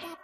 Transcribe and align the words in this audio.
What? 0.00 0.18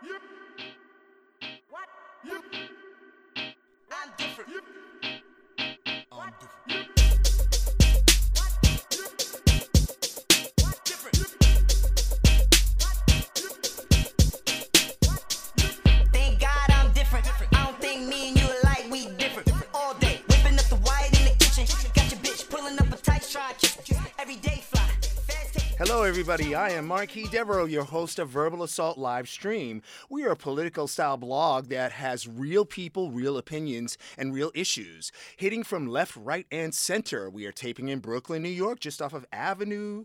Everybody. 26.22 26.54
I 26.54 26.68
am 26.68 26.86
Marquis 26.86 27.26
Devereaux, 27.26 27.64
your 27.64 27.82
host 27.82 28.20
of 28.20 28.28
Verbal 28.28 28.62
Assault 28.62 28.96
Live 28.96 29.28
Stream. 29.28 29.82
We 30.08 30.22
are 30.22 30.30
a 30.30 30.36
political 30.36 30.86
style 30.86 31.16
blog 31.16 31.66
that 31.70 31.90
has 31.90 32.28
real 32.28 32.64
people, 32.64 33.10
real 33.10 33.36
opinions, 33.36 33.98
and 34.16 34.32
real 34.32 34.52
issues. 34.54 35.10
Hitting 35.36 35.64
from 35.64 35.88
left, 35.88 36.14
right, 36.14 36.46
and 36.52 36.72
center. 36.72 37.28
We 37.28 37.44
are 37.46 37.50
taping 37.50 37.88
in 37.88 37.98
Brooklyn, 37.98 38.40
New 38.40 38.50
York, 38.50 38.78
just 38.78 39.02
off 39.02 39.12
of 39.12 39.26
Avenue, 39.32 40.04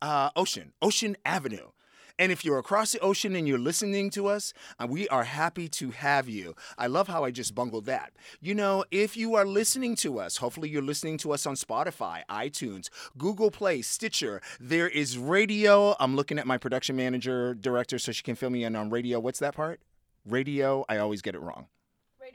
uh, 0.00 0.30
Ocean, 0.34 0.72
Ocean 0.82 1.16
Avenue. 1.24 1.68
And 2.18 2.32
if 2.32 2.44
you're 2.44 2.58
across 2.58 2.92
the 2.92 3.00
ocean 3.00 3.34
and 3.34 3.46
you're 3.48 3.58
listening 3.58 4.10
to 4.10 4.26
us, 4.26 4.52
uh, 4.78 4.86
we 4.88 5.08
are 5.08 5.24
happy 5.24 5.68
to 5.68 5.90
have 5.90 6.28
you. 6.28 6.54
I 6.78 6.86
love 6.86 7.08
how 7.08 7.24
I 7.24 7.30
just 7.30 7.54
bungled 7.54 7.86
that. 7.86 8.12
You 8.40 8.54
know, 8.54 8.84
if 8.90 9.16
you 9.16 9.34
are 9.34 9.46
listening 9.46 9.96
to 9.96 10.18
us, 10.18 10.36
hopefully 10.36 10.68
you're 10.68 10.82
listening 10.82 11.18
to 11.18 11.32
us 11.32 11.46
on 11.46 11.54
Spotify, 11.54 12.22
iTunes, 12.30 12.88
Google 13.16 13.50
Play, 13.50 13.82
Stitcher. 13.82 14.40
There 14.60 14.88
is 14.88 15.18
radio. 15.18 15.94
I'm 15.98 16.16
looking 16.16 16.38
at 16.38 16.46
my 16.46 16.58
production 16.58 16.96
manager, 16.96 17.54
director, 17.54 17.98
so 17.98 18.12
she 18.12 18.22
can 18.22 18.34
fill 18.34 18.50
me 18.50 18.64
in 18.64 18.76
on 18.76 18.90
radio. 18.90 19.20
What's 19.20 19.38
that 19.40 19.54
part? 19.54 19.80
Radio. 20.24 20.84
I 20.88 20.98
always 20.98 21.22
get 21.22 21.34
it 21.34 21.40
wrong. 21.40 21.66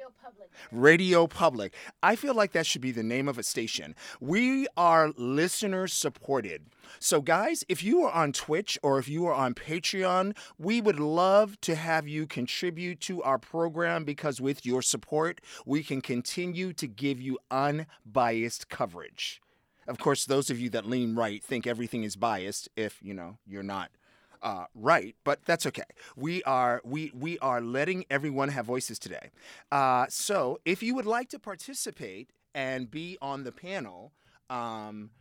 Radio 0.07 0.13
Public. 0.23 0.49
Radio 0.71 1.27
Public. 1.27 1.73
I 2.01 2.15
feel 2.15 2.33
like 2.33 2.51
that 2.53 2.65
should 2.65 2.81
be 2.81 2.91
the 2.91 3.03
name 3.03 3.27
of 3.27 3.37
a 3.37 3.43
station. 3.43 3.95
We 4.19 4.67
are 4.77 5.11
listener 5.17 5.87
supported. 5.87 6.67
So, 6.99 7.21
guys, 7.21 7.65
if 7.67 7.83
you 7.83 8.03
are 8.03 8.11
on 8.11 8.31
Twitch 8.31 8.79
or 8.81 8.99
if 8.99 9.09
you 9.09 9.25
are 9.25 9.33
on 9.33 9.53
Patreon, 9.53 10.37
we 10.57 10.79
would 10.81 10.99
love 10.99 11.59
to 11.61 11.75
have 11.75 12.07
you 12.07 12.25
contribute 12.25 13.01
to 13.01 13.21
our 13.23 13.37
program 13.37 14.05
because 14.05 14.39
with 14.39 14.65
your 14.65 14.81
support, 14.81 15.41
we 15.65 15.83
can 15.83 16.01
continue 16.01 16.73
to 16.73 16.87
give 16.87 17.21
you 17.21 17.37
unbiased 17.51 18.69
coverage. 18.69 19.41
Of 19.87 19.99
course, 19.99 20.25
those 20.25 20.49
of 20.49 20.59
you 20.59 20.69
that 20.71 20.85
lean 20.85 21.15
right 21.15 21.43
think 21.43 21.67
everything 21.67 22.03
is 22.03 22.15
biased 22.15 22.69
if, 22.75 22.99
you 23.01 23.13
know, 23.13 23.37
you're 23.45 23.63
not 23.63 23.89
uh, 24.41 24.65
right, 24.75 25.15
but 25.23 25.39
that's 25.45 25.65
okay. 25.65 25.83
We 26.15 26.43
are 26.43 26.81
we 26.83 27.11
we 27.13 27.39
are 27.39 27.61
letting 27.61 28.05
everyone 28.09 28.49
have 28.49 28.65
voices 28.65 28.99
today. 28.99 29.29
Uh, 29.71 30.07
so 30.09 30.59
if 30.65 30.83
you 30.83 30.93
would 30.95 31.05
like 31.05 31.29
to 31.29 31.39
participate 31.39 32.31
and 32.53 32.89
be 32.89 33.17
on 33.21 33.43
the 33.43 33.51
panel, 33.51 34.13
um, 34.49 35.11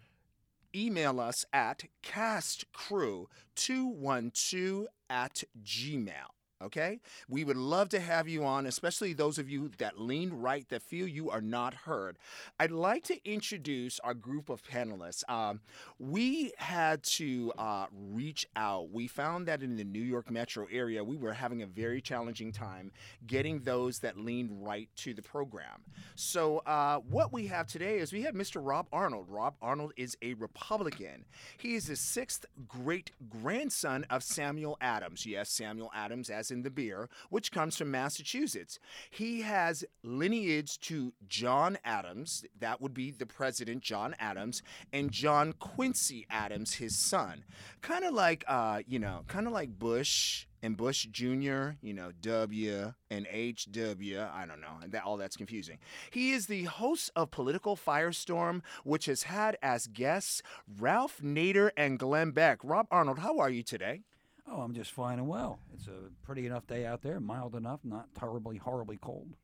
email 0.75 1.21
us 1.21 1.45
at 1.53 1.85
castcrew212 2.03 4.87
at 5.09 5.45
gmail. 5.63 6.31
Okay? 6.63 7.01
We 7.29 7.45
would 7.45 7.57
love 7.57 7.91
to 7.91 8.01
have 8.01 8.29
you 8.29 8.45
on, 8.45 8.67
especially 8.67 9.13
those 9.13 9.39
of 9.39 9.49
you 9.49 9.71
that 9.79 10.01
lean 10.01 10.33
right, 10.33 10.67
that 10.71 10.83
feel 10.83 11.07
you 11.07 11.31
are 11.31 11.41
not 11.41 11.75
heard. 11.75 12.19
I'd 12.59 12.71
like 12.71 13.05
to 13.05 13.31
introduce 13.31 14.01
our 14.01 14.15
group 14.15 14.49
of 14.49 14.63
panelists. 14.63 15.29
Um, 15.29 15.61
we 15.99 16.53
had 16.57 17.03
to 17.05 17.53
uh, 17.59 17.87
reach 17.93 18.47
out. 18.57 18.91
We 18.91 19.07
found 19.07 19.47
that 19.49 19.63
in 19.63 19.77
the 19.77 19.85
New 19.85 20.03
York 20.03 20.31
metro 20.31 20.67
area, 20.73 21.05
we 21.05 21.17
were 21.17 21.35
having 21.35 21.63
a 21.63 21.67
very 21.67 22.01
challenging 22.01 22.53
time 22.53 22.91
getting 23.27 23.61
those 23.61 23.99
that 24.01 24.17
lean 24.17 24.49
right 24.61 24.89
to 24.97 25.13
the 25.13 25.23
program. 25.23 25.83
So, 26.15 26.59
uh, 26.67 26.99
what 26.99 27.33
we 27.33 27.47
have 27.49 27.67
today 27.67 27.99
is 27.99 28.13
we 28.13 28.23
have 28.23 28.35
Mr. 28.35 28.61
Rob 28.65 28.87
Arnold. 28.93 29.27
Rob 29.29 29.55
Arnold 29.61 29.93
is 29.97 30.17
a 30.23 30.35
Republican. 30.35 31.25
He 31.59 31.75
is 31.75 31.87
the 31.87 31.97
sixth 31.97 32.47
great 32.67 33.11
grandson 33.29 34.07
of 34.11 34.23
Samuel 34.23 34.79
Adams. 34.81 35.27
Yes, 35.27 35.51
Samuel 35.51 35.91
Adams, 35.95 36.31
as 36.31 36.51
in 36.51 36.56
the 36.63 36.71
beer, 36.71 37.09
which 37.31 37.53
comes 37.53 37.77
from 37.77 37.91
Massachusetts. 37.91 38.79
He 39.11 39.43
has 39.43 39.85
lineage 40.03 40.79
to 40.81 41.13
John 41.29 41.79
Adams, 41.85 42.45
that 42.59 42.81
would 42.81 42.95
be 42.95 43.11
the 43.11 43.27
president, 43.27 43.83
John 43.83 44.15
Adams, 44.19 44.63
and 44.93 45.11
John 45.11 45.53
Quincy 45.53 46.27
Adams, 46.31 46.75
his 46.75 46.97
son. 46.97 47.45
Kind 47.83 48.05
of 48.05 48.15
like, 48.15 48.45
uh, 48.47 48.83
you 48.87 48.99
know, 48.99 49.25
kind 49.29 49.47
of 49.47 49.53
like 49.53 49.79
Bush 49.79 50.47
and 50.63 50.77
Bush 50.77 51.07
Jr., 51.11 51.71
you 51.83 51.95
know, 51.95 52.11
W 52.21 52.93
and 53.11 53.27
HW. 53.27 54.19
I 54.19 54.45
don't 54.47 54.61
know. 54.61 54.79
and 54.83 54.93
That 54.93 55.05
all 55.05 55.17
that's 55.17 55.37
confusing. 55.37 55.79
He 56.11 56.33
is 56.33 56.47
the 56.47 56.65
host 56.65 57.11
of 57.15 57.31
Political 57.31 57.77
Firestorm, 57.77 58.63
which 58.85 59.07
has 59.07 59.25
had 59.25 59.57
as 59.63 59.87
guests 59.87 60.43
Ralph 60.79 61.21
Nader 61.23 61.71
and 61.77 61.99
Glenn 61.99 62.33
Beck. 62.33 62.59
Rob 62.63 62.87
Arnold, 62.91 63.21
how 63.21 63.39
are 63.39 63.51
you 63.51 63.63
today? 63.63 64.03
Oh, 64.49 64.61
I'm 64.61 64.75
just 64.75 64.93
fine 64.93 65.19
and 65.19 65.29
well. 65.29 65.59
It's 65.75 65.89
a 65.89 66.11
pretty 66.23 66.47
enough 66.47 66.67
day 66.67 66.87
out 66.87 67.03
there, 67.03 67.19
mild 67.19 67.55
enough, 67.55 67.81
not 67.85 68.15
terribly, 68.15 68.59
horribly 68.59 68.97
cold. 68.97 69.35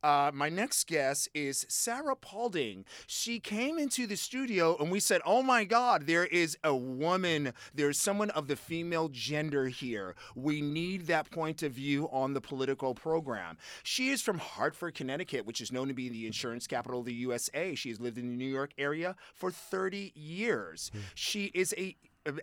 Uh, 0.00 0.30
my 0.32 0.48
next 0.48 0.86
guest 0.86 1.28
is 1.34 1.66
Sarah 1.68 2.14
Paulding. 2.14 2.84
She 3.08 3.40
came 3.40 3.78
into 3.78 4.06
the 4.06 4.16
studio 4.16 4.76
and 4.78 4.92
we 4.92 5.00
said, 5.00 5.20
Oh 5.26 5.42
my 5.42 5.64
God, 5.64 6.06
there 6.06 6.26
is 6.26 6.56
a 6.62 6.74
woman, 6.74 7.52
there's 7.74 7.98
someone 7.98 8.30
of 8.30 8.46
the 8.46 8.54
female 8.54 9.08
gender 9.08 9.66
here. 9.66 10.14
We 10.36 10.60
need 10.62 11.06
that 11.06 11.32
point 11.32 11.64
of 11.64 11.72
view 11.72 12.08
on 12.12 12.32
the 12.32 12.40
political 12.40 12.94
program. 12.94 13.58
She 13.82 14.10
is 14.10 14.22
from 14.22 14.38
Hartford, 14.38 14.94
Connecticut, 14.94 15.46
which 15.46 15.60
is 15.60 15.72
known 15.72 15.88
to 15.88 15.94
be 15.94 16.08
the 16.08 16.26
insurance 16.26 16.68
capital 16.68 17.00
of 17.00 17.06
the 17.06 17.14
USA. 17.14 17.74
She 17.74 17.88
has 17.88 17.98
lived 17.98 18.18
in 18.18 18.28
the 18.28 18.36
New 18.36 18.46
York 18.46 18.70
area 18.78 19.16
for 19.34 19.50
30 19.50 20.12
years. 20.14 20.92
She 21.16 21.46
is 21.46 21.74
a 21.76 21.96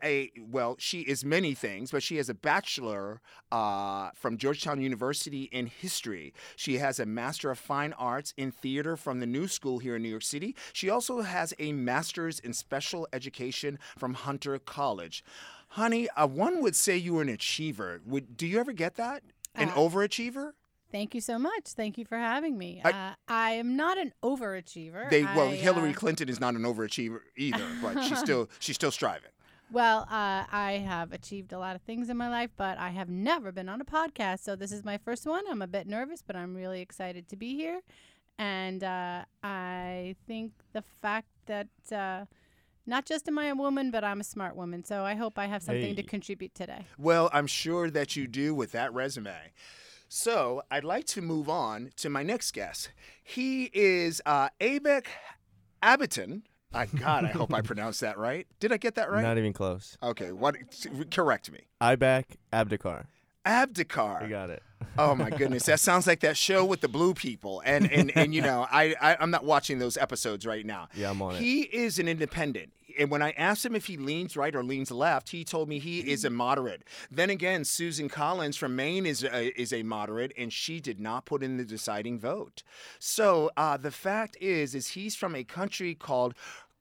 a 0.04 0.32
well, 0.40 0.76
she 0.80 1.02
is 1.02 1.24
many 1.26 1.54
things, 1.54 1.92
but 1.92 2.02
she 2.04 2.18
has 2.18 2.30
a 2.30 2.34
bachelor 2.34 3.22
uh, 3.52 4.10
from 4.16 4.38
Georgetown 4.38 4.82
University 4.82 5.44
in 5.52 5.68
history. 5.68 6.34
She 6.56 6.78
has 6.78 7.00
a 7.00 7.06
master 7.06 7.52
of 7.52 7.60
fine 7.60 7.94
arts 7.94 8.34
in 8.38 8.52
theater 8.52 8.96
from 8.98 9.20
the 9.20 9.26
New 9.26 9.48
School 9.48 9.80
here 9.80 9.96
in 9.96 10.02
New 10.04 10.10
York 10.10 10.24
City. 10.24 10.56
She 10.74 10.90
also 10.90 11.22
has 11.22 11.54
a 11.60 11.72
master's 11.74 12.40
in 12.40 12.54
special 12.54 13.08
education 13.14 13.78
from 13.98 14.14
Hunter 14.16 14.58
College. 14.60 15.24
Honey, 15.70 16.10
uh, 16.12 16.28
one 16.28 16.62
would 16.62 16.76
say 16.76 16.96
you 16.96 17.16
were 17.16 17.22
an 17.22 17.30
achiever. 17.30 18.02
Would 18.06 18.38
do 18.38 18.48
you 18.48 18.60
ever 18.60 18.72
get 18.74 18.96
that? 18.96 19.24
An 19.54 19.70
Uh, 19.70 19.74
overachiever? 19.76 20.52
Thank 20.92 21.14
you 21.16 21.20
so 21.20 21.38
much. 21.38 21.70
Thank 21.70 21.98
you 21.98 22.06
for 22.06 22.18
having 22.18 22.58
me. 22.58 22.82
I- 22.86 22.92
uh, 22.92 23.14
I 23.28 23.52
am 23.54 23.76
not 23.76 23.98
an 23.98 24.14
overachiever. 24.24 25.10
They 25.10 25.24
well, 25.24 25.50
I, 25.50 25.56
Hillary 25.56 25.90
uh, 25.90 25.94
Clinton 25.94 26.30
is 26.30 26.40
not 26.40 26.54
an 26.56 26.62
overachiever 26.62 27.20
either, 27.36 27.66
but 27.82 28.02
she's 28.04 28.20
still 28.20 28.50
she's 28.60 28.76
still 28.76 28.92
striving. 28.92 29.32
Well, 29.72 30.02
uh, 30.10 30.46
I 30.52 30.84
have 30.86 31.12
achieved 31.12 31.52
a 31.52 31.60
lot 31.60 31.76
of 31.76 31.82
things 31.82 32.10
in 32.10 32.18
my 32.18 32.30
life, 32.30 32.52
but 32.56 32.78
I 32.78 32.90
have 32.90 33.10
never 33.10 33.52
been 33.52 33.68
on 33.68 33.82
a 33.82 33.86
podcast. 33.86 34.40
So 34.42 34.56
this 34.56 34.72
is 34.72 34.84
my 34.84 34.98
first 34.98 35.26
one. 35.26 35.44
I'm 35.50 35.62
a 35.62 35.68
bit 35.68 35.88
nervous, 35.88 36.22
but 36.22 36.36
I'm 36.36 36.56
really 36.56 36.82
excited 36.82 37.28
to 37.30 37.36
be 37.36 37.56
here. 37.56 37.82
And 38.38 38.84
uh, 38.84 39.26
I 39.44 40.16
think 40.28 40.52
the 40.74 40.82
fact 40.82 41.28
that 41.48 41.68
uh, 41.92 42.26
not 42.86 43.06
just 43.06 43.28
am 43.28 43.40
I 43.40 43.48
a 43.48 43.56
woman, 43.56 43.92
but 43.92 44.04
I'm 44.04 44.22
a 44.22 44.24
smart 44.24 44.56
woman. 44.56 44.84
So 44.84 45.04
I 45.04 45.16
hope 45.16 45.40
I 45.40 45.48
have 45.48 45.64
something 45.64 45.96
to 45.96 46.04
contribute 46.04 46.54
today. 46.54 46.86
Well, 46.98 47.30
I'm 47.34 47.48
sure 47.48 47.90
that 47.90 48.16
you 48.16 48.28
do 48.28 48.54
with 48.54 48.72
that 48.74 48.94
resume. 48.94 49.52
So 50.08 50.62
I'd 50.70 50.84
like 50.84 51.06
to 51.08 51.22
move 51.22 51.50
on 51.50 51.92
to 51.98 52.10
my 52.10 52.24
next 52.24 52.54
guest. 52.54 52.92
He 53.24 53.72
is 53.74 54.22
uh, 54.26 54.50
Abek 54.62 55.08
Abiton. 55.82 56.44
I, 56.80 56.86
God, 56.88 57.26
I 57.26 57.30
hope 57.30 57.54
I 57.54 57.62
pronounced 57.72 58.02
that 58.02 58.18
right. 58.18 58.46
Did 58.60 58.72
I 58.72 58.78
get 58.78 58.96
that 58.96 59.10
right? 59.10 59.24
Not 59.24 59.38
even 59.38 59.54
close. 59.54 59.98
okay, 60.04 60.32
what? 60.32 60.56
Correct 61.12 61.52
me. 61.52 61.62
Iback 61.82 62.26
Abdikar. 62.52 63.06
Abdikar. 63.46 64.24
You 64.24 64.30
got 64.30 64.50
it. 64.50 64.64
Oh 64.98 65.16
my 65.16 65.30
goodness, 65.30 65.66
that 65.66 65.80
sounds 65.90 66.08
like 66.08 66.20
that 66.22 66.36
show 66.36 66.66
with 66.66 66.82
the 66.82 66.88
blue 66.88 67.14
people. 67.14 67.62
And 67.66 67.90
and 67.92 68.12
and 68.16 68.34
you 68.34 68.42
know, 68.42 68.68
I, 68.72 68.96
I 69.02 69.18
I'm 69.20 69.32
not 69.32 69.46
watching 69.46 69.80
those 69.80 69.98
episodes 69.98 70.46
right 70.46 70.66
now. 70.66 70.90
Yeah, 70.96 71.12
I'm 71.12 71.22
on 71.22 71.36
it. 71.36 71.42
He 71.42 71.62
is 71.62 72.00
an 72.00 72.08
independent. 72.08 72.72
And 72.98 73.12
when 73.12 73.22
I 73.22 73.32
asked 73.32 73.66
him 73.66 73.76
if 73.76 73.88
he 73.88 73.98
leans 73.98 74.38
right 74.38 74.56
or 74.56 74.64
leans 74.64 74.90
left, 74.90 75.30
he 75.30 75.44
told 75.44 75.68
me 75.68 75.80
he 75.80 76.00
is 76.00 76.24
a 76.24 76.30
moderate. 76.30 76.84
Then 77.12 77.30
again, 77.30 77.66
Susan 77.66 78.08
Collins 78.08 78.56
from 78.56 78.76
Maine 78.76 79.06
is 79.06 79.22
a, 79.22 79.60
is 79.60 79.74
a 79.74 79.84
moderate, 79.84 80.32
and 80.38 80.52
she 80.54 80.80
did 80.80 80.98
not 81.00 81.26
put 81.26 81.44
in 81.44 81.58
the 81.58 81.66
deciding 81.66 82.20
vote. 82.20 82.64
So 82.98 83.52
uh, 83.58 83.76
the 83.76 83.92
fact 83.92 84.38
is, 84.40 84.74
is 84.74 84.90
he's 84.90 85.14
from 85.14 85.36
a 85.36 85.44
country 85.44 85.94
called 85.94 86.36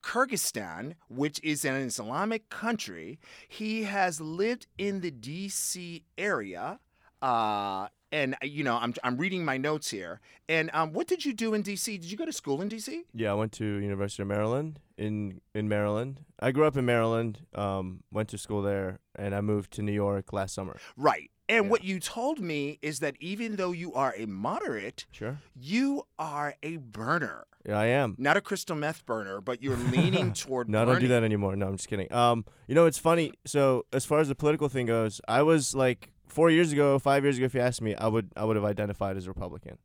Kyrgyzstan, 0.04 0.94
which 1.08 1.40
is 1.42 1.64
an 1.64 1.74
Islamic 1.76 2.48
country. 2.50 3.18
He 3.48 3.84
has 3.84 4.20
lived 4.20 4.66
in 4.78 5.00
the 5.00 5.10
D.C. 5.10 6.04
area. 6.18 6.78
Uh, 7.22 7.88
and 8.12 8.36
you 8.42 8.62
know, 8.62 8.76
I'm 8.76 8.94
I'm 9.02 9.16
reading 9.16 9.44
my 9.44 9.56
notes 9.56 9.90
here. 9.90 10.20
And 10.48 10.70
um, 10.72 10.92
what 10.92 11.08
did 11.08 11.24
you 11.24 11.32
do 11.32 11.54
in 11.54 11.62
D.C.? 11.62 11.98
Did 11.98 12.10
you 12.10 12.16
go 12.16 12.26
to 12.26 12.32
school 12.32 12.60
in 12.62 12.68
D.C.? 12.68 13.04
Yeah, 13.12 13.32
I 13.32 13.34
went 13.34 13.50
to 13.52 13.64
University 13.64 14.22
of 14.22 14.28
Maryland 14.28 14.78
in 14.96 15.40
in 15.54 15.68
Maryland. 15.68 16.20
I 16.38 16.52
grew 16.52 16.66
up 16.66 16.76
in 16.76 16.84
Maryland, 16.84 17.40
um, 17.54 18.04
went 18.12 18.28
to 18.28 18.38
school 18.38 18.62
there, 18.62 19.00
and 19.16 19.34
I 19.34 19.40
moved 19.40 19.72
to 19.72 19.82
New 19.82 19.92
York 19.92 20.32
last 20.32 20.54
summer. 20.54 20.76
Right. 20.96 21.30
And 21.48 21.64
Yeah. 21.64 21.70
what 21.72 21.82
you 21.84 21.98
told 21.98 22.38
me 22.40 22.78
is 22.82 23.00
that 23.00 23.16
even 23.20 23.56
though 23.56 23.72
you 23.72 23.92
are 23.94 24.14
a 24.16 24.26
moderate, 24.26 25.06
Sure. 25.10 25.38
you 25.54 26.06
are 26.18 26.54
a 26.62 26.76
burner. 26.76 27.46
Yeah, 27.66 27.78
I 27.78 27.86
am. 27.86 28.14
Not 28.18 28.36
a 28.36 28.40
crystal 28.40 28.76
meth 28.76 29.06
burner, 29.06 29.40
but 29.40 29.62
you're 29.62 29.76
leaning 29.76 30.32
toward 30.34 30.68
No, 30.68 30.82
I 30.82 30.84
don't 30.84 31.00
do 31.00 31.08
that 31.08 31.22
anymore. 31.22 31.56
No, 31.56 31.68
I'm 31.68 31.76
just 31.76 31.88
kidding. 31.88 32.12
Um, 32.12 32.44
you 32.66 32.74
know, 32.74 32.86
it's 32.86 32.98
funny. 32.98 33.32
So 33.46 33.86
as 33.92 34.04
far 34.04 34.20
as 34.20 34.28
the 34.28 34.34
political 34.34 34.68
thing 34.68 34.86
goes, 34.86 35.20
I 35.28 35.42
was 35.42 35.74
like 35.74 36.10
four 36.28 36.50
years 36.50 36.72
ago, 36.72 36.98
five 36.98 37.22
years 37.22 37.38
ago, 37.38 37.46
if 37.46 37.54
you 37.54 37.60
asked 37.60 37.80
me, 37.80 37.94
I 37.94 38.06
would 38.06 38.30
I 38.36 38.44
would 38.44 38.56
have 38.56 38.64
identified 38.64 39.16
as 39.16 39.26
a 39.26 39.30
Republican. 39.30 39.78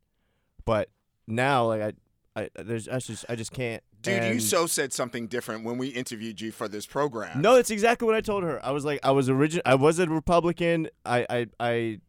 But 0.65 0.89
now, 1.27 1.65
like 1.67 1.81
I, 1.81 1.93
I 2.41 2.49
there's 2.55 2.87
I 2.89 2.99
just 2.99 3.25
I 3.29 3.35
just 3.35 3.51
can't. 3.51 3.81
Dude, 4.01 4.33
you 4.33 4.39
so 4.39 4.65
said 4.65 4.93
something 4.93 5.27
different 5.27 5.65
when 5.65 5.77
we 5.77 5.89
interviewed 5.89 6.39
you 6.39 6.53
for 6.53 6.69
this 6.69 6.85
program. 6.85 7.41
No, 7.41 7.55
that's 7.55 7.69
exactly 7.69 8.05
what 8.05 8.15
I 8.15 8.21
told 8.21 8.43
her. 8.43 8.63
I 8.65 8.71
was 8.71 8.85
like, 8.85 9.01
I 9.03 9.11
was 9.11 9.29
origin, 9.29 9.61
I 9.65 9.75
was 9.75 9.99
a 9.99 10.07
Republican. 10.07 10.87
I, 11.05 11.25
I, 11.29 11.45
I 11.59 11.99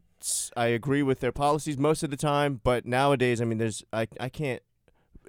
I 0.56 0.66
agree 0.66 1.02
with 1.02 1.20
their 1.20 1.32
policies 1.32 1.78
most 1.78 2.02
of 2.02 2.10
the 2.10 2.16
time, 2.16 2.60
but 2.62 2.86
nowadays, 2.86 3.40
I 3.40 3.44
mean, 3.44 3.58
there's, 3.58 3.82
I, 3.92 4.06
I 4.18 4.28
can't. 4.28 4.62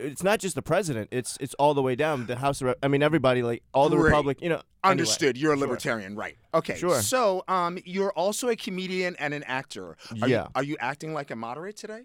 It's 0.01 0.23
not 0.23 0.39
just 0.39 0.55
the 0.55 0.61
president. 0.61 1.09
It's, 1.11 1.37
it's 1.39 1.53
all 1.55 1.73
the 1.73 1.81
way 1.81 1.95
down 1.95 2.25
the 2.25 2.35
House 2.35 2.61
of. 2.61 2.75
I 2.81 2.87
mean, 2.87 3.03
everybody, 3.03 3.43
like 3.43 3.63
all 3.73 3.89
the 3.89 3.95
Great. 3.97 4.09
Republic. 4.11 4.37
You 4.41 4.49
know, 4.49 4.55
anyway. 4.83 4.91
Understood. 4.91 5.37
You're 5.37 5.53
a 5.53 5.57
Sure. 5.57 5.67
libertarian, 5.67 6.15
right? 6.15 6.37
Okay. 6.53 6.75
Sure. 6.77 7.01
So, 7.01 7.43
um, 7.47 7.77
you're 7.85 8.11
also 8.13 8.49
a 8.49 8.55
comedian 8.55 9.15
and 9.17 9.33
an 9.33 9.43
actor. 9.43 9.97
Are 10.21 10.27
Yeah. 10.27 10.43
You, 10.43 10.47
are 10.55 10.63
you 10.63 10.77
acting 10.79 11.13
like 11.13 11.31
a 11.31 11.35
moderate 11.35 11.77
today? 11.77 12.03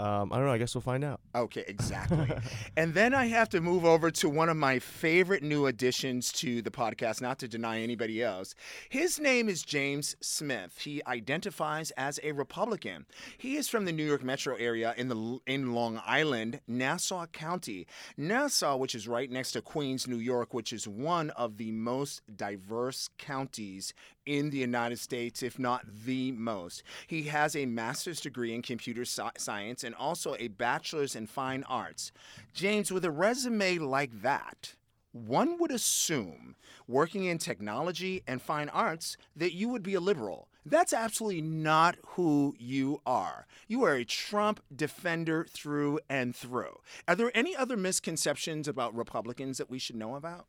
Um, 0.00 0.32
I 0.32 0.36
don't 0.36 0.46
know. 0.46 0.52
I 0.52 0.58
guess 0.58 0.76
we'll 0.76 0.82
find 0.82 1.02
out. 1.02 1.20
Okay, 1.34 1.64
exactly. 1.66 2.30
and 2.76 2.94
then 2.94 3.14
I 3.14 3.26
have 3.26 3.48
to 3.48 3.60
move 3.60 3.84
over 3.84 4.12
to 4.12 4.28
one 4.28 4.48
of 4.48 4.56
my 4.56 4.78
favorite 4.78 5.42
new 5.42 5.66
additions 5.66 6.30
to 6.34 6.62
the 6.62 6.70
podcast, 6.70 7.20
not 7.20 7.40
to 7.40 7.48
deny 7.48 7.80
anybody 7.80 8.22
else. 8.22 8.54
His 8.88 9.18
name 9.18 9.48
is 9.48 9.62
James 9.62 10.14
Smith. 10.20 10.78
He 10.78 11.02
identifies 11.06 11.90
as 11.92 12.20
a 12.22 12.30
Republican. 12.30 13.06
He 13.36 13.56
is 13.56 13.68
from 13.68 13.86
the 13.86 13.92
New 13.92 14.04
York 14.04 14.22
metro 14.22 14.54
area 14.54 14.94
in 14.96 15.08
the 15.08 15.40
in 15.46 15.74
Long 15.74 16.00
Island, 16.06 16.60
Nassau 16.68 17.26
County. 17.26 17.88
Nassau, 18.16 18.76
which 18.76 18.94
is 18.94 19.08
right 19.08 19.30
next 19.30 19.50
to 19.52 19.62
Queens, 19.62 20.06
New 20.06 20.18
York, 20.18 20.54
which 20.54 20.72
is 20.72 20.86
one 20.86 21.30
of 21.30 21.56
the 21.56 21.72
most 21.72 22.22
diverse 22.36 23.10
counties 23.18 23.92
in 24.28 24.50
the 24.50 24.58
United 24.58 24.98
States, 24.98 25.42
if 25.42 25.58
not 25.58 25.84
the 26.04 26.32
most. 26.32 26.82
He 27.06 27.24
has 27.24 27.56
a 27.56 27.64
master's 27.64 28.20
degree 28.20 28.54
in 28.54 28.60
computer 28.60 29.02
sci- 29.02 29.30
science 29.38 29.82
and 29.82 29.94
also 29.94 30.36
a 30.38 30.48
bachelor's 30.48 31.16
in 31.16 31.26
fine 31.26 31.64
arts. 31.64 32.12
James, 32.52 32.92
with 32.92 33.04
a 33.06 33.10
resume 33.10 33.78
like 33.78 34.20
that, 34.20 34.74
one 35.12 35.58
would 35.58 35.70
assume, 35.70 36.54
working 36.86 37.24
in 37.24 37.38
technology 37.38 38.22
and 38.26 38.42
fine 38.42 38.68
arts, 38.68 39.16
that 39.34 39.54
you 39.54 39.70
would 39.70 39.82
be 39.82 39.94
a 39.94 40.00
liberal. 40.00 40.48
That's 40.66 40.92
absolutely 40.92 41.40
not 41.40 41.96
who 42.08 42.54
you 42.58 43.00
are. 43.06 43.46
You 43.66 43.84
are 43.84 43.94
a 43.94 44.04
Trump 44.04 44.60
defender 44.74 45.46
through 45.50 46.00
and 46.10 46.36
through. 46.36 46.80
Are 47.08 47.14
there 47.14 47.32
any 47.34 47.56
other 47.56 47.76
misconceptions 47.76 48.68
about 48.68 48.94
Republicans 48.94 49.56
that 49.56 49.70
we 49.70 49.78
should 49.78 49.96
know 49.96 50.14
about? 50.14 50.46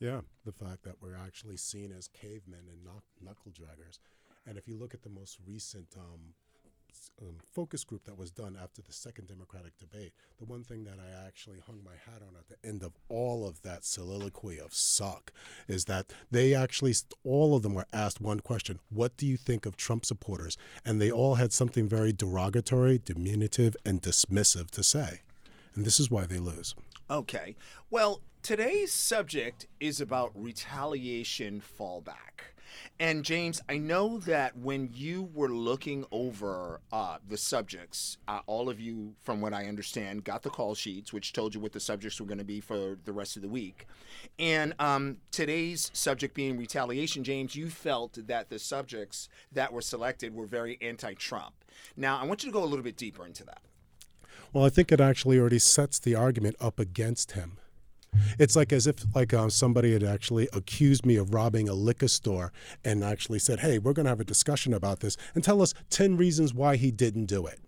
Yeah, 0.00 0.20
the 0.44 0.52
fact 0.52 0.82
that 0.84 0.96
we're 1.00 1.16
actually 1.16 1.56
seen 1.56 1.92
as 1.92 2.08
cavemen 2.08 2.68
and 2.68 2.84
knuck- 2.84 3.24
knuckle 3.24 3.52
draggers. 3.52 3.98
And 4.46 4.58
if 4.58 4.68
you 4.68 4.76
look 4.76 4.92
at 4.92 5.02
the 5.02 5.08
most 5.08 5.38
recent 5.46 5.86
um, 5.96 6.34
um, 7.22 7.36
focus 7.52 7.84
group 7.84 8.04
that 8.04 8.18
was 8.18 8.30
done 8.30 8.58
after 8.60 8.82
the 8.82 8.92
second 8.92 9.28
Democratic 9.28 9.78
debate, 9.78 10.12
the 10.38 10.44
one 10.44 10.62
thing 10.62 10.84
that 10.84 10.98
I 10.98 11.26
actually 11.26 11.60
hung 11.60 11.80
my 11.84 11.92
hat 11.92 12.22
on 12.22 12.34
at 12.36 12.48
the 12.48 12.68
end 12.68 12.82
of 12.82 12.92
all 13.08 13.46
of 13.46 13.62
that 13.62 13.84
soliloquy 13.84 14.58
of 14.58 14.74
suck 14.74 15.32
is 15.68 15.84
that 15.86 16.12
they 16.30 16.54
actually, 16.54 16.94
all 17.24 17.56
of 17.56 17.62
them 17.62 17.74
were 17.74 17.86
asked 17.92 18.20
one 18.20 18.40
question 18.40 18.80
What 18.90 19.16
do 19.16 19.26
you 19.26 19.36
think 19.36 19.66
of 19.66 19.76
Trump 19.76 20.04
supporters? 20.04 20.56
And 20.84 21.00
they 21.00 21.10
all 21.10 21.36
had 21.36 21.52
something 21.52 21.88
very 21.88 22.12
derogatory, 22.12 23.00
diminutive, 23.04 23.76
and 23.84 24.02
dismissive 24.02 24.70
to 24.72 24.82
say. 24.82 25.20
And 25.74 25.84
this 25.84 25.98
is 25.98 26.10
why 26.10 26.26
they 26.26 26.38
lose. 26.38 26.74
Okay. 27.10 27.56
Well, 27.90 28.20
today's 28.44 28.92
subject 28.92 29.66
is 29.80 30.02
about 30.02 30.30
retaliation 30.34 31.62
fallback. 31.62 32.52
And 33.00 33.24
James, 33.24 33.62
I 33.70 33.78
know 33.78 34.18
that 34.18 34.54
when 34.58 34.90
you 34.92 35.30
were 35.32 35.48
looking 35.48 36.04
over 36.12 36.82
uh, 36.92 37.16
the 37.26 37.38
subjects, 37.38 38.18
uh, 38.28 38.40
all 38.46 38.68
of 38.68 38.78
you, 38.78 39.14
from 39.22 39.40
what 39.40 39.54
I 39.54 39.64
understand, 39.64 40.24
got 40.24 40.42
the 40.42 40.50
call 40.50 40.74
sheets, 40.74 41.10
which 41.10 41.32
told 41.32 41.54
you 41.54 41.60
what 41.60 41.72
the 41.72 41.80
subjects 41.80 42.20
were 42.20 42.26
going 42.26 42.38
to 42.38 42.44
be 42.44 42.60
for 42.60 42.98
the 43.04 43.12
rest 43.12 43.36
of 43.36 43.42
the 43.42 43.48
week. 43.48 43.86
And 44.38 44.74
um, 44.78 45.16
today's 45.30 45.90
subject 45.94 46.34
being 46.34 46.58
retaliation, 46.58 47.24
James, 47.24 47.56
you 47.56 47.70
felt 47.70 48.18
that 48.26 48.50
the 48.50 48.58
subjects 48.58 49.30
that 49.52 49.72
were 49.72 49.80
selected 49.80 50.34
were 50.34 50.46
very 50.46 50.76
anti 50.82 51.14
Trump. 51.14 51.54
Now, 51.96 52.20
I 52.20 52.26
want 52.26 52.44
you 52.44 52.50
to 52.50 52.52
go 52.52 52.62
a 52.62 52.66
little 52.66 52.84
bit 52.84 52.98
deeper 52.98 53.24
into 53.24 53.44
that. 53.44 53.62
Well, 54.52 54.66
I 54.66 54.68
think 54.68 54.92
it 54.92 55.00
actually 55.00 55.38
already 55.38 55.58
sets 55.58 55.98
the 55.98 56.14
argument 56.14 56.56
up 56.60 56.78
against 56.78 57.32
him. 57.32 57.58
It's 58.38 58.56
like 58.56 58.72
as 58.72 58.86
if 58.86 59.04
like 59.14 59.32
uh, 59.32 59.48
somebody 59.48 59.92
had 59.92 60.02
actually 60.02 60.48
accused 60.52 61.06
me 61.06 61.16
of 61.16 61.34
robbing 61.34 61.68
a 61.68 61.74
liquor 61.74 62.08
store 62.08 62.52
and 62.84 63.04
actually 63.04 63.38
said, 63.38 63.60
"Hey, 63.60 63.78
we're 63.78 63.92
going 63.92 64.04
to 64.04 64.10
have 64.10 64.20
a 64.20 64.24
discussion 64.24 64.72
about 64.74 65.00
this 65.00 65.16
and 65.34 65.42
tell 65.42 65.62
us 65.62 65.74
10 65.90 66.16
reasons 66.16 66.54
why 66.54 66.76
he 66.76 66.90
didn't 66.90 67.26
do 67.26 67.46
it." 67.46 67.60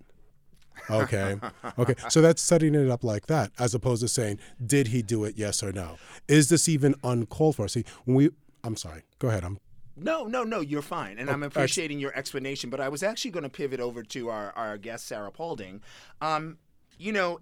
Okay. 0.90 1.36
okay. 1.78 1.94
So 2.08 2.20
that's 2.20 2.42
setting 2.42 2.74
it 2.74 2.90
up 2.90 3.02
like 3.04 3.26
that 3.26 3.50
as 3.58 3.74
opposed 3.74 4.02
to 4.02 4.08
saying, 4.08 4.38
"Did 4.64 4.88
he 4.88 5.02
do 5.02 5.24
it? 5.24 5.36
Yes 5.36 5.62
or 5.62 5.72
no?" 5.72 5.96
Is 6.28 6.48
this 6.48 6.68
even 6.68 6.94
uncalled 7.02 7.56
for? 7.56 7.68
See, 7.68 7.84
when 8.04 8.16
we 8.16 8.30
I'm 8.66 8.76
sorry. 8.76 9.02
Go 9.20 9.28
ahead. 9.28 9.44
I'm 9.44 9.58
No, 9.96 10.24
no, 10.24 10.42
no, 10.42 10.60
you're 10.60 10.82
fine. 10.82 11.18
And 11.18 11.30
I'm 11.30 11.42
ex- 11.44 11.54
appreciating 11.54 12.00
your 12.00 12.14
explanation, 12.16 12.68
but 12.68 12.80
I 12.80 12.88
was 12.88 13.02
actually 13.02 13.30
going 13.30 13.44
to 13.44 13.48
pivot 13.48 13.78
over 13.78 14.02
to 14.02 14.28
our, 14.28 14.50
our 14.52 14.76
guest, 14.76 15.06
Sarah 15.06 15.30
Paulding. 15.30 15.82
Um, 16.20 16.58
you 16.98 17.12
know, 17.12 17.38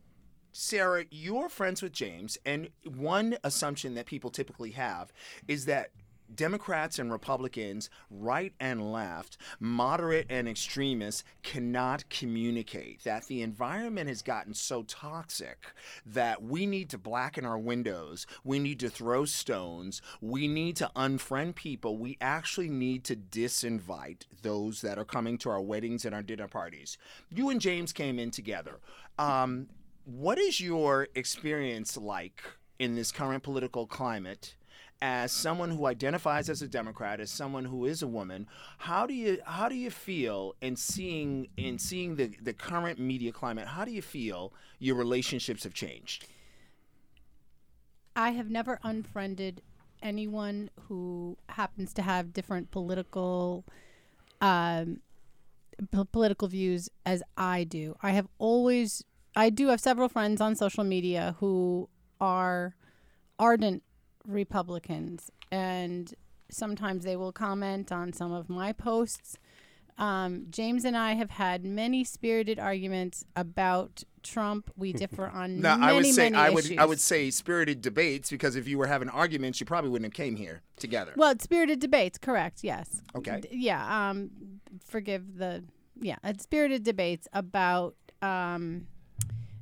Sarah, 0.56 1.04
you're 1.10 1.48
friends 1.48 1.82
with 1.82 1.92
James, 1.92 2.38
and 2.46 2.68
one 2.84 3.36
assumption 3.42 3.94
that 3.94 4.06
people 4.06 4.30
typically 4.30 4.70
have 4.70 5.12
is 5.48 5.64
that 5.64 5.90
Democrats 6.32 7.00
and 7.00 7.10
Republicans, 7.10 7.90
right 8.08 8.52
and 8.60 8.92
left, 8.92 9.36
moderate 9.58 10.26
and 10.30 10.48
extremists 10.48 11.24
cannot 11.42 12.08
communicate. 12.08 13.02
That 13.02 13.24
the 13.26 13.42
environment 13.42 14.08
has 14.08 14.22
gotten 14.22 14.54
so 14.54 14.84
toxic 14.84 15.66
that 16.06 16.40
we 16.40 16.66
need 16.66 16.88
to 16.90 16.98
blacken 16.98 17.44
our 17.44 17.58
windows, 17.58 18.24
we 18.44 18.60
need 18.60 18.78
to 18.80 18.88
throw 18.88 19.24
stones, 19.24 20.02
we 20.20 20.46
need 20.46 20.76
to 20.76 20.90
unfriend 20.94 21.56
people, 21.56 21.98
we 21.98 22.16
actually 22.20 22.70
need 22.70 23.02
to 23.04 23.16
disinvite 23.16 24.22
those 24.42 24.82
that 24.82 24.98
are 24.98 25.04
coming 25.04 25.36
to 25.38 25.50
our 25.50 25.60
weddings 25.60 26.04
and 26.04 26.14
our 26.14 26.22
dinner 26.22 26.48
parties. 26.48 26.96
You 27.28 27.50
and 27.50 27.60
James 27.60 27.92
came 27.92 28.20
in 28.20 28.30
together. 28.30 28.78
Um, 29.18 29.66
what 30.04 30.38
is 30.38 30.60
your 30.60 31.08
experience 31.14 31.96
like 31.96 32.42
in 32.78 32.94
this 32.94 33.12
current 33.12 33.42
political 33.42 33.86
climate? 33.86 34.54
as 35.02 35.32
someone 35.32 35.70
who 35.70 35.84
identifies 35.84 36.48
as 36.48 36.62
a 36.62 36.66
Democrat, 36.66 37.20
as 37.20 37.30
someone 37.30 37.66
who 37.66 37.84
is 37.84 38.00
a 38.00 38.06
woman, 38.06 38.46
how 38.78 39.06
do 39.06 39.12
you 39.12 39.38
how 39.44 39.68
do 39.68 39.74
you 39.74 39.90
feel 39.90 40.54
in 40.62 40.76
seeing 40.76 41.46
in 41.58 41.78
seeing 41.78 42.16
the, 42.16 42.30
the 42.40 42.54
current 42.54 42.98
media 42.98 43.30
climate? 43.30 43.66
How 43.66 43.84
do 43.84 43.90
you 43.90 44.00
feel 44.00 44.54
your 44.78 44.96
relationships 44.96 45.64
have 45.64 45.74
changed? 45.74 46.26
I 48.16 48.30
have 48.30 48.48
never 48.48 48.78
unfriended 48.82 49.60
anyone 50.00 50.70
who 50.88 51.36
happens 51.50 51.92
to 51.94 52.02
have 52.02 52.32
different 52.32 52.70
political 52.70 53.64
um, 54.40 55.00
p- 55.92 56.04
political 56.12 56.48
views 56.48 56.88
as 57.04 57.22
I 57.36 57.64
do. 57.64 57.94
I 58.02 58.12
have 58.12 58.28
always 58.38 59.04
I 59.36 59.50
do 59.50 59.68
have 59.68 59.80
several 59.80 60.08
friends 60.08 60.40
on 60.40 60.54
social 60.54 60.84
media 60.84 61.36
who 61.40 61.88
are 62.20 62.76
ardent 63.38 63.82
Republicans 64.26 65.30
and 65.50 66.14
sometimes 66.50 67.04
they 67.04 67.16
will 67.16 67.32
comment 67.32 67.90
on 67.92 68.12
some 68.12 68.32
of 68.32 68.48
my 68.48 68.72
posts. 68.72 69.36
Um, 69.96 70.46
James 70.50 70.84
and 70.84 70.96
I 70.96 71.14
have 71.14 71.30
had 71.30 71.64
many 71.64 72.02
spirited 72.02 72.58
arguments 72.58 73.24
about 73.36 74.02
Trump. 74.22 74.70
We 74.76 74.92
differ 75.04 75.26
on 75.28 75.60
Now, 75.60 75.76
many, 75.76 75.92
I 75.92 75.94
would 75.94 76.06
say 76.06 76.32
I 76.32 76.50
would 76.50 76.64
issues. 76.64 76.78
I 76.78 76.84
would 76.84 77.00
say 77.00 77.30
spirited 77.30 77.80
debates 77.80 78.30
because 78.30 78.56
if 78.56 78.66
you 78.66 78.78
were 78.78 78.86
having 78.88 79.08
arguments, 79.08 79.60
you 79.60 79.66
probably 79.66 79.90
wouldn't 79.90 80.12
have 80.12 80.16
came 80.16 80.36
here 80.36 80.62
together. 80.78 81.12
Well, 81.16 81.30
it's 81.30 81.44
spirited 81.44 81.78
debates, 81.78 82.18
correct? 82.18 82.64
Yes. 82.64 83.02
Okay. 83.14 83.40
D- 83.42 83.48
yeah. 83.52 84.10
Um, 84.10 84.30
forgive 84.84 85.36
the 85.38 85.62
yeah. 86.00 86.16
It's 86.24 86.42
spirited 86.42 86.82
debates 86.82 87.28
about 87.32 87.94
um, 88.20 88.88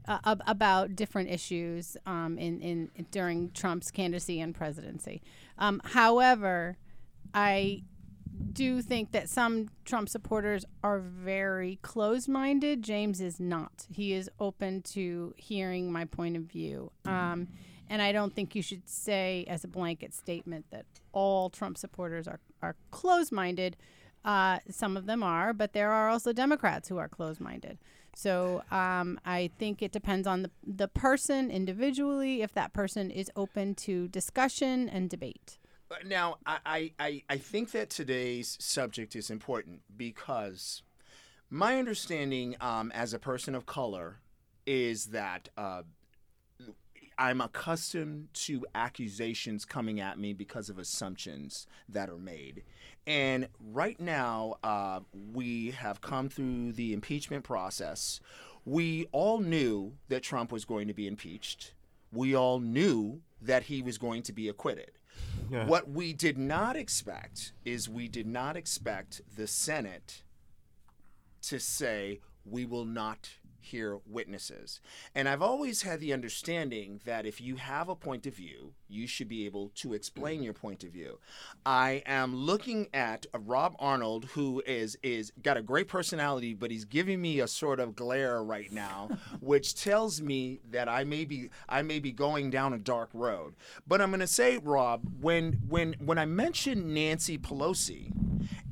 uh, 0.08 0.18
ab- 0.24 0.42
about 0.46 0.96
different 0.96 1.30
issues 1.30 1.96
um, 2.06 2.38
in, 2.38 2.60
in 2.60 3.06
during 3.10 3.50
Trump's 3.52 3.90
candidacy 3.90 4.40
and 4.40 4.54
presidency. 4.54 5.22
Um, 5.58 5.80
however, 5.84 6.76
I 7.34 7.82
do 8.52 8.82
think 8.82 9.12
that 9.12 9.28
some 9.28 9.68
Trump 9.84 10.08
supporters 10.08 10.64
are 10.82 10.98
very 10.98 11.78
closed 11.82 12.28
minded. 12.28 12.82
James 12.82 13.20
is 13.20 13.38
not. 13.38 13.86
He 13.90 14.12
is 14.12 14.30
open 14.40 14.82
to 14.82 15.34
hearing 15.36 15.92
my 15.92 16.04
point 16.04 16.36
of 16.36 16.42
view. 16.42 16.90
Um, 17.04 17.48
and 17.88 18.00
I 18.00 18.12
don't 18.12 18.34
think 18.34 18.54
you 18.54 18.62
should 18.62 18.88
say 18.88 19.44
as 19.48 19.64
a 19.64 19.68
blanket 19.68 20.14
statement 20.14 20.66
that 20.70 20.86
all 21.12 21.50
Trump 21.50 21.76
supporters 21.76 22.26
are, 22.26 22.40
are 22.62 22.74
closed 22.90 23.32
minded. 23.32 23.76
Uh, 24.24 24.60
some 24.70 24.96
of 24.96 25.06
them 25.06 25.22
are, 25.22 25.52
but 25.52 25.72
there 25.72 25.92
are 25.92 26.08
also 26.08 26.32
Democrats 26.32 26.88
who 26.88 26.96
are 26.96 27.08
closed 27.08 27.40
minded. 27.40 27.78
So 28.14 28.62
um, 28.70 29.18
I 29.24 29.50
think 29.58 29.82
it 29.82 29.92
depends 29.92 30.26
on 30.26 30.42
the, 30.42 30.50
the 30.66 30.88
person 30.88 31.50
individually, 31.50 32.42
if 32.42 32.52
that 32.54 32.72
person 32.72 33.10
is 33.10 33.30
open 33.36 33.74
to 33.76 34.08
discussion 34.08 34.88
and 34.88 35.08
debate. 35.08 35.58
Now, 36.06 36.36
I, 36.46 36.58
I, 36.64 36.92
I- 36.98 37.22
I 37.28 37.36
think 37.38 37.70
that 37.72 37.90
today's 37.90 38.56
subject 38.60 39.14
is 39.16 39.30
important 39.30 39.80
because 39.96 40.82
my 41.50 41.78
understanding 41.78 42.56
um, 42.60 42.90
as 42.92 43.12
a 43.12 43.18
person 43.18 43.54
of 43.54 43.66
color 43.66 44.20
is 44.64 45.06
that 45.06 45.48
uh, 45.56 45.82
I'm 47.18 47.40
accustomed 47.42 48.28
to 48.34 48.64
accusations 48.74 49.64
coming 49.66 50.00
at 50.00 50.18
me 50.18 50.32
because 50.32 50.70
of 50.70 50.78
assumptions 50.78 51.66
that 51.88 52.08
are 52.08 52.16
made. 52.16 52.62
And 53.06 53.48
right 53.72 53.98
now, 53.98 54.56
uh, 54.62 55.00
we 55.32 55.72
have 55.72 56.00
come 56.00 56.28
through 56.28 56.72
the 56.72 56.92
impeachment 56.92 57.44
process. 57.44 58.20
We 58.64 59.06
all 59.10 59.40
knew 59.40 59.94
that 60.08 60.22
Trump 60.22 60.52
was 60.52 60.64
going 60.64 60.86
to 60.88 60.94
be 60.94 61.08
impeached. 61.08 61.74
We 62.12 62.36
all 62.36 62.60
knew 62.60 63.20
that 63.40 63.64
he 63.64 63.82
was 63.82 63.98
going 63.98 64.22
to 64.24 64.32
be 64.32 64.48
acquitted. 64.48 64.92
What 65.66 65.90
we 65.90 66.12
did 66.12 66.38
not 66.38 66.76
expect 66.76 67.52
is 67.64 67.88
we 67.88 68.08
did 68.08 68.26
not 68.26 68.56
expect 68.56 69.20
the 69.36 69.46
Senate 69.46 70.22
to 71.42 71.58
say 71.58 72.20
we 72.46 72.64
will 72.64 72.84
not 72.84 73.28
hear 73.62 73.98
witnesses. 74.06 74.80
And 75.14 75.28
I've 75.28 75.42
always 75.42 75.82
had 75.82 76.00
the 76.00 76.12
understanding 76.12 77.00
that 77.04 77.26
if 77.26 77.40
you 77.40 77.56
have 77.56 77.88
a 77.88 77.96
point 77.96 78.26
of 78.26 78.34
view, 78.34 78.72
you 78.88 79.06
should 79.06 79.28
be 79.28 79.46
able 79.46 79.70
to 79.76 79.94
explain 79.94 80.42
your 80.42 80.52
point 80.52 80.84
of 80.84 80.90
view. 80.90 81.18
I 81.64 82.02
am 82.06 82.34
looking 82.36 82.88
at 82.92 83.26
a 83.32 83.38
Rob 83.38 83.74
Arnold 83.78 84.26
who 84.26 84.62
is 84.66 84.98
is 85.02 85.32
got 85.42 85.56
a 85.56 85.62
great 85.62 85.88
personality, 85.88 86.54
but 86.54 86.70
he's 86.70 86.84
giving 86.84 87.20
me 87.20 87.40
a 87.40 87.48
sort 87.48 87.80
of 87.80 87.96
glare 87.96 88.42
right 88.42 88.70
now, 88.70 89.08
which 89.40 89.74
tells 89.74 90.20
me 90.20 90.60
that 90.70 90.88
I 90.88 91.04
may 91.04 91.24
be 91.24 91.50
I 91.68 91.82
may 91.82 91.98
be 91.98 92.12
going 92.12 92.50
down 92.50 92.72
a 92.72 92.78
dark 92.78 93.10
road. 93.14 93.54
But 93.86 94.00
I'm 94.00 94.10
going 94.10 94.20
to 94.20 94.26
say 94.26 94.58
Rob, 94.58 95.02
when 95.20 95.60
when 95.68 95.94
when 96.04 96.18
I 96.18 96.26
mentioned 96.26 96.92
Nancy 96.92 97.38
Pelosi, 97.38 98.12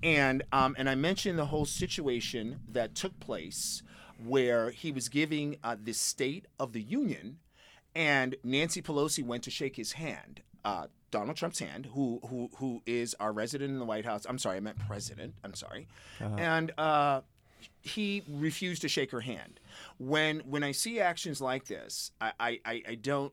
and 0.03 0.43
um, 0.53 0.75
and 0.79 0.89
I 0.89 0.95
mentioned 0.95 1.39
the 1.39 1.47
whole 1.47 1.65
situation 1.67 2.61
that 2.69 2.95
took 2.95 3.19
place 3.21 3.83
where 4.25 4.71
he 4.71 4.93
was 4.93 5.09
giving 5.09 5.57
uh, 5.63 5.77
the 5.83 5.93
State 5.93 6.47
of 6.59 6.73
the 6.73 6.83
Union, 6.83 7.39
and 7.95 8.37
Nancy 8.45 8.83
Pelosi 8.83 9.25
went 9.25 9.43
to 9.45 9.51
shake 9.51 9.77
his 9.77 9.93
hand. 9.93 10.43
Uh, 10.65 10.87
Donald 11.11 11.37
Trump's 11.37 11.59
hand, 11.59 11.87
who 11.95 12.21
who 12.29 12.51
who 12.57 12.83
is 12.87 13.15
our 13.19 13.33
resident 13.33 13.71
in 13.71 13.79
the 13.79 13.85
White 13.85 14.05
House. 14.05 14.27
I'm 14.29 14.39
sorry, 14.39 14.59
I 14.59 14.61
meant 14.61 14.79
president. 14.87 15.35
I'm 15.43 15.55
sorry, 15.55 15.89
and 16.39 16.73
uh, 16.79 17.23
he 17.81 18.23
refused 18.29 18.83
to 18.83 18.89
shake 18.89 19.11
her 19.11 19.21
hand. 19.21 19.59
When 19.99 20.41
when 20.41 20.63
I 20.63 20.73
see 20.73 21.01
actions 21.01 21.41
like 21.41 21.67
this, 21.67 22.13
I 22.21 22.33
I, 22.39 22.61
I, 22.65 22.83
I 22.91 22.95
don't. 22.95 23.33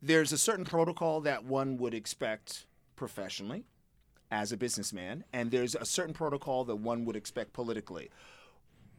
There's 0.00 0.32
a 0.32 0.38
certain 0.38 0.64
protocol 0.64 1.20
that 1.20 1.44
one 1.44 1.76
would 1.76 1.94
expect 1.94 2.66
professionally 2.96 3.64
as 4.32 4.50
a 4.50 4.56
businessman, 4.56 5.24
and 5.32 5.50
there's 5.50 5.74
a 5.74 5.84
certain 5.84 6.14
protocol 6.14 6.64
that 6.64 6.76
one 6.76 7.04
would 7.04 7.14
expect 7.14 7.52
politically. 7.52 8.10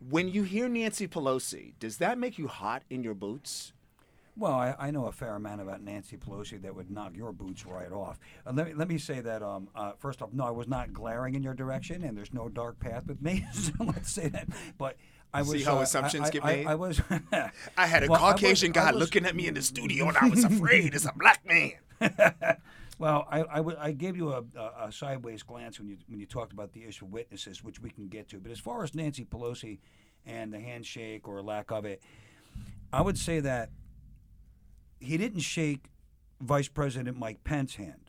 When 0.10 0.27
you 0.29 0.43
hear 0.43 0.67
Nancy 0.67 1.07
Pelosi, 1.07 1.74
does 1.79 1.98
that 1.98 2.17
make 2.17 2.38
you 2.38 2.48
hot 2.48 2.83
in 2.89 3.03
your 3.03 3.13
boots? 3.13 3.74
Well, 4.36 4.51
I, 4.53 4.75
I 4.79 4.91
know 4.91 5.05
a 5.05 5.12
fair 5.12 5.36
amount 5.36 5.62
about 5.62 5.81
Nancy 5.83 6.17
Pelosi 6.17 6.60
that 6.63 6.75
would 6.75 6.89
knock 6.89 7.15
your 7.15 7.31
boots 7.31 7.65
right 7.67 7.91
off. 7.91 8.19
Uh, 8.48 8.51
let, 8.53 8.67
me, 8.67 8.74
let 8.74 8.88
me 8.88 8.98
say 8.98 9.22
that, 9.22 9.43
um, 9.43 9.69
uh, 9.75 9.91
first 10.00 10.24
off, 10.24 10.33
no, 10.33 10.43
I 10.43 10.50
was 10.50 10.67
not 10.67 10.91
glaring 10.91 11.36
in 11.36 11.43
your 11.43 11.53
direction, 11.53 12.03
and 12.03 12.17
there's 12.17 12.33
no 12.33 12.50
dark 12.50 12.79
path 12.79 13.05
with 13.05 13.22
me. 13.22 13.45
so 13.53 13.72
let's 13.79 14.12
say 14.12 14.29
that. 14.29 14.48
But 14.79 14.98
I 15.33 15.41
was. 15.43 15.51
See 15.51 15.62
how 15.63 15.77
uh, 15.77 15.81
assumptions 15.81 16.27
I, 16.27 16.31
get 16.31 16.43
I- 16.43 16.55
made? 16.55 16.67
I, 16.67 16.75
was. 16.75 17.01
I 17.77 17.86
had 17.86 18.03
a 18.03 18.07
Well, 18.07 18.24
I 18.24 18.31
was- 18.31 18.41
Caucasian 18.41 18.72
guy 18.72 18.91
was- 18.91 19.00
looking 19.00 19.25
at 19.27 19.36
me 19.36 19.45
in 19.48 19.53
the 19.53 19.62
studio, 19.62 20.07
and 20.07 20.17
I 20.17 20.27
was 20.27 20.43
afraid 20.43 20.95
as 20.95 21.05
a 21.05 21.13
black 21.15 21.45
man. 21.45 21.74
Well, 23.03 23.27
I, 23.29 23.41
I, 23.41 23.57
w- 23.57 23.77
I 23.77 23.91
gave 23.91 24.15
you 24.15 24.31
a, 24.31 24.43
a, 24.79 24.89
sideways 24.89 25.43
glance 25.43 25.77
when 25.77 25.89
you 25.89 25.98
when 26.07 26.22
you 26.22 26.25
talked 26.25 26.53
about 26.53 26.72
the 26.72 26.86
issue 26.86 27.03
of 27.03 27.12
witnesses, 27.12 27.62
which 27.62 27.81
we 27.81 27.89
can 27.89 28.07
get 28.07 28.29
to. 28.29 28.39
But 28.39 28.50
as 28.50 28.60
far 28.60 28.81
as 28.81 28.95
Nancy 28.95 29.25
Pelosi 29.25 29.79
and 30.25 30.53
the 30.53 30.60
handshake 30.62 31.27
or 31.27 31.41
lack 31.41 31.69
of 31.69 31.83
it, 31.83 32.01
I 32.93 33.01
would 33.01 33.17
say 33.17 33.41
that 33.41 33.72
he 35.01 35.17
didn't 35.17 35.41
shake 35.41 35.88
Vice 36.39 36.69
President 36.69 37.19
Mike 37.19 37.43
Pence's 37.43 37.75
hand. 37.75 38.02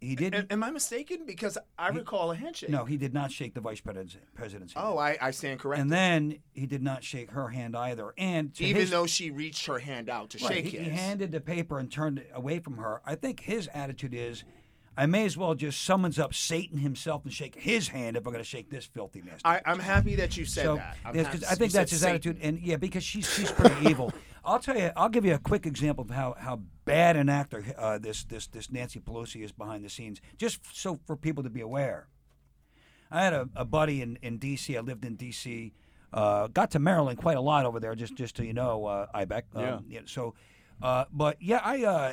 He 0.00 0.14
didn't. 0.14 0.52
Am 0.52 0.62
I 0.62 0.70
mistaken? 0.70 1.26
Because 1.26 1.58
I 1.76 1.88
recall 1.88 2.30
a 2.30 2.36
handshake. 2.36 2.70
no, 2.70 2.84
he 2.84 2.96
did 2.96 3.12
not 3.12 3.32
shake 3.32 3.54
the 3.54 3.60
Vice 3.60 3.80
President's, 3.80 4.16
President's 4.34 4.72
hand. 4.74 4.86
Oh, 4.88 4.96
I, 4.98 5.18
I 5.20 5.30
stand 5.32 5.58
corrected. 5.58 5.82
and 5.82 5.92
then 5.92 6.38
he 6.54 6.66
did 6.66 6.82
not 6.82 7.02
shake 7.02 7.32
her 7.32 7.48
hand 7.48 7.76
either. 7.76 8.14
And 8.16 8.52
Even 8.60 8.82
his- 8.82 8.90
though 8.90 9.06
she 9.06 9.30
reached 9.32 9.66
her 9.66 9.80
hand 9.80 10.08
out 10.08 10.30
to 10.30 10.44
Right, 10.44 10.54
shake 10.54 10.66
he, 10.66 10.76
his. 10.78 10.86
he 10.86 10.90
handed 10.92 11.32
the 11.32 11.40
paper 11.40 11.78
and 11.80 11.90
turned 11.90 12.18
it 12.18 12.30
away 12.32 12.60
from 12.60 12.76
her. 12.76 13.02
I 13.04 13.16
think 13.16 13.40
his 13.40 13.68
attitude 13.74 14.14
is, 14.14 14.44
I 14.98 15.06
may 15.06 15.24
as 15.24 15.36
well 15.36 15.54
just 15.54 15.84
summons 15.84 16.18
up 16.18 16.34
Satan 16.34 16.78
himself 16.78 17.24
and 17.24 17.32
shake 17.32 17.54
his 17.54 17.86
hand 17.86 18.16
if 18.16 18.26
I'm 18.26 18.32
going 18.32 18.42
to 18.42 18.48
shake 18.48 18.68
this 18.68 18.84
filthy 18.84 19.22
nasty. 19.22 19.42
I, 19.44 19.62
I'm 19.64 19.78
happy 19.78 20.16
that 20.16 20.36
you 20.36 20.44
said 20.44 20.64
so, 20.64 20.74
that. 20.74 20.96
I'm 21.04 21.14
yes, 21.14 21.26
happy 21.26 21.38
'cause 21.38 21.48
I 21.48 21.54
think 21.54 21.72
that's 21.72 21.92
his 21.92 22.00
Satan. 22.00 22.14
attitude, 22.16 22.38
and 22.42 22.58
yeah, 22.60 22.76
because 22.78 23.04
she's 23.04 23.32
she's 23.32 23.52
pretty 23.52 23.76
evil. 23.90 24.12
I'll 24.44 24.58
tell 24.58 24.76
you, 24.76 24.90
I'll 24.96 25.08
give 25.08 25.24
you 25.24 25.34
a 25.34 25.38
quick 25.38 25.66
example 25.66 26.02
of 26.02 26.10
how, 26.10 26.34
how 26.36 26.62
bad 26.84 27.16
an 27.16 27.28
actor 27.28 27.64
uh, 27.78 27.98
this 27.98 28.24
this 28.24 28.48
this 28.48 28.72
Nancy 28.72 28.98
Pelosi 28.98 29.44
is 29.44 29.52
behind 29.52 29.84
the 29.84 29.88
scenes, 29.88 30.20
just 30.36 30.58
so 30.76 30.98
for 31.06 31.16
people 31.16 31.44
to 31.44 31.50
be 31.50 31.60
aware. 31.60 32.08
I 33.08 33.22
had 33.22 33.32
a, 33.32 33.48
a 33.54 33.64
buddy 33.64 34.02
in, 34.02 34.18
in 34.20 34.38
D.C. 34.38 34.76
I 34.76 34.80
lived 34.80 35.04
in 35.04 35.14
D.C. 35.14 35.72
Uh, 36.12 36.48
got 36.48 36.72
to 36.72 36.80
Maryland 36.80 37.18
quite 37.18 37.36
a 37.36 37.40
lot 37.40 37.66
over 37.66 37.78
there, 37.78 37.94
just 37.94 38.16
just 38.16 38.36
so 38.36 38.42
you 38.42 38.52
know, 38.52 38.84
uh, 38.86 39.06
Ibeck. 39.14 39.42
Um, 39.54 39.84
Yeah. 39.88 40.00
So, 40.06 40.34
uh, 40.82 41.04
but 41.12 41.40
yeah, 41.40 41.60
I 41.62 41.84
uh, 41.84 42.12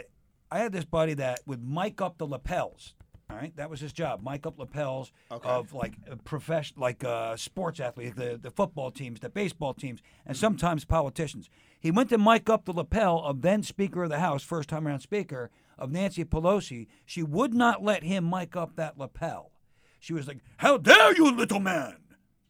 I 0.51 0.59
had 0.59 0.71
this 0.71 0.85
buddy 0.85 1.13
that 1.15 1.39
would 1.45 1.63
mic 1.67 2.01
up 2.01 2.17
the 2.17 2.27
lapels. 2.27 2.93
All 3.29 3.35
right, 3.37 3.55
that 3.57 3.71
was 3.71 3.79
his 3.79 3.91
job. 3.91 4.21
Mic 4.23 4.45
up 4.45 4.59
lapels 4.59 5.11
of 5.49 5.73
like 5.73 5.95
a 6.07 6.15
profession, 6.15 6.77
like 6.79 7.03
uh, 7.03 7.35
sports 7.35 7.79
athletes, 7.79 8.15
the 8.15 8.37
the 8.41 8.51
football 8.51 8.91
teams, 8.91 9.19
the 9.19 9.29
baseball 9.29 9.73
teams, 9.73 10.01
and 10.27 10.37
sometimes 10.37 10.85
politicians. 10.85 11.49
He 11.79 11.89
went 11.89 12.09
to 12.09 12.19
mic 12.19 12.49
up 12.49 12.65
the 12.65 12.71
lapel 12.73 13.19
of 13.23 13.41
then 13.41 13.63
Speaker 13.63 14.03
of 14.03 14.09
the 14.11 14.19
House, 14.19 14.43
first 14.43 14.69
time 14.69 14.87
around 14.87 14.99
Speaker 14.99 15.49
of 15.77 15.91
Nancy 15.91 16.23
Pelosi. 16.23 16.85
She 17.05 17.23
would 17.23 17.53
not 17.53 17.83
let 17.83 18.03
him 18.03 18.29
mic 18.29 18.55
up 18.55 18.75
that 18.75 18.97
lapel. 18.99 19.51
She 19.99 20.13
was 20.13 20.27
like, 20.27 20.37
"How 20.57 20.77
dare 20.77 21.15
you, 21.15 21.31
little 21.35 21.59
man!" 21.59 21.97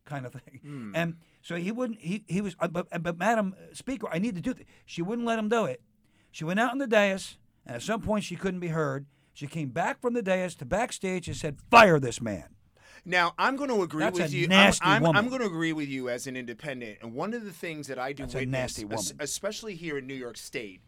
kind 0.03 0.25
of 0.25 0.33
thing. 0.33 0.91
And 0.93 1.15
so 1.41 1.55
he 1.55 1.71
wouldn't. 1.71 2.01
He 2.01 2.25
he 2.27 2.41
was. 2.41 2.57
uh, 2.59 2.67
But 2.67 2.87
but 3.01 3.17
Madam 3.17 3.55
Speaker, 3.71 4.09
I 4.11 4.19
need 4.19 4.35
to 4.35 4.41
do 4.41 4.53
this. 4.53 4.65
She 4.85 5.01
wouldn't 5.01 5.25
let 5.25 5.39
him 5.39 5.47
do 5.47 5.63
it. 5.63 5.81
She 6.31 6.43
went 6.43 6.59
out 6.59 6.71
on 6.73 6.79
the 6.79 6.87
dais, 6.87 7.37
and 7.65 7.75
at 7.75 7.81
some 7.81 8.01
point 8.01 8.23
she 8.23 8.35
couldn't 8.35 8.59
be 8.59 8.69
heard. 8.69 9.05
She 9.33 9.47
came 9.47 9.69
back 9.69 9.99
from 10.01 10.13
the 10.13 10.21
dais 10.21 10.55
to 10.55 10.65
backstage 10.65 11.27
and 11.27 11.35
said, 11.35 11.57
"Fire 11.69 11.99
this 11.99 12.21
man." 12.21 12.55
Now 13.05 13.33
I'm 13.37 13.55
going 13.55 13.69
to 13.69 13.83
agree 13.83 14.03
That's 14.03 14.19
with 14.19 14.33
you. 14.33 14.47
I'm, 14.49 14.73
I'm, 14.81 15.01
woman. 15.03 15.17
I'm 15.17 15.29
going 15.29 15.41
to 15.41 15.47
agree 15.47 15.73
with 15.73 15.87
you 15.87 16.09
as 16.09 16.25
an 16.25 16.35
independent. 16.35 16.97
And 17.01 17.13
one 17.13 17.33
of 17.33 17.45
the 17.45 17.51
things 17.51 17.87
that 17.87 17.99
I 17.99 18.13
do 18.13 18.23
That's 18.23 18.33
a 18.33 18.39
witness, 18.39 18.59
nasty 18.59 18.85
woman. 18.85 19.03
especially 19.19 19.75
here 19.75 19.99
in 19.99 20.07
New 20.07 20.15
York 20.15 20.37
State, 20.37 20.81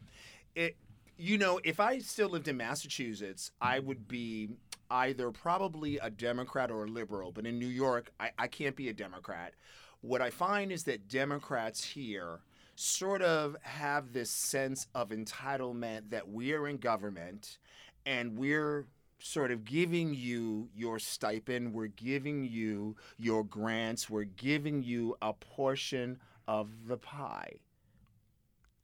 it, 0.55 0.75
you 1.17 1.37
know, 1.37 1.59
if 1.63 1.79
I 1.79 1.99
still 1.99 2.29
lived 2.29 2.47
in 2.47 2.57
Massachusetts, 2.57 3.51
I 3.61 3.79
would 3.79 4.07
be 4.07 4.49
either 4.89 5.29
probably 5.31 5.97
a 5.97 6.09
Democrat 6.09 6.71
or 6.71 6.85
a 6.85 6.87
liberal. 6.87 7.31
But 7.31 7.45
in 7.45 7.59
New 7.59 7.67
York, 7.67 8.11
I, 8.19 8.31
I 8.39 8.47
can't 8.47 8.75
be 8.75 8.89
a 8.89 8.93
Democrat. 8.93 9.53
What 10.01 10.21
I 10.21 10.31
find 10.31 10.71
is 10.71 10.83
that 10.83 11.07
Democrats 11.07 11.83
here 11.83 12.39
sort 12.79 13.23
of 13.23 13.55
have 13.63 14.13
this 14.13 14.29
sense 14.29 14.87
of 14.93 15.09
entitlement 15.09 16.11
that 16.11 16.29
we're 16.29 16.67
in 16.67 16.77
government 16.77 17.57
and 18.05 18.37
we're 18.37 18.85
sort 19.19 19.51
of 19.51 19.65
giving 19.65 20.13
you 20.13 20.69
your 20.75 20.99
stipend, 20.99 21.73
we're 21.73 21.87
giving 21.87 22.45
you 22.45 22.95
your 23.17 23.43
grants, 23.43 24.09
we're 24.09 24.23
giving 24.23 24.83
you 24.83 25.17
a 25.21 25.33
portion 25.33 26.19
of 26.47 26.69
the 26.87 26.97
pie. 26.97 27.53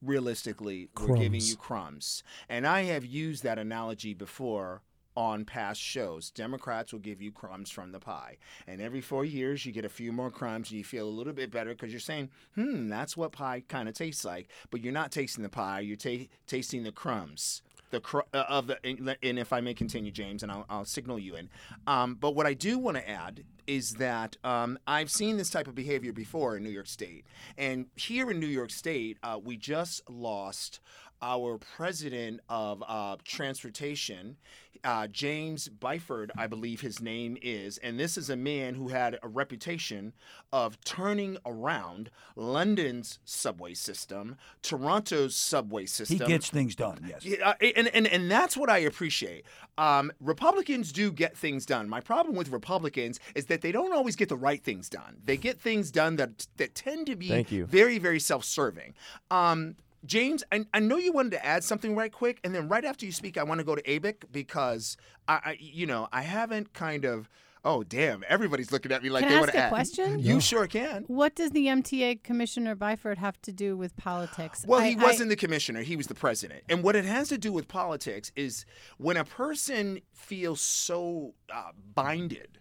Realistically, 0.01 0.89
we're 0.99 1.15
giving 1.15 1.39
you 1.41 1.55
crumbs. 1.55 2.23
And 2.49 2.65
I 2.65 2.83
have 2.83 3.05
used 3.05 3.43
that 3.43 3.59
analogy 3.59 4.13
before 4.13 4.81
on 5.15 5.45
past 5.45 5.79
shows. 5.79 6.29
Democrats 6.31 6.91
will 6.91 6.99
give 6.99 7.21
you 7.21 7.31
crumbs 7.31 7.69
from 7.69 7.91
the 7.91 7.99
pie. 7.99 8.37
And 8.67 8.81
every 8.81 9.01
four 9.01 9.25
years, 9.25 9.65
you 9.65 9.71
get 9.71 9.85
a 9.85 9.89
few 9.89 10.11
more 10.11 10.31
crumbs 10.31 10.69
and 10.69 10.77
you 10.77 10.83
feel 10.83 11.07
a 11.07 11.09
little 11.09 11.33
bit 11.33 11.51
better 11.51 11.71
because 11.71 11.91
you're 11.91 11.99
saying, 11.99 12.29
hmm, 12.55 12.89
that's 12.89 13.17
what 13.17 13.31
pie 13.31 13.63
kind 13.67 13.87
of 13.89 13.95
tastes 13.95 14.25
like. 14.25 14.49
But 14.71 14.81
you're 14.81 14.93
not 14.93 15.11
tasting 15.11 15.43
the 15.43 15.49
pie, 15.49 15.81
you're 15.81 15.97
ta- 15.97 16.27
tasting 16.47 16.83
the 16.83 16.91
crumbs 16.91 17.61
the 17.93 18.01
cr- 18.01 18.21
uh, 18.33 18.43
of 18.49 18.67
the 18.67 18.77
and 18.83 19.39
if 19.39 19.53
I 19.53 19.61
may 19.61 19.73
continue, 19.73 20.11
James, 20.11 20.43
and 20.43 20.51
I'll, 20.51 20.65
I'll 20.67 20.85
signal 20.85 21.19
you 21.19 21.35
in. 21.35 21.47
Um, 21.85 22.15
but 22.15 22.35
what 22.35 22.47
I 22.47 22.53
do 22.55 22.79
want 22.79 22.97
to 22.97 23.07
add 23.07 23.43
is 23.67 23.93
that 23.93 24.35
um, 24.43 24.77
I've 24.87 25.11
seen 25.11 25.37
this 25.37 25.51
type 25.51 25.67
of 25.67 25.75
behavior 25.75 26.11
before 26.11 26.57
in 26.57 26.63
New 26.63 26.71
York 26.71 26.87
State, 26.87 27.25
and 27.57 27.85
here 27.95 28.31
in 28.31 28.39
New 28.39 28.47
York 28.47 28.71
State, 28.71 29.19
uh, 29.23 29.39
we 29.41 29.55
just 29.55 30.09
lost 30.09 30.79
our 31.21 31.57
president 31.57 32.41
of 32.49 32.83
uh, 32.85 33.15
transportation, 33.23 34.35
uh, 34.83 35.07
James 35.07 35.69
Byford, 35.69 36.29
I 36.37 36.47
believe 36.47 36.81
his 36.81 37.01
name 37.01 37.37
is. 37.41 37.77
And 37.79 37.99
this 37.99 38.17
is 38.17 38.29
a 38.29 38.35
man 38.35 38.75
who 38.75 38.89
had 38.89 39.17
a 39.23 39.27
reputation 39.27 40.13
of 40.51 40.79
turning 40.83 41.37
around 41.45 42.09
London's 42.35 43.19
subway 43.25 43.73
system, 43.73 44.35
Toronto's 44.61 45.35
subway 45.35 45.85
system. 45.85 46.19
He 46.19 46.25
gets 46.25 46.49
things 46.49 46.75
done. 46.75 46.99
Yes. 47.07 47.25
Uh, 47.43 47.53
and, 47.75 47.87
and, 47.89 48.07
and 48.07 48.29
that's 48.29 48.57
what 48.57 48.69
I 48.69 48.79
appreciate. 48.79 49.45
Um, 49.77 50.11
Republicans 50.19 50.91
do 50.91 51.11
get 51.11 51.37
things 51.37 51.65
done. 51.65 51.89
My 51.89 52.01
problem 52.01 52.35
with 52.35 52.49
Republicans 52.49 53.19
is 53.35 53.45
that 53.45 53.61
they 53.61 53.71
don't 53.71 53.93
always 53.93 54.15
get 54.15 54.29
the 54.29 54.37
right 54.37 54.63
things 54.63 54.89
done. 54.89 55.17
They 55.25 55.37
get 55.37 55.59
things 55.59 55.91
done 55.91 56.15
that 56.17 56.47
that 56.57 56.75
tend 56.75 57.07
to 57.07 57.15
be 57.15 57.29
Thank 57.29 57.51
you. 57.51 57.65
very, 57.65 57.97
very 57.97 58.19
self-serving. 58.19 58.93
Um, 59.31 59.75
James, 60.05 60.43
I, 60.51 60.65
I 60.73 60.79
know 60.79 60.97
you 60.97 61.13
wanted 61.13 61.31
to 61.31 61.45
add 61.45 61.63
something 61.63 61.95
right 61.95 62.11
quick, 62.11 62.39
and 62.43 62.53
then 62.53 62.67
right 62.67 62.83
after 62.83 63.05
you 63.05 63.11
speak, 63.11 63.37
I 63.37 63.43
want 63.43 63.59
to 63.59 63.63
go 63.63 63.75
to 63.75 63.81
ABIC 63.83 64.23
because 64.31 64.97
I, 65.27 65.33
I, 65.45 65.57
you 65.59 65.85
know, 65.85 66.07
I 66.11 66.21
haven't 66.23 66.73
kind 66.73 67.05
of. 67.05 67.29
Oh 67.65 67.81
damn! 67.81 68.25
Everybody's 68.27 68.73
looking 68.73 68.91
at 68.91 69.01
me 69.01 69.09
like 69.09 69.21
Can 69.21 69.29
they 69.29 69.37
I 69.37 69.39
want 69.39 69.51
to 69.53 69.57
ask 69.57 69.61
to 69.61 69.61
a 69.61 69.65
add. 69.67 69.69
question? 69.69 70.19
You 70.19 70.41
sure 70.41 70.67
can. 70.67 71.05
What 71.07 71.33
does 71.33 71.51
the 71.51 71.67
MTA 71.67 72.21
Commissioner 72.21 72.75
Byford 72.75 73.15
have 73.19 73.41
to 73.43 73.53
do 73.53 73.77
with 73.77 73.95
politics? 73.95 74.65
Well, 74.67 74.81
I- 74.81 74.89
he 74.89 74.97
I- 74.97 75.01
wasn't 75.01 75.29
the 75.29 75.37
commissioner; 75.37 75.81
he 75.81 75.95
was 75.95 76.07
the 76.07 76.13
president. 76.13 76.63
And 76.67 76.83
what 76.83 76.97
it 76.97 77.05
has 77.05 77.29
to 77.29 77.37
do 77.37 77.53
with 77.53 77.69
politics 77.69 78.33
is 78.35 78.65
when 78.97 79.15
a 79.15 79.23
person 79.23 80.01
feels 80.11 80.59
so 80.59 81.35
uh, 81.49 81.71
binded 81.95 82.59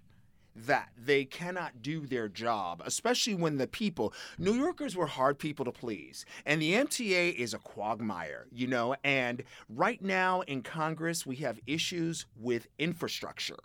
that 0.54 0.90
they 0.97 1.25
cannot 1.25 1.82
do 1.82 2.06
their 2.06 2.28
job, 2.28 2.82
especially 2.85 3.35
when 3.35 3.59
the 3.59 3.66
people, 3.66 4.12
New 4.38 4.54
Yorkers 4.54 4.97
were 4.97 5.06
hard 5.06 5.38
people 5.38 5.64
to 5.64 5.73
please. 5.73 6.25
And 6.44 6.61
the 6.61 6.73
MTA 6.73 7.35
is 7.35 7.54
a 7.54 7.59
quagmire, 7.59 8.47
you 8.52 8.66
know. 8.66 8.94
And 9.02 9.42
right 9.68 10.02
now 10.02 10.42
in 10.42 10.62
Congress, 10.62 11.26
we 11.26 11.37
have 11.37 11.61
issues 11.66 12.26
with 12.37 12.68
infrastructure. 12.78 13.59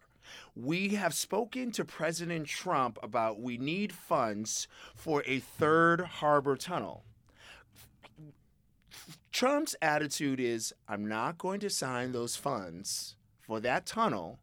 We 0.56 0.89
have 0.89 1.13
spoken 1.13 1.72
to 1.72 1.86
President 1.86 2.48
Trump 2.48 2.98
about 3.01 3.39
we 3.39 3.58
need 3.58 3.94
funds 3.94 4.67
for 4.96 5.24
a 5.25 5.39
third 5.39 6.01
harbor 6.01 6.56
tunnel. 6.56 7.03
Trump's 9.32 9.75
attitude 9.82 10.39
is 10.39 10.74
I'm 10.88 11.08
not 11.08 11.38
going 11.38 11.60
to 11.60 11.70
sign 11.70 12.12
those 12.12 12.36
funds 12.36 13.15
for 13.39 13.60
that 13.60 13.86
tunnel, 13.86 14.39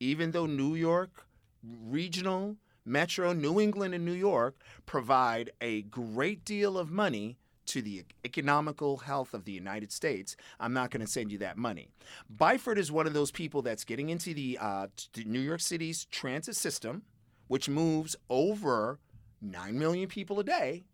even 0.00 0.32
though 0.32 0.46
New 0.46 0.74
York, 0.74 1.26
regional, 1.62 2.56
Metro, 2.84 3.32
New 3.32 3.60
England, 3.60 3.94
and 3.94 4.04
New 4.04 4.12
York 4.12 4.56
provide 4.86 5.50
a 5.60 5.82
great 5.82 6.44
deal 6.44 6.76
of 6.78 6.90
money 6.90 7.38
to 7.64 7.80
the 7.80 8.04
economical 8.24 8.98
health 8.98 9.34
of 9.34 9.44
the 9.44 9.52
United 9.52 9.92
States. 9.92 10.36
I'm 10.58 10.72
not 10.72 10.90
going 10.90 11.04
to 11.04 11.10
send 11.10 11.30
you 11.30 11.38
that 11.38 11.56
money. 11.56 11.88
Byford 12.34 12.76
is 12.76 12.90
one 12.90 13.06
of 13.06 13.12
those 13.12 13.30
people 13.30 13.62
that's 13.62 13.84
getting 13.84 14.10
into 14.10 14.34
the 14.34 14.58
uh, 14.60 14.88
New 15.24 15.40
York 15.40 15.60
City's 15.60 16.04
transit 16.06 16.56
system, 16.56 17.02
which 17.46 17.68
moves 17.68 18.16
over 18.28 18.98
9 19.40 19.78
million 19.78 20.08
people 20.08 20.40
a 20.40 20.44
day 20.44 20.84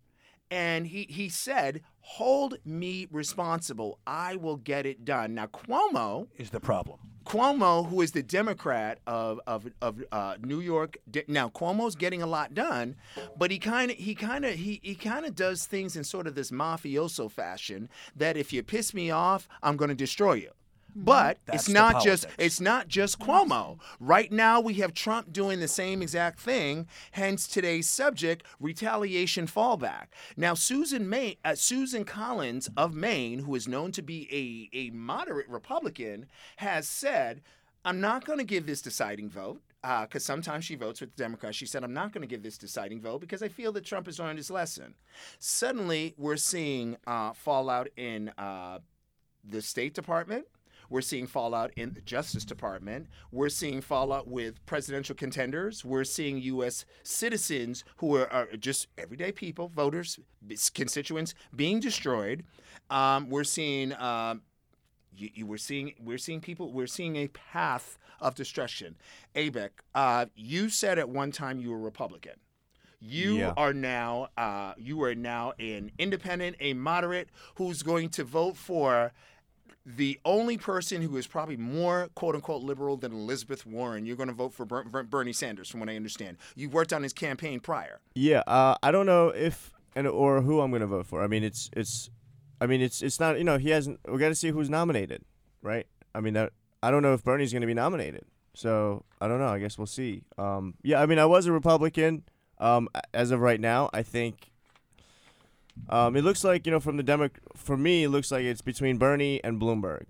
and 0.51 0.87
he 0.87 1.07
he 1.09 1.29
said, 1.29 1.83
"Hold 2.01 2.57
me 2.65 3.07
responsible. 3.11 3.99
I 4.07 4.37
will 4.37 4.57
get 4.57 4.87
it 4.87 5.05
done." 5.05 5.35
Now 5.35 5.47
Cuomo, 5.47 6.29
Is 6.37 6.51
the 6.51 6.61
problem? 6.61 6.99
Cuomo, 7.29 7.87
who 7.87 8.01
is 8.01 8.13
the 8.13 8.23
Democrat 8.23 9.01
of 9.07 9.39
of 9.47 9.71
of 9.83 10.03
uh, 10.11 10.37
New 10.43 10.61
York, 10.61 10.97
now 11.27 11.51
Cuomo's 11.51 11.95
getting 11.95 12.23
a 12.23 12.27
lot 12.27 12.55
done, 12.55 12.97
but 13.37 13.51
he 13.51 13.59
kind 13.59 13.91
of 13.91 13.99
he 13.99 14.15
kind 14.15 14.47
of 14.47 14.55
he 14.55 14.81
he 14.83 14.95
kind 14.95 15.27
of 15.27 15.35
does 15.35 15.67
things 15.67 15.95
in 15.95 16.05
sort 16.05 16.27
of 16.27 16.35
this 16.35 16.51
mafioso 16.51 17.31
fashion 17.31 17.91
that 18.17 18.39
if 18.39 18.51
you 18.51 18.63
piss 18.63 18.95
me 18.95 19.11
off, 19.11 19.47
I'm 19.63 19.77
going 19.77 19.91
to 19.91 19.95
destroy 19.95 20.35
you. 20.35 20.53
But 21.05 21.39
That's 21.47 21.65
it's 21.65 21.69
not 21.69 22.03
just 22.03 22.27
it's 22.39 22.61
not 22.61 22.89
just 22.89 23.21
Cuomo. 23.21 23.79
Right 24.01 24.33
now 24.33 24.61
we 24.61 24.75
have 24.75 24.93
Trump 24.93 25.33
doing 25.33 25.61
the 25.61 25.69
same 25.69 26.03
exact 26.03 26.41
thing. 26.41 26.89
Hence 27.13 27.47
today's 27.47 27.89
subject: 27.89 28.45
retaliation 28.59 29.47
fallback. 29.47 30.07
Now 30.37 30.55
Susan 30.55 31.09
May, 31.09 31.39
uh, 31.45 31.55
Susan 31.55 32.05
Collins 32.05 32.69
of 32.77 32.95
Maine, 32.95 33.41
who 33.41 33.55
is 33.55 33.69
known 33.69 33.93
to 33.93 34.03
be 34.03 34.29
a 34.33 34.77
a 34.77 34.91
moderate 34.91 35.49
Republican, 35.49 36.27
has 36.57 36.89
said, 36.89 37.43
"I'm 37.85 38.01
not 38.01 38.25
going 38.25 38.41
to 38.41 38.45
give 38.45 38.67
this 38.67 38.83
deciding 38.83 39.31
vote." 39.31 39.63
Because 39.81 40.25
sometimes 40.25 40.65
she 40.65 40.75
votes 40.75 41.01
with 41.01 41.15
the 41.15 41.23
Democrats. 41.23 41.57
She 41.57 41.65
said, 41.65 41.85
I'm 41.85 41.95
not 41.95 42.13
going 42.13 42.23
to 42.23 42.27
give 42.27 42.43
this 42.43 42.59
deciding 42.59 43.01
vote 43.01 43.21
because 43.21 43.45
I 43.45 43.49
feel 43.49 43.71
that 43.73 43.85
Trump 43.85 44.07
has 44.07 44.19
learned 44.19 44.37
his 44.37 44.51
lesson. 44.51 44.97
Suddenly, 45.39 46.15
we're 46.19 46.37
seeing 46.37 46.97
uh, 47.07 47.33
fallout 47.33 47.87
in 47.97 48.33
uh, 48.37 48.81
the 49.49 49.63
State 49.63 49.95
Department. 49.95 50.47
We're 50.89 51.01
seeing 51.03 51.27
fallout 51.27 51.71
in 51.77 51.93
the 51.95 52.01
Justice 52.01 52.45
Department. 52.45 53.09
We're 53.31 53.49
seeing 53.51 53.81
fallout 53.81 54.27
with 54.29 54.65
presidential 54.67 55.15
contenders. 55.15 55.85
We're 55.85 56.05
seeing 56.05 56.39
U.S. 56.39 56.85
citizens 57.03 57.85
who 57.99 58.17
are, 58.17 58.33
are 58.33 58.47
just 58.59 58.87
everyday 58.97 59.33
people, 59.33 59.69
voters, 59.75 60.19
constituents 60.75 61.35
being 61.55 61.81
destroyed. 61.81 62.45
Um, 62.91 63.29
we're 63.29 63.45
seeing. 63.45 63.93
Um, 63.95 64.43
you, 65.15 65.31
you 65.35 65.47
we're 65.47 65.57
seeing 65.59 65.95
we're 66.01 66.19
seeing 66.19 66.41
people 66.41 66.73
we're 66.73 66.87
seeing 66.87 67.17
a 67.17 67.29
path 67.29 67.99
of 68.21 68.35
destruction. 68.37 68.97
Abek, 69.35 69.71
uh, 69.95 70.27
you 70.37 70.69
said 70.69 70.99
at 70.99 71.09
one 71.09 71.33
time 71.33 71.59
you 71.59 71.71
were 71.71 71.79
Republican. 71.79 72.35
You 73.01 73.39
Yeah. 73.39 73.53
are 73.57 73.73
now 73.73 74.29
uh, 74.37 74.75
you 74.77 75.03
are 75.03 75.15
now 75.15 75.53
an 75.59 75.91
independent, 75.99 76.57
a 76.61 76.73
moderate 76.75 77.29
who's 77.57 77.83
going 77.83 78.11
to 78.11 78.25
vote 78.25 78.57
for 78.57 79.13
the 79.97 80.21
only 80.25 80.59
person 80.59 81.01
who 81.01 81.17
is 81.17 81.27
probably 81.27 81.57
more 81.57 82.09
quote 82.15 82.35
unquote 82.35 82.63
liberal 82.63 82.97
than 82.97 83.13
Elizabeth 83.13 83.65
Warren. 83.65 84.05
You're 84.05 84.17
going 84.17 84.29
to 84.29 84.35
vote 84.35 84.53
for 84.53 84.67
Ber- 84.67 84.85
Ber- 84.85 85.05
Bernie 85.05 85.33
Sanders, 85.33 85.69
from 85.71 85.81
what 85.81 85.89
I 85.89 85.97
understand. 85.97 86.37
You 86.55 86.69
worked 86.69 86.93
on 86.93 87.03
his 87.03 87.13
campaign 87.13 87.61
prior. 87.61 88.01
Yeah, 88.15 88.43
uh, 88.47 88.77
I 88.83 88.91
don't 88.91 89.07
know 89.07 89.29
if 89.29 89.73
and 89.97 90.07
or 90.07 90.43
who 90.43 90.61
I'm 90.61 90.71
gonna 90.71 90.87
vote 90.87 91.07
for. 91.07 91.23
I 91.23 91.27
mean, 91.27 91.43
it's 91.43 91.71
it's, 91.75 92.11
I 92.61 92.67
mean, 92.67 92.81
it's 92.81 93.03
it's 93.03 93.19
not 93.19 93.39
you 93.39 93.45
know 93.45 93.59
he 93.59 93.71
hasn't. 93.71 94.01
We 94.07 94.19
got 94.19 94.29
to 94.29 94.35
see 94.35 94.51
who's 94.51 94.69
nominated, 94.69 95.23
right? 95.63 95.87
I 96.15 96.21
mean, 96.21 96.35
that, 96.35 96.53
I 96.83 96.91
don't 96.91 97.03
know 97.03 97.15
if 97.15 97.25
Bernie's 97.25 97.53
gonna 97.53 97.67
be 97.67 97.75
nominated, 97.75 98.25
so 98.55 99.05
I 99.21 99.29
don't 99.29 99.39
know. 99.39 99.49
I 99.49 99.59
guess 99.59 99.79
we'll 99.79 99.87
see. 99.87 100.25
Um, 100.37 100.75
yeah, 100.83 101.01
I 101.01 101.07
mean, 101.07 101.19
I 101.19 101.27
was 101.27 101.47
a 101.47 101.53
Republican. 101.53 102.25
Um, 102.61 102.89
as 103.15 103.31
of 103.31 103.41
right 103.41 103.61
now, 103.61 103.89
I 103.93 104.03
think. 104.03 104.51
Um, 105.89 106.17
it 106.17 106.23
looks 106.23 106.45
like 106.45 106.67
you 106.67 106.73
know 106.73 106.81
from 106.81 106.97
the 106.97 107.03
Demo. 107.03 107.31
For 107.57 107.77
me, 107.77 108.05
it 108.05 108.09
looks 108.11 108.31
like 108.31 108.45
it's 108.45 108.63
between 108.63 108.99
Bernie 108.99 109.43
and 109.43 109.61
Bloomberg, 109.61 110.05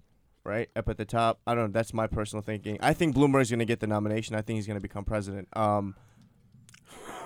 right 0.44 0.68
up 0.74 0.88
at 0.88 0.96
the 0.96 1.04
top. 1.04 1.40
I 1.46 1.54
don't 1.54 1.64
know. 1.66 1.72
That's 1.72 1.94
my 1.94 2.06
personal 2.06 2.42
thinking. 2.42 2.78
I 2.80 2.92
think 2.92 3.14
Bloomberg's 3.14 3.50
gonna 3.50 3.64
get 3.64 3.80
the 3.80 3.86
nomination. 3.86 4.34
I 4.34 4.42
think 4.42 4.56
he's 4.56 4.66
gonna 4.66 4.80
become 4.80 5.04
president. 5.04 5.48
Um, 5.54 5.94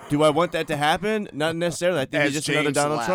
do 0.09 0.21
I 0.21 0.29
want 0.29 0.51
that 0.51 0.67
to 0.67 0.75
happen? 0.75 1.29
Not 1.33 1.55
necessarily. 1.55 2.01
I 2.01 2.05
think 2.05 2.15
As 2.23 2.33
he's 2.33 2.43
just 2.43 2.49
another 2.49 2.71
Donald 2.71 2.97
laughs. 2.99 3.07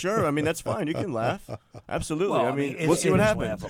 Trump. 0.00 0.16
Sure. 0.18 0.26
I 0.26 0.30
mean, 0.30 0.44
that's 0.44 0.60
fine. 0.60 0.86
You 0.86 0.94
can 0.94 1.12
laugh. 1.12 1.48
Absolutely. 1.88 2.36
Well, 2.38 2.46
I 2.46 2.52
mean, 2.52 2.72
it's- 2.74 2.86
we'll 2.86 2.96
see 2.96 3.10
what 3.10 3.20
happens. 3.20 3.62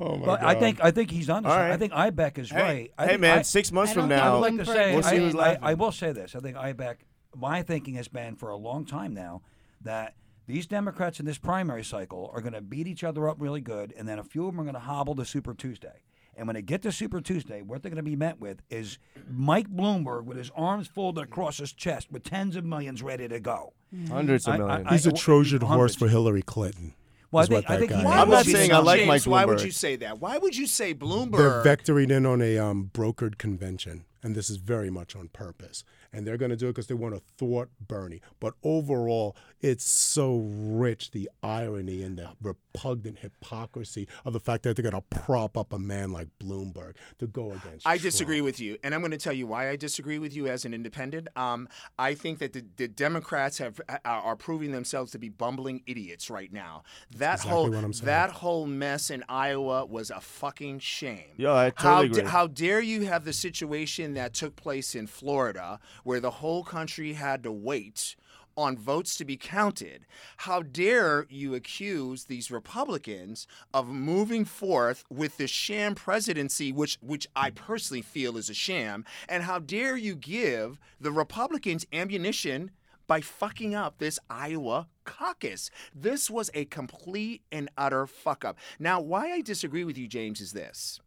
Oh 0.00 0.16
my 0.16 0.26
But 0.26 0.40
god! 0.40 0.56
I 0.56 0.58
think 0.58 0.84
I 0.84 0.90
think 0.90 1.10
he's 1.10 1.30
on. 1.30 1.46
All 1.46 1.56
right. 1.56 1.70
I 1.70 1.76
think 1.76 1.92
Ibeck 1.92 2.36
is 2.38 2.50
Hey, 2.50 2.60
right. 2.60 2.92
I 2.98 3.06
hey 3.06 3.16
man, 3.16 3.38
I- 3.38 3.42
six 3.42 3.70
months 3.72 3.92
I 3.92 3.94
from 3.94 4.08
don't 4.10 4.18
I 4.18 4.22
now, 4.22 4.40
would 4.40 4.52
like 4.52 4.56
to 4.58 4.66
say, 4.66 4.92
We'll 4.92 5.02
see 5.04 5.16
I, 5.16 5.18
who's 5.20 5.34
I, 5.34 5.38
laughing. 5.38 5.58
I 5.62 5.74
will 5.74 5.92
say 5.92 6.12
this. 6.12 6.34
I 6.34 6.40
think 6.40 6.56
IBEC, 6.56 6.96
my 7.34 7.62
thinking 7.62 7.94
has 7.94 8.08
been 8.08 8.34
for 8.36 8.50
a 8.50 8.56
long 8.56 8.84
time 8.84 9.14
now 9.14 9.42
that 9.82 10.14
these 10.46 10.66
Democrats 10.66 11.18
in 11.20 11.26
this 11.26 11.38
primary 11.38 11.84
cycle 11.84 12.30
are 12.34 12.40
going 12.40 12.52
to 12.52 12.60
beat 12.60 12.86
each 12.86 13.04
other 13.04 13.28
up 13.28 13.36
really 13.40 13.60
good, 13.60 13.92
and 13.96 14.08
then 14.08 14.18
a 14.18 14.24
few 14.24 14.46
of 14.46 14.52
them 14.52 14.60
are 14.60 14.64
going 14.64 14.74
to 14.74 14.80
hobble 14.80 15.14
to 15.16 15.24
Super 15.24 15.54
Tuesday. 15.54 16.00
And 16.38 16.46
when 16.46 16.54
they 16.54 16.62
get 16.62 16.82
to 16.82 16.92
Super 16.92 17.20
Tuesday, 17.20 17.62
what 17.62 17.82
they're 17.82 17.90
going 17.90 18.04
to 18.04 18.08
be 18.08 18.14
met 18.16 18.38
with 18.38 18.60
is 18.68 18.98
Mike 19.30 19.68
Bloomberg 19.68 20.24
with 20.24 20.36
his 20.36 20.50
arms 20.54 20.86
folded 20.86 21.22
across 21.24 21.56
his 21.58 21.72
chest 21.72 22.12
with 22.12 22.24
tens 22.24 22.56
of 22.56 22.64
millions 22.64 23.02
ready 23.02 23.26
to 23.26 23.40
go. 23.40 23.72
hundreds 24.08 24.46
of 24.46 24.52
I- 24.52 24.56
I- 24.56 24.58
millions. 24.58 24.86
I- 24.88 24.92
he's 24.92 25.06
a 25.06 25.12
Trojan 25.12 25.62
horse 25.62 25.94
for 25.94 26.08
Hillary 26.08 26.42
Clinton. 26.42 26.94
Well, 27.32 27.42
I 27.42 27.46
think, 27.46 27.68
what 27.68 27.74
I 27.74 27.78
think 27.78 27.92
he. 27.92 28.04
Why 28.04 28.18
I'm 28.20 28.28
would 28.28 28.34
not 28.34 28.46
you 28.46 28.52
saying 28.52 28.70
say- 28.70 28.76
I 28.76 28.78
like 28.78 28.98
James, 29.00 29.08
Mike 29.08 29.26
Why 29.26 29.44
would 29.46 29.62
you 29.62 29.70
say 29.72 29.96
that? 29.96 30.20
Why 30.20 30.38
would 30.38 30.56
you 30.56 30.66
say 30.66 30.94
Bloomberg? 30.94 31.38
They're 31.38 31.76
vectoring 31.76 32.10
in 32.10 32.24
on 32.26 32.40
a 32.40 32.56
um, 32.58 32.90
brokered 32.94 33.38
convention. 33.38 34.04
and 34.22 34.34
this 34.34 34.50
is 34.50 34.56
very 34.56 34.90
much 34.90 35.14
on 35.14 35.28
purpose. 35.28 35.84
And 36.16 36.26
they're 36.26 36.38
going 36.38 36.50
to 36.50 36.56
do 36.56 36.66
it 36.68 36.70
because 36.70 36.86
they 36.86 36.94
want 36.94 37.14
to 37.14 37.20
thwart 37.36 37.70
Bernie. 37.86 38.22
But 38.40 38.54
overall, 38.64 39.36
it's 39.60 39.84
so 39.84 40.36
rich 40.50 41.10
the 41.10 41.28
irony 41.42 42.02
and 42.02 42.16
the 42.18 42.30
repugnant 42.42 43.18
hypocrisy 43.18 44.08
of 44.24 44.32
the 44.32 44.40
fact 44.40 44.62
that 44.62 44.76
they're 44.76 44.90
going 44.90 44.94
to 45.02 45.18
prop 45.18 45.56
up 45.58 45.72
a 45.72 45.78
man 45.78 46.12
like 46.12 46.28
Bloomberg 46.42 46.94
to 47.18 47.26
go 47.26 47.52
against. 47.52 47.86
I 47.86 47.98
disagree 47.98 48.40
with 48.40 48.58
you, 48.60 48.78
and 48.82 48.94
I'm 48.94 49.00
going 49.00 49.10
to 49.10 49.18
tell 49.18 49.32
you 49.32 49.46
why 49.46 49.68
I 49.68 49.76
disagree 49.76 50.18
with 50.18 50.34
you 50.34 50.46
as 50.46 50.64
an 50.64 50.72
independent. 50.72 51.28
Um, 51.36 51.68
I 51.98 52.14
think 52.14 52.38
that 52.38 52.52
the, 52.54 52.64
the 52.76 52.88
Democrats 52.88 53.58
have 53.58 53.80
are- 53.88 54.00
are 54.26 54.36
proving 54.36 54.72
themselves 54.72 55.12
to 55.12 55.18
be 55.18 55.28
bumbling 55.28 55.82
idiots 55.86 56.30
right 56.30 56.52
now. 56.52 56.82
That 57.16 57.34
exactly 57.34 57.50
whole 57.50 57.70
what 57.70 57.84
I'm 57.84 57.92
saying. 57.92 58.06
that 58.06 58.30
whole 58.30 58.66
mess 58.66 59.10
in 59.10 59.22
Iowa 59.28 59.84
was 59.84 60.10
a 60.10 60.20
fucking 60.20 60.78
shame. 60.78 61.34
Yeah, 61.36 61.52
I 61.54 61.70
totally 61.70 62.08
da- 62.08 62.18
agree. 62.20 62.30
how 62.30 62.46
dare 62.46 62.80
you 62.80 63.04
have 63.06 63.24
the 63.24 63.32
situation 63.32 64.14
that 64.14 64.32
took 64.34 64.56
place 64.56 64.94
in 64.94 65.06
Florida, 65.06 65.78
where 66.06 66.20
the 66.20 66.30
whole 66.30 66.62
country 66.62 67.14
had 67.14 67.42
to 67.42 67.50
wait 67.50 68.14
on 68.56 68.78
votes 68.78 69.16
to 69.16 69.24
be 69.24 69.36
counted. 69.36 70.06
How 70.38 70.62
dare 70.62 71.26
you 71.28 71.52
accuse 71.52 72.24
these 72.24 72.48
Republicans 72.48 73.48
of 73.74 73.88
moving 73.88 74.44
forth 74.44 75.04
with 75.10 75.36
the 75.36 75.48
sham 75.48 75.96
presidency, 75.96 76.72
which 76.72 76.96
which 77.02 77.26
I 77.34 77.50
personally 77.50 78.02
feel 78.02 78.36
is 78.36 78.48
a 78.48 78.54
sham, 78.54 79.04
and 79.28 79.42
how 79.42 79.58
dare 79.58 79.96
you 79.96 80.14
give 80.14 80.78
the 81.00 81.10
Republicans 81.12 81.84
ammunition 81.92 82.70
by 83.08 83.20
fucking 83.20 83.74
up 83.74 83.98
this 83.98 84.20
Iowa 84.30 84.86
caucus. 85.04 85.70
This 85.94 86.30
was 86.30 86.50
a 86.54 86.66
complete 86.66 87.42
and 87.50 87.68
utter 87.76 88.06
fuck 88.06 88.44
up. 88.44 88.58
Now, 88.78 89.00
why 89.00 89.32
I 89.32 89.40
disagree 89.40 89.84
with 89.84 89.98
you, 89.98 90.08
James, 90.08 90.40
is 90.40 90.52
this. 90.52 91.00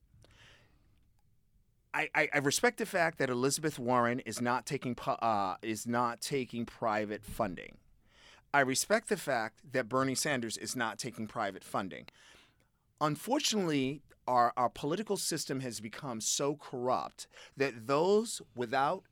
I, 1.93 2.29
I, 2.33 2.37
respect 2.37 2.77
the 2.77 2.85
fact 2.85 3.17
that 3.17 3.31
Elizabeth 3.31 3.79
Warren 3.79 4.19
is 4.19 4.41
not 4.41 4.65
taking 4.65 4.95
uh, 5.07 5.55
is 5.63 5.87
not 5.87 6.21
taking 6.21 6.65
private 6.65 7.25
funding. 7.25 7.77
I 8.53 8.61
respect 8.61 9.09
the 9.09 9.17
fact 9.17 9.59
that 9.71 9.89
Bernie 9.89 10.15
Sanders 10.15 10.57
is 10.57 10.75
not 10.75 10.99
taking 10.99 11.27
private 11.27 11.63
funding. 11.63 12.05
Unfortunately, 13.01 14.01
our, 14.27 14.53
our 14.57 14.69
political 14.69 15.17
system 15.17 15.59
has 15.61 15.79
become 15.79 16.21
so 16.21 16.55
corrupt 16.55 17.27
that 17.57 17.87
those 17.87 18.41
without 18.55 19.03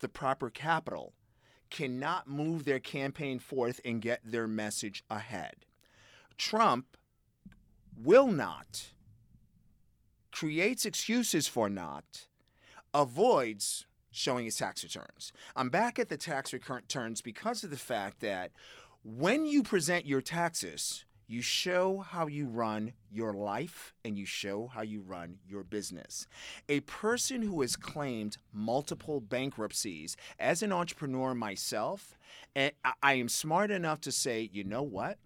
the 0.00 0.08
proper 0.08 0.48
capital 0.50 1.12
cannot 1.70 2.28
move 2.28 2.64
their 2.64 2.78
campaign 2.78 3.38
forth 3.38 3.80
and 3.84 4.00
get 4.00 4.20
their 4.24 4.46
message 4.46 5.02
ahead. 5.10 5.66
Trump 6.38 6.96
will 8.02 8.28
not, 8.28 8.92
creates 10.34 10.84
excuses 10.84 11.46
for 11.46 11.70
not, 11.70 12.26
avoids 12.92 13.86
showing 14.10 14.44
his 14.44 14.56
tax 14.56 14.82
returns. 14.82 15.32
I'm 15.54 15.68
back 15.68 15.96
at 16.00 16.08
the 16.08 16.16
tax 16.16 16.52
returns 16.52 17.22
because 17.22 17.62
of 17.62 17.70
the 17.70 17.76
fact 17.76 18.18
that 18.18 18.50
when 19.04 19.46
you 19.46 19.62
present 19.62 20.06
your 20.06 20.20
taxes, 20.20 21.04
you 21.28 21.40
show 21.40 22.00
how 22.00 22.26
you 22.26 22.46
run 22.46 22.94
your 23.12 23.32
life 23.32 23.94
and 24.04 24.18
you 24.18 24.26
show 24.26 24.66
how 24.66 24.82
you 24.82 25.02
run 25.02 25.38
your 25.48 25.62
business. 25.62 26.26
A 26.68 26.80
person 26.80 27.42
who 27.42 27.60
has 27.60 27.76
claimed 27.76 28.36
multiple 28.52 29.20
bankruptcies, 29.20 30.16
as 30.40 30.64
an 30.64 30.72
entrepreneur 30.72 31.32
myself, 31.32 32.18
eh, 32.56 32.70
I- 32.84 32.94
I 33.04 33.14
am 33.14 33.28
smart 33.28 33.70
enough 33.70 34.00
to 34.00 34.10
say, 34.10 34.50
you 34.52 34.64
know 34.64 34.82
what? 34.82 35.16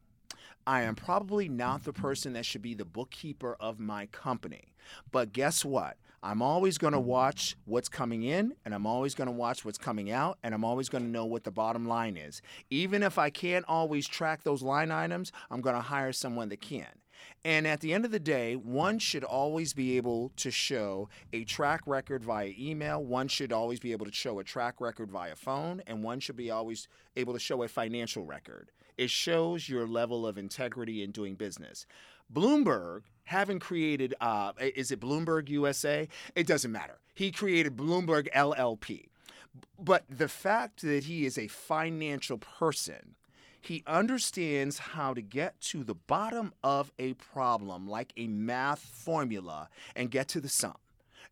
I 0.69 0.83
am 0.83 0.97
probably 0.97 1.49
not 1.49 1.85
the 1.85 1.95
person 1.95 2.35
that 2.35 2.45
should 2.45 2.61
be 2.61 2.75
the 2.75 2.85
bookkeeper 2.85 3.57
of 3.59 3.81
my 3.81 4.05
company. 4.05 4.75
But 5.11 5.33
guess 5.33 5.65
what? 5.65 5.97
I'm 6.23 6.43
always 6.43 6.77
going 6.77 6.93
to 6.93 7.01
watch 7.01 7.57
what's 7.65 7.89
coming 7.89 8.25
in 8.25 8.53
and 8.67 8.75
I'm 8.75 8.87
always 8.87 9.15
going 9.15 9.29
to 9.29 9.33
watch 9.33 9.65
what's 9.65 9.79
coming 9.79 10.11
out 10.11 10.37
and 10.43 10.55
I'm 10.55 10.67
always 10.67 10.91
going 10.91 11.05
to 11.05 11.09
know 11.09 11.25
what 11.25 11.45
the 11.45 11.51
bottom 11.51 11.89
line 11.89 12.19
is. 12.19 12.43
Even 12.69 13.03
if 13.03 13.17
I 13.17 13.31
can't 13.31 13.65
always 13.67 14.07
track 14.07 14.43
those 14.43 14.61
line 14.61 14.91
items, 14.91 15.33
I'm 15.51 15.63
going 15.63 15.75
to 15.75 15.81
hire 15.81 16.13
someone 16.13 16.51
that 16.51 16.61
can. 16.61 16.85
And 17.47 17.67
at 17.67 17.81
the 17.81 17.95
end 17.95 18.05
of 18.05 18.11
the 18.11 18.21
day, 18.21 18.55
one 18.55 18.99
should 18.99 19.25
always 19.25 19.73
be 19.73 19.97
able 19.97 20.33
to 20.37 20.51
show 20.51 21.09
a 21.33 21.45
track 21.45 21.81
record 21.87 22.23
via 22.25 22.53
email, 22.59 23.03
one 23.03 23.29
should 23.29 23.55
always 23.55 23.81
be 23.81 23.93
able 23.93 24.05
to 24.05 24.13
show 24.13 24.39
a 24.39 24.45
track 24.45 24.83
record 24.83 25.11
via 25.11 25.35
phone, 25.35 25.81
and 25.87 26.05
one 26.05 26.21
should 26.21 26.37
be 26.37 26.51
always 26.51 26.89
able 27.17 27.33
to 27.33 27.41
show 27.41 27.63
a 27.63 27.69
financial 27.69 28.27
record. 28.27 28.71
It 28.99 29.11
shows 29.11 29.69
your 29.69 29.87
level 29.87 30.27
of 30.27 30.37
integrity 30.37 31.03
in 31.03 31.13
doing 31.13 31.37
business. 31.37 31.87
Bloomberg, 32.33 33.03
having 33.25 33.61
created, 33.61 34.15
uh, 34.21 34.53
is 34.61 34.91
it 34.91 35.01
Bloomberg 35.01 35.49
USA? 35.49 36.09
It 36.35 36.47
doesn't 36.47 36.73
matter. 36.73 36.99
He 37.15 37.31
created 37.31 37.77
Bloomberg 37.77 38.29
LLP. 38.35 39.07
But 39.79 40.05
the 40.11 40.29
fact 40.29 40.83
that 40.83 41.05
he 41.05 41.25
is 41.25 41.39
a 41.39 41.47
financial 41.47 42.39
person, 42.39 43.15
he 43.61 43.83
understands 43.87 44.79
how 44.79 45.15
to 45.15 45.23
get 45.23 45.61
to 45.63 45.85
the 45.85 45.95
bottom 45.95 46.53
of 46.63 46.93
a 46.99 47.15
problem 47.15 47.89
like 47.89 48.13
a 48.17 48.27
math 48.27 48.81
formula 48.81 49.69
and 49.97 50.11
get 50.11 50.29
to 50.29 50.41
the 50.41 50.49
sum. 50.49 50.77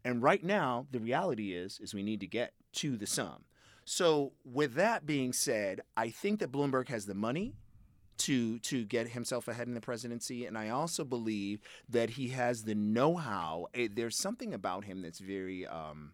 And 0.04 0.22
right 0.22 0.42
now, 0.42 0.86
the 0.90 1.00
reality 1.00 1.52
is 1.52 1.80
is 1.80 1.94
we 1.94 2.02
need 2.02 2.20
to 2.20 2.26
get 2.26 2.52
to 2.74 2.96
the 2.96 3.06
sum. 3.06 3.44
So 3.86 4.32
with 4.44 4.74
that 4.74 5.06
being 5.06 5.32
said, 5.32 5.80
I 5.96 6.10
think 6.10 6.40
that 6.40 6.50
Bloomberg 6.50 6.88
has 6.88 7.06
the 7.06 7.14
money 7.14 7.54
to 8.18 8.58
to 8.60 8.84
get 8.84 9.08
himself 9.08 9.46
ahead 9.46 9.68
in 9.68 9.74
the 9.74 9.80
presidency, 9.80 10.44
and 10.46 10.58
I 10.58 10.70
also 10.70 11.04
believe 11.04 11.60
that 11.88 12.10
he 12.10 12.28
has 12.28 12.64
the 12.64 12.74
know-how. 12.74 13.66
Eh, 13.74 13.88
There's 13.92 14.16
something 14.16 14.52
about 14.52 14.84
him 14.84 15.02
that's 15.02 15.20
very 15.20 15.66
um, 15.66 16.12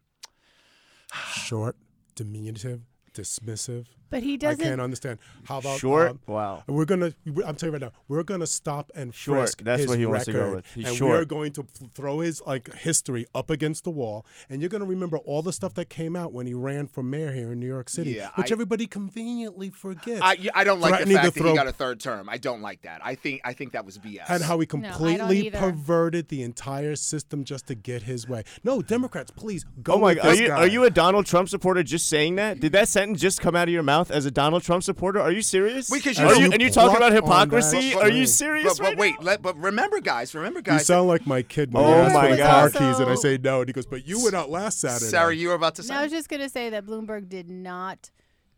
Short, 1.35 1.77
diminutive, 2.15 2.83
dismissive. 3.15 3.87
But 4.12 4.22
he 4.22 4.37
doesn't. 4.37 4.64
I 4.64 4.68
can't 4.68 4.81
understand. 4.81 5.18
How 5.44 5.59
about 5.59 5.81
Short? 5.81 6.11
um, 6.12 6.20
Wow. 6.29 6.62
We're 6.68 6.85
gonna. 6.85 7.14
I'm 7.27 7.57
telling 7.57 7.57
you 7.62 7.70
right 7.72 7.81
now. 7.81 7.92
We're 8.09 8.22
gonna 8.22 8.46
stop 8.46 8.92
and 8.94 9.12
Short, 9.14 9.38
frisk 9.40 9.62
that's 9.64 9.81
his 9.81 9.88
what 9.88 9.98
he 9.98 10.07
wants 10.07 10.27
to 10.27 10.33
go 10.33 10.55
with. 10.57 10.66
He's 10.75 10.87
and 10.87 10.96
short. 10.96 11.11
we're 11.18 11.25
going 11.25 11.53
to 11.55 11.66
throw 11.94 12.20
his 12.20 12.40
like 12.46 12.72
history 12.75 13.27
up 13.35 13.51
against 13.51 13.85
the 13.85 13.90
wall. 13.90 14.25
And 14.51 14.61
you're 14.61 14.68
gonna 14.68 14.85
remember 14.85 15.16
all 15.16 15.42
the 15.42 15.53
stuff 15.53 15.75
that 15.75 15.88
came 15.88 16.14
out 16.14 16.33
when 16.33 16.46
he 16.46 16.55
ran 16.55 16.87
for 16.87 17.03
mayor 17.03 17.33
here 17.33 17.53
in 17.53 17.59
New 17.59 17.66
York 17.66 17.88
City, 17.88 18.12
Yeah, 18.12 18.29
which 18.37 18.53
I- 18.53 18.55
everybody 18.55 18.87
conveniently 18.87 19.70
forgets. 19.70 20.20
I, 20.22 20.37
I 20.55 20.62
don't 20.64 20.81
like 20.81 21.05
the 21.05 21.14
fact 21.14 21.35
that 21.35 21.44
he 21.44 21.55
got 21.55 21.66
a 21.66 21.72
third 21.72 21.98
term. 21.98 22.29
I 22.29 22.37
don't 22.37 22.61
like 22.61 22.83
that. 22.83 23.01
I 23.05 23.14
think 23.14 23.40
I 23.44 23.55
think 23.55 23.72
that 23.72 23.85
was 23.87 23.96
BS. 23.98 24.25
and 24.29 24.42
how 24.42 24.59
he 24.61 24.66
completely 24.66 25.46
either. 25.46 25.59
perverted 25.59 26.29
the 26.29 26.42
entire 26.42 26.96
system 26.96 27.44
just 27.44 27.66
to 27.68 27.75
get 27.75 28.03
his 28.03 28.29
way. 28.29 28.44
No, 28.62 28.83
Democrats, 28.83 29.31
please 29.31 29.64
go. 29.83 29.94
Oh 29.94 29.98
my 29.98 30.09
with 30.14 30.16
god, 30.22 30.27
are 30.27 30.35
you 30.35 30.48
guy. 30.48 30.57
are 30.57 30.66
you 30.66 30.85
a 30.85 30.90
Donald 30.90 31.25
Trump 31.25 31.48
supporter 31.48 31.83
just 31.83 32.09
saying 32.09 32.37
that? 32.37 32.61
Did 32.61 32.72
that 32.72 32.88
sentence 32.88 33.20
just 33.20 33.40
come 33.40 33.57
out 33.57 33.68
of 33.68 33.72
your 33.72 33.83
mouth 33.83 34.02
as 34.11 34.27
a 34.27 34.31
Donald 34.31 34.62
Trump 34.62 34.83
supporter? 34.83 35.21
Are 35.21 35.31
you 35.31 35.43
serious? 35.43 35.88
Because 35.91 36.19
are 36.19 36.35
you- 36.35 36.47
you, 36.47 36.53
and 36.53 36.61
you 36.62 36.71
talking 36.71 36.97
about 36.97 37.11
on 37.11 37.15
that 37.15 37.23
hypocrisy? 37.23 37.95
Are 37.95 38.09
you 38.11 38.27
serious 38.27 38.79
But, 38.79 38.79
but 38.79 38.85
right 38.91 38.99
wait, 38.99 39.23
let, 39.23 39.43
but 39.43 39.57
remember, 39.57 40.01
guys. 40.01 40.35
Remember, 40.35 40.61
guys. 40.61 40.81
You 40.81 40.85
sound 40.85 41.09
like 41.09 41.27
my 41.27 41.43
kid 41.43 41.73
when 41.73 41.85
Oh 41.85 41.87
he 41.88 41.93
asks 41.95 42.15
my 42.15 42.23
for 42.25 42.31
the 42.33 42.37
God. 42.38 42.51
car 42.51 42.81
keys, 42.81 42.99
and 42.99 43.07
I 43.07 43.11
Also- 43.11 43.23
say 43.23 43.38
no, 43.38 43.61
and 43.61 43.69
he 43.69 43.73
goes, 43.73 43.87
"But 43.87 44.07
you 44.07 44.23
went 44.23 44.35
out 44.35 44.51
last 44.51 44.81
Saturday." 44.81 45.11
Sarah, 45.11 45.35
you 45.35 45.49
were 45.49 45.55
about 45.55 45.75
to 45.77 45.83
say. 45.83 45.93
No, 45.95 46.01
I 46.01 46.03
was 46.05 46.12
just 46.12 46.29
going 46.29 46.43
to 46.43 46.49
say 46.49 46.71
that 46.71 46.85
Bloomberg 46.87 47.29
did 47.29 47.49
not 47.51 48.11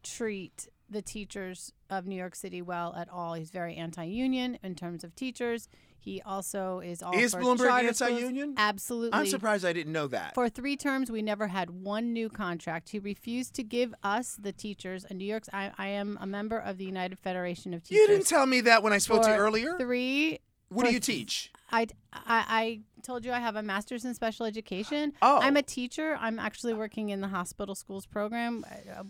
treat 0.02 0.68
the 0.90 1.02
teachers 1.02 1.72
of 1.90 2.06
New 2.06 2.16
York 2.16 2.34
City 2.36 2.60
well 2.62 2.94
at 2.96 3.08
all. 3.08 3.34
He's 3.34 3.50
very 3.50 3.74
anti-union 3.74 4.58
in 4.62 4.74
terms 4.74 5.02
of 5.02 5.14
teachers. 5.16 5.68
He 6.04 6.20
also 6.20 6.80
is 6.80 7.02
all 7.02 7.14
Is 7.18 7.32
for 7.32 7.40
Bloomberg 7.40 7.82
anti-union? 7.82 8.56
Absolutely. 8.58 9.18
I'm 9.18 9.26
surprised 9.26 9.64
I 9.64 9.72
didn't 9.72 9.94
know 9.94 10.06
that. 10.08 10.34
For 10.34 10.50
three 10.50 10.76
terms, 10.76 11.10
we 11.10 11.22
never 11.22 11.48
had 11.48 11.70
one 11.70 12.12
new 12.12 12.28
contract. 12.28 12.90
He 12.90 12.98
refused 12.98 13.54
to 13.54 13.62
give 13.62 13.94
us, 14.02 14.36
the 14.38 14.52
teachers, 14.52 15.06
and 15.08 15.18
New 15.18 15.24
York's. 15.24 15.48
I, 15.50 15.72
I 15.78 15.88
am 15.88 16.18
a 16.20 16.26
member 16.26 16.58
of 16.58 16.76
the 16.76 16.84
United 16.84 17.18
Federation 17.18 17.72
of 17.72 17.82
Teachers. 17.84 18.02
you 18.02 18.06
didn't 18.06 18.26
tell 18.26 18.44
me 18.44 18.60
that 18.60 18.82
when 18.82 18.92
I 18.92 18.98
spoke 18.98 19.22
to 19.22 19.30
you 19.30 19.36
earlier. 19.36 19.78
Three. 19.78 20.40
What 20.68 20.84
do 20.84 20.92
you 20.92 21.00
th- 21.00 21.16
teach? 21.18 21.52
I, 21.74 21.86
I, 22.12 22.44
I 22.48 22.80
told 23.02 23.24
you 23.24 23.32
I 23.32 23.38
have 23.40 23.56
a 23.56 23.62
master's 23.62 24.04
in 24.04 24.14
special 24.14 24.46
education. 24.46 25.12
Oh. 25.22 25.38
I'm 25.42 25.56
a 25.56 25.62
teacher. 25.62 26.16
I'm 26.20 26.38
actually 26.38 26.74
working 26.74 27.10
in 27.10 27.20
the 27.20 27.28
hospital 27.28 27.74
schools 27.74 28.06
program. 28.06 28.64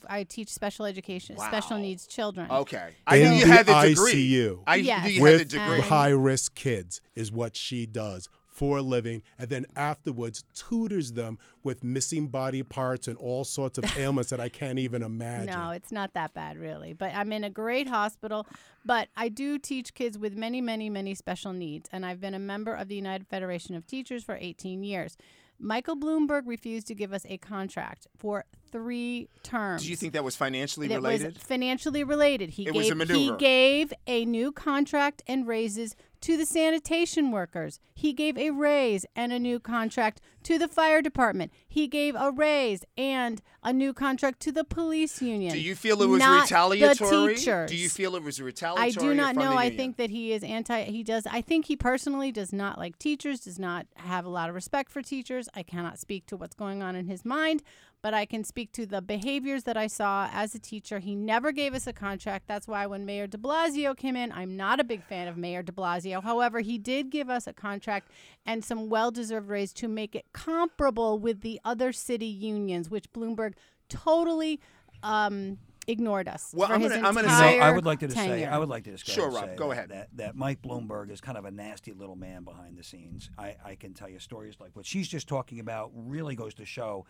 I, 0.09 0.20
I 0.20 0.22
teach 0.24 0.48
special 0.48 0.87
education, 0.87 1.37
special 1.38 1.77
needs 1.79 2.07
children. 2.07 2.50
Okay, 2.50 2.90
I 3.07 3.16
In 3.16 3.22
knew 3.33 3.38
you 3.40 3.44
the 3.46 3.53
had 3.53 3.66
the 3.66 3.81
degree. 3.88 4.31
ICU. 4.31 4.62
I 4.66 4.77
Yes. 4.77 5.05
knew 5.07 5.12
you 5.12 5.24
had 5.24 5.33
the 5.33 5.38
with 5.42 5.48
degree. 5.50 5.81
High 5.81 6.09
risk 6.09 6.55
kids 6.55 7.00
is 7.14 7.31
what 7.31 7.57
she 7.57 7.87
does 7.87 8.29
for 8.55 8.79
a 8.79 8.83
living 8.83 9.21
and 9.37 9.49
then 9.49 9.67
afterwards 9.75 10.45
tutors 10.55 11.12
them 11.12 11.38
with 11.64 11.83
missing 11.83 12.29
body 12.29 12.62
parts 12.62 13.09
and 13.09 13.17
all 13.19 13.43
sorts 13.43 13.79
of 13.79 13.85
ailments 13.99 14.31
that 14.31 14.38
I 14.38 14.49
can't 14.49 14.79
even 14.79 15.03
imagine. 15.03 15.47
No, 15.47 15.71
it's 15.71 15.90
not 15.90 16.14
that 16.14 16.33
bad, 16.35 16.57
really. 16.57 16.93
But 16.93 17.12
I'm 17.14 17.33
in 17.33 17.43
a 17.43 17.51
great 17.51 17.88
hospital. 17.88 18.47
But 18.87 19.09
I 19.17 19.29
do 19.29 19.59
teach 19.59 19.93
kids 19.95 20.17
with 20.17 20.37
many, 20.37 20.61
many, 20.61 20.88
many 20.88 21.14
special 21.17 21.53
needs. 21.53 21.88
And 21.93 22.07
I've 22.07 22.21
been 22.21 22.35
a 22.35 22.38
member 22.38 22.75
of 22.75 22.87
the 22.88 22.95
United 22.95 23.27
Federation 23.27 23.75
of 23.75 23.87
Teachers 23.88 24.23
for 24.23 24.37
18 24.40 24.85
years. 24.85 25.17
Michael 25.59 25.97
Bloomberg 25.97 26.43
refused 26.47 26.87
to 26.88 26.95
give 26.95 27.12
us 27.12 27.25
a 27.29 27.38
contract 27.38 28.07
for 28.17 28.45
three 28.73 29.29
terms. 29.45 29.85
Do 29.85 29.88
you 29.90 29.97
think 29.97 30.12
that 30.12 30.25
was 30.25 30.35
financially 30.37 30.90
it 30.93 30.97
related? 30.97 31.35
was 31.35 31.43
financially 31.43 32.03
related. 32.05 32.51
He 32.51 32.62
It 32.62 32.73
gave 32.73 32.75
was 32.75 32.90
a 32.90 32.95
maneuver. 32.95 33.19
he 33.19 33.33
gave 33.38 33.93
a 34.07 34.25
new 34.25 34.51
contract 34.53 35.23
and 35.29 35.47
raises 35.47 35.95
to 36.25 36.39
the 36.39 36.47
sanitation 36.47 37.31
workers. 37.31 37.79
He 37.95 38.15
gave 38.15 38.39
a 38.39 38.49
raise 38.49 39.05
and 39.15 39.31
a 39.31 39.39
new 39.39 39.61
contract 39.61 40.23
to 40.45 40.59
the 40.59 40.69
fire 40.69 41.03
department. 41.03 41.53
He 41.69 41.87
gave 41.87 42.15
a 42.15 42.31
raise 42.31 42.83
and 42.97 43.43
a 43.63 43.75
new 43.75 43.93
contract 43.93 44.41
to 44.41 44.53
the 44.53 44.65
police 44.65 45.21
union. 45.21 45.53
Do 45.53 45.61
you 45.61 45.75
feel 45.75 46.01
it 46.01 46.07
was 46.07 46.21
not 46.21 46.45
retaliatory? 46.45 47.35
The 47.35 47.35
teachers. 47.35 47.71
Do 47.71 47.77
you 47.77 47.91
feel 47.91 48.17
it 48.17 48.23
was 48.23 48.41
retaliatory? 48.41 48.89
I 48.89 48.91
do 48.91 49.15
not 49.15 49.37
know. 49.37 49.53
I 49.53 49.69
think 49.69 49.99
that 49.99 50.09
he 50.09 50.33
is 50.33 50.43
anti. 50.43 50.85
He 50.85 51.03
does. 51.03 51.27
I 51.27 51.43
think 51.43 51.67
he 51.67 51.77
personally 51.77 52.33
does 52.33 52.55
not 52.55 52.79
like 52.79 52.99
teachers. 52.99 53.41
Does 53.41 53.59
not 53.59 53.87
have 53.97 54.25
a 54.25 54.31
lot 54.31 54.49
of 54.49 54.55
respect 54.55 54.91
for 54.91 55.03
teachers. 55.03 55.51
I 55.55 55.63
cannot 55.63 55.99
speak 55.99 56.25
to 56.27 56.39
what's 56.39 56.55
going 56.55 56.83
on 56.83 56.97
in 56.97 57.07
his 57.07 57.27
mind, 57.27 57.63
but 58.05 58.12
I 58.12 58.27
can 58.27 58.45
speak 58.45 58.71
to 58.73 58.85
the 58.85 59.01
behaviors 59.01 59.62
that 59.64 59.79
I 59.79 59.87
saw 59.87 60.29
as 60.31 60.55
a 60.55 60.59
teacher. 60.59 60.99
He 60.99 61.14
never 61.14 61.53
gave 61.53 61.73
us 61.73 61.87
a 61.87 61.93
contract. 61.95 62.47
That's 62.47 62.69
why 62.69 62.85
when 62.85 63.07
Mayor 63.07 63.27
De 63.27 63.38
Blasio 63.38 63.97
came 63.97 64.14
in, 64.14 64.31
I'm 64.31 64.59
not 64.59 64.79
a 64.79 64.85
big 64.85 65.03
fan 65.03 65.27
of 65.27 65.38
Mayor 65.38 65.62
De 65.62 65.73
Blasio. 65.73 66.23
However, 66.23 66.61
he 66.61 66.77
did 66.77 67.09
give 67.09 67.31
us 67.31 67.47
a 67.47 67.55
contract 67.55 68.11
and 68.45 68.62
some 68.62 68.90
well-deserved 68.90 69.49
raise 69.49 69.73
to 69.73 69.88
make 69.88 70.14
it 70.14 70.27
comparable 70.35 71.19
with 71.19 71.40
the 71.40 71.59
other 71.64 71.93
city 71.95 72.27
unions, 72.27 72.90
which 72.90 73.11
Bloomberg 73.11 73.55
totally 73.88 74.61
um, 75.03 75.57
ignored 75.87 76.29
us. 76.29 76.53
Well, 76.55 76.69
for 76.69 76.75
I'm 76.75 76.83
gonna- 76.83 76.97
I'm 76.97 77.14
gonna 77.14 77.29
say- 77.31 77.59
I 77.61 77.71
would 77.71 77.85
like 77.87 78.01
to 78.01 78.07
just 78.07 78.19
say. 78.19 78.45
I 78.45 78.59
would 78.59 78.69
like 78.69 78.85
to 78.85 78.90
just 78.93 79.07
go 79.07 79.12
Sure, 79.14 79.29
ahead 79.29 79.49
Rob, 79.51 79.57
go 79.57 79.69
that- 79.69 79.73
ahead. 79.73 79.88
That, 79.90 80.09
that 80.17 80.37
Mike 80.37 80.61
Bloomberg 80.62 81.11
is 81.11 81.21
kind 81.23 81.38
of 81.38 81.45
a 81.47 81.51
nasty 81.51 81.93
little 81.93 82.17
man 82.17 82.45
behind 82.45 82.77
the 82.77 82.83
scenes. 82.83 83.31
I, 83.38 83.57
I 83.64 83.75
can 83.77 83.95
tell 83.95 84.09
you 84.11 84.19
stories 84.19 84.57
like 84.61 84.71
what 84.77 84.85
she's 84.87 85.09
just 85.09 85.27
talking 85.27 85.59
about 85.61 85.90
really 85.95 86.35
goes 86.37 86.53
to 86.55 86.64
show, 86.67 87.07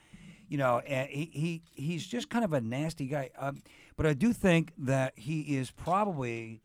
you 0.48 0.58
know, 0.58 0.78
and 0.80 1.08
he, 1.08 1.30
he 1.32 1.62
he's 1.72 2.06
just 2.06 2.28
kind 2.30 2.44
of 2.44 2.52
a 2.52 2.60
nasty 2.60 3.06
guy. 3.06 3.30
Um, 3.38 3.62
but 3.96 4.06
I 4.06 4.12
do 4.14 4.32
think 4.32 4.72
that 4.78 5.12
he 5.16 5.56
is 5.56 5.70
probably 5.70 6.60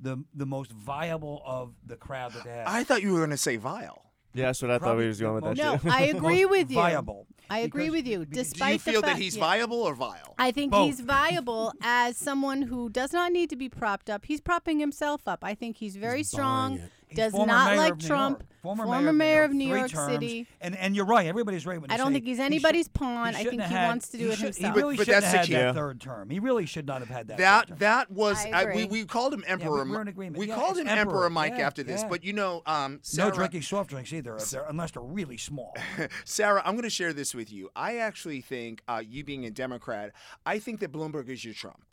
the 0.00 0.22
the 0.34 0.46
most 0.46 0.72
viable 0.72 1.42
of 1.46 1.74
the 1.86 1.96
crowd 1.96 2.32
that 2.32 2.44
they 2.44 2.50
have. 2.50 2.66
I 2.68 2.84
thought 2.84 3.02
you 3.02 3.12
were 3.12 3.18
going 3.18 3.30
to 3.30 3.36
say 3.36 3.56
vile. 3.56 4.00
Yeah, 4.36 4.46
that's 4.46 4.60
what 4.62 4.72
I 4.72 4.78
thought 4.78 4.86
Probably 4.86 5.04
he 5.04 5.08
was 5.08 5.20
going 5.20 5.34
with 5.34 5.44
that 5.44 5.56
most- 5.56 5.84
No, 5.84 5.90
shit. 5.92 6.00
I 6.00 6.04
agree 6.16 6.44
with 6.44 6.68
you. 6.68 6.74
Viable. 6.74 7.28
I 7.48 7.60
agree 7.60 7.84
Because- 7.84 7.92
with 7.92 8.06
you. 8.08 8.18
because- 8.26 8.48
Despite 8.50 8.68
Do 8.68 8.72
you 8.72 8.78
the 8.78 9.02
feel 9.02 9.02
that 9.02 9.16
he's 9.16 9.36
yeah. 9.36 9.40
viable 9.44 9.80
or 9.82 9.94
vile? 9.94 10.34
I 10.36 10.50
think 10.50 10.72
Both. 10.72 10.86
he's 10.86 10.98
viable 11.00 11.72
as 11.82 12.16
someone 12.16 12.62
who 12.62 12.90
does 12.90 13.12
not 13.12 13.30
need 13.30 13.48
to 13.50 13.56
be 13.56 13.68
propped 13.68 14.10
up. 14.10 14.24
He's 14.24 14.40
propping 14.40 14.80
himself 14.80 15.28
up. 15.28 15.44
I 15.44 15.54
think 15.54 15.76
he's 15.76 15.94
very 15.94 16.18
He's 16.18 16.30
strong. 16.30 16.80
Buying 17.16 17.18
it. 17.18 17.22
He's 17.22 17.32
Does 17.32 17.32
former 17.32 17.52
not 17.52 17.70
mayor 17.70 17.76
like 17.78 17.92
of 17.92 18.00
New 18.00 18.06
Trump. 18.06 18.38
York. 18.40 18.48
Former, 18.64 18.84
former 18.86 19.12
mayor 19.12 19.42
of 19.42 19.52
New 19.52 19.68
York 19.68 19.90
terms. 19.90 20.10
City. 20.14 20.46
And 20.62 20.74
and 20.74 20.96
you're 20.96 21.04
right. 21.04 21.26
Everybody's 21.26 21.66
right 21.66 21.78
when 21.78 21.90
I 21.90 21.98
don't 21.98 22.14
think 22.14 22.24
he's 22.24 22.38
he 22.38 22.42
anybody's 22.44 22.86
should- 22.86 22.94
pawn. 22.94 23.34
I 23.34 23.44
think 23.44 23.60
he 23.60 23.68
had- 23.68 23.88
wants 23.88 24.08
to 24.08 24.16
do 24.16 24.30
it 24.30 24.36
should- 24.36 24.44
himself. 24.54 24.74
He 24.74 24.80
really 24.80 24.96
But 24.96 25.04
shouldn't 25.04 25.24
have 25.24 25.34
had 25.40 25.46
key. 25.46 25.52
that 25.52 25.74
third 25.74 26.00
term. 26.00 26.30
He 26.30 26.38
really 26.38 26.64
should 26.64 26.86
not 26.86 27.00
have 27.00 27.10
had 27.10 27.28
that. 27.28 27.36
That 27.36 27.60
third 27.60 27.68
term. 27.68 27.78
that 27.80 28.10
was 28.10 28.42
I 28.42 28.50
I 28.62 28.74
we, 28.74 28.84
we 28.86 29.04
called 29.04 29.34
him 29.34 29.44
Emperor. 29.46 29.84
we're 29.84 30.00
in 30.00 30.08
agreement. 30.08 30.38
We 30.38 30.46
Yeah, 30.48 30.54
called 30.54 30.78
him 30.78 30.88
Emperor, 30.88 30.98
Emperor. 31.26 31.30
Mike 31.30 31.52
Yeah, 31.58 31.66
after 31.66 31.82
this, 31.82 32.00
yeah. 32.00 32.08
but 32.08 32.24
you 32.24 32.32
know, 32.32 32.62
um, 32.64 33.00
no 33.18 33.30
drinking 33.30 33.60
soft 33.60 33.90
drinks 33.90 34.14
either, 34.14 34.38
they're, 34.50 34.64
unless 34.64 34.92
they're 34.92 35.02
really 35.02 35.36
small. 35.36 35.76
Sarah, 36.24 36.62
I'm 36.64 36.72
going 36.72 36.84
to 36.84 36.90
share 36.90 37.12
this 37.12 37.34
with 37.34 37.52
you. 37.52 37.68
I 37.76 37.98
actually 37.98 38.40
think, 38.40 38.80
uh, 38.88 39.02
you 39.06 39.24
being 39.24 39.44
a 39.44 39.50
Democrat, 39.50 40.12
I 40.46 40.58
think 40.58 40.80
that 40.80 40.90
Bloomberg 40.90 41.28
is 41.28 41.44
your 41.44 41.52
Trump. 41.52 41.84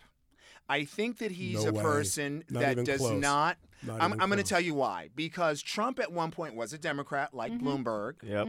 I 0.70 0.86
think 0.86 1.18
that 1.20 1.32
he's 1.32 1.64
No 1.64 1.70
a 1.70 1.74
way. 1.74 1.82
person 1.82 2.44
Not 2.50 2.62
that 2.62 2.86
does 2.86 2.98
close. 3.00 3.22
not. 3.22 3.58
Not 3.84 4.02
I'm, 4.02 4.14
I'm 4.14 4.30
going 4.30 4.38
to 4.38 4.44
tell 4.44 4.62
you 4.62 4.74
why. 4.76 5.10
Because 5.16 5.62
Trump 5.62 6.00
at 6.00 6.12
one 6.12 6.32
point 6.32 6.56
was 6.56 6.72
a 6.72 6.78
Democrat, 6.78 7.34
like 7.34 7.52
Mm-hmm. 7.52 7.68
Bloomberg. 7.68 8.14
Yep. 8.24 8.48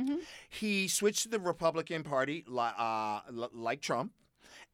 He 0.50 0.88
switched 0.88 1.22
to 1.24 1.28
the 1.28 1.40
Republican 1.40 2.02
Party, 2.02 2.44
uh, 2.56 3.20
like 3.54 3.80
Trump. 3.80 4.12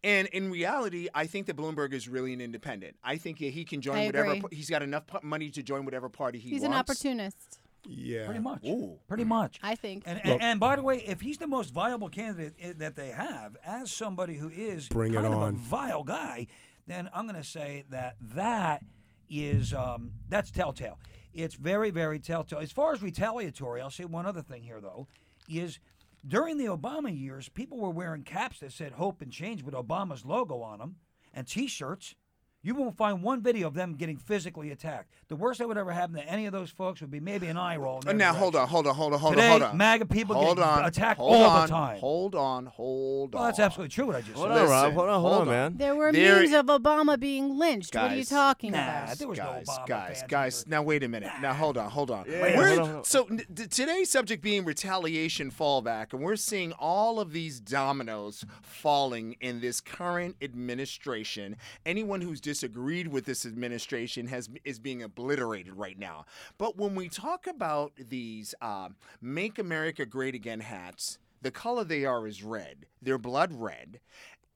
And 0.04 0.28
in 0.28 0.50
reality, 0.50 1.08
I 1.14 1.26
think 1.26 1.46
that 1.46 1.56
Bloomberg 1.56 1.92
is 1.92 2.08
really 2.08 2.32
an 2.32 2.40
independent. 2.40 2.96
I 3.02 3.16
think 3.16 3.38
he 3.38 3.64
can 3.64 3.80
join 3.80 3.96
I 3.98 4.06
whatever. 4.06 4.32
agree. 4.32 4.42
He's 4.56 4.70
got 4.70 4.82
enough 4.82 5.04
money 5.22 5.50
to 5.50 5.62
join 5.62 5.84
whatever 5.84 6.08
party 6.08 6.38
he 6.38 6.50
wants. 6.50 6.62
he's 6.62 6.68
wants. 6.68 6.74
an 6.74 6.78
opportunist. 7.14 7.58
Yeah. 7.88 8.26
Pretty 8.26 8.40
much. 8.40 8.64
Ooh. 8.66 8.98
Pretty 9.08 9.24
much. 9.24 9.58
I 9.62 9.74
think. 9.74 10.02
And, 10.06 10.20
and, 10.24 10.42
and 10.42 10.60
by 10.60 10.76
the 10.76 10.82
way, 10.82 10.98
if 11.06 11.20
he's 11.20 11.38
the 11.38 11.46
most 11.46 11.72
viable 11.72 12.08
candidate 12.08 12.78
that 12.78 12.94
they 12.96 13.08
have, 13.08 13.56
as 13.64 13.90
somebody 13.90 14.34
who 14.34 14.48
is 14.48 14.88
Bring 14.88 15.12
it 15.12 15.16
kind 15.16 15.26
of 15.26 15.32
a 15.32 15.36
on. 15.36 15.56
vile 15.56 16.04
guy, 16.04 16.46
then 16.88 17.08
I'm 17.14 17.26
going 17.26 17.40
to 17.40 17.48
say 17.48 17.84
that 17.90 18.16
that 18.34 18.82
is 19.30 19.74
um, 19.74 20.12
that's 20.28 20.50
telltale. 20.50 20.98
It's 21.34 21.54
very, 21.54 21.90
very 21.90 22.18
telltale. 22.18 22.58
As 22.58 22.72
far 22.72 22.92
as 22.92 23.02
retaliatory, 23.02 23.80
I'll 23.80 23.90
say 23.90 24.04
one 24.04 24.26
other 24.26 24.42
thing 24.42 24.62
here 24.62 24.80
though, 24.80 25.06
is 25.48 25.78
during 26.26 26.58
the 26.58 26.66
Obama 26.66 27.16
years, 27.16 27.48
people 27.48 27.78
were 27.78 27.90
wearing 27.90 28.22
caps 28.22 28.60
that 28.60 28.72
said 28.72 28.92
"Hope 28.92 29.22
and 29.22 29.30
Change" 29.30 29.62
with 29.62 29.74
Obama's 29.74 30.24
logo 30.24 30.62
on 30.62 30.78
them, 30.78 30.96
and 31.32 31.46
T-shirts. 31.46 32.14
You 32.60 32.74
won't 32.74 32.96
find 32.96 33.22
one 33.22 33.40
video 33.40 33.68
of 33.68 33.74
them 33.74 33.94
getting 33.94 34.16
physically 34.16 34.72
attacked. 34.72 35.10
The 35.28 35.36
worst 35.36 35.60
that 35.60 35.68
would 35.68 35.78
ever 35.78 35.92
happen 35.92 36.16
to 36.16 36.24
any 36.28 36.46
of 36.46 36.52
those 36.52 36.70
folks 36.70 37.00
would 37.00 37.10
be 37.10 37.20
maybe 37.20 37.46
an 37.46 37.56
eye 37.56 37.76
roll. 37.76 38.00
in 38.00 38.06
their 38.06 38.14
Now 38.16 38.34
hold 38.34 38.56
on, 38.56 38.66
hold 38.66 38.88
on, 38.88 38.96
hold 38.96 39.12
on, 39.14 39.20
hold 39.20 39.34
Today, 39.34 39.46
on, 39.46 39.60
hold 39.60 39.62
on. 39.62 39.76
MAGA 39.76 40.06
people 40.06 40.34
hold 40.34 40.56
get 40.56 40.66
on, 40.66 40.84
attacked 40.84 41.20
hold 41.20 41.34
all 41.36 41.44
on, 41.50 41.66
the 41.68 41.72
time. 41.72 41.98
Hold 42.00 42.34
on, 42.34 42.66
hold 42.66 43.34
on. 43.36 43.38
Well, 43.40 43.48
that's 43.48 43.60
absolutely 43.60 43.90
true 43.94 44.06
what 44.06 44.16
I 44.16 44.22
just 44.22 44.32
Hold 44.32 44.48
said. 44.48 44.58
on, 44.58 44.68
Rob. 44.68 44.92
Hold 44.92 45.08
on, 45.08 45.20
hold, 45.20 45.32
hold 45.34 45.34
on, 45.34 45.48
on. 45.48 45.54
man. 45.54 45.76
There 45.76 45.94
were 45.94 46.10
There- 46.10 46.40
memes 46.40 46.52
of 46.52 46.66
Obama 46.66 47.18
being 47.18 47.56
lynched. 47.56 47.94
what 47.94 48.10
are 48.10 48.16
you 48.16 48.24
talking 48.24 48.72
nah, 48.72 48.78
about? 49.04 49.18
there 49.18 49.28
was 49.28 49.38
guys, 49.38 49.66
no 49.68 49.72
Obama 49.74 49.86
guys, 49.86 50.18
fans 50.18 50.30
guys. 50.30 50.60
either. 50.62 50.70
Now 50.70 50.82
wait 50.82 51.02
a 51.04 51.08
minute. 51.08 51.30
Now 51.40 51.54
hold 51.54 51.78
on, 51.78 51.90
hold 51.90 52.10
on. 52.10 52.24
Yeah, 52.28 52.42
We're- 52.42 52.54
hold 52.56 52.68
on, 52.80 52.84
hold 52.86 52.96
on. 52.98 53.04
So 53.04 53.24
n- 53.30 53.42
t- 53.54 53.66
today's 53.68 54.10
subject 54.10 54.42
being 54.42 54.64
retaliation 54.64 55.52
fallback, 55.52 56.12
and 56.12 56.22
we're 56.22 56.34
seeing 56.34 56.72
all 56.72 57.20
of 57.20 57.32
these 57.32 57.60
dominoes 57.60 58.44
falling 58.62 59.36
in 59.40 59.60
this 59.60 59.80
current 59.80 60.34
administration. 60.42 61.56
Anyone 61.86 62.20
who's 62.20 62.40
disagreed 62.48 63.08
with 63.08 63.26
this 63.26 63.44
administration 63.44 64.26
has 64.26 64.48
is 64.64 64.78
being 64.78 65.02
obliterated 65.02 65.74
right 65.74 65.98
now. 65.98 66.24
But 66.56 66.78
when 66.78 66.94
we 66.94 67.10
talk 67.10 67.46
about 67.46 67.92
these 67.96 68.54
uh, 68.62 68.88
"Make 69.20 69.58
America 69.58 70.06
Great 70.06 70.34
Again" 70.34 70.60
hats, 70.60 71.18
the 71.42 71.50
color 71.50 71.84
they 71.84 72.06
are 72.06 72.26
is 72.26 72.42
red. 72.42 72.86
They're 73.02 73.18
blood 73.18 73.52
red. 73.52 74.00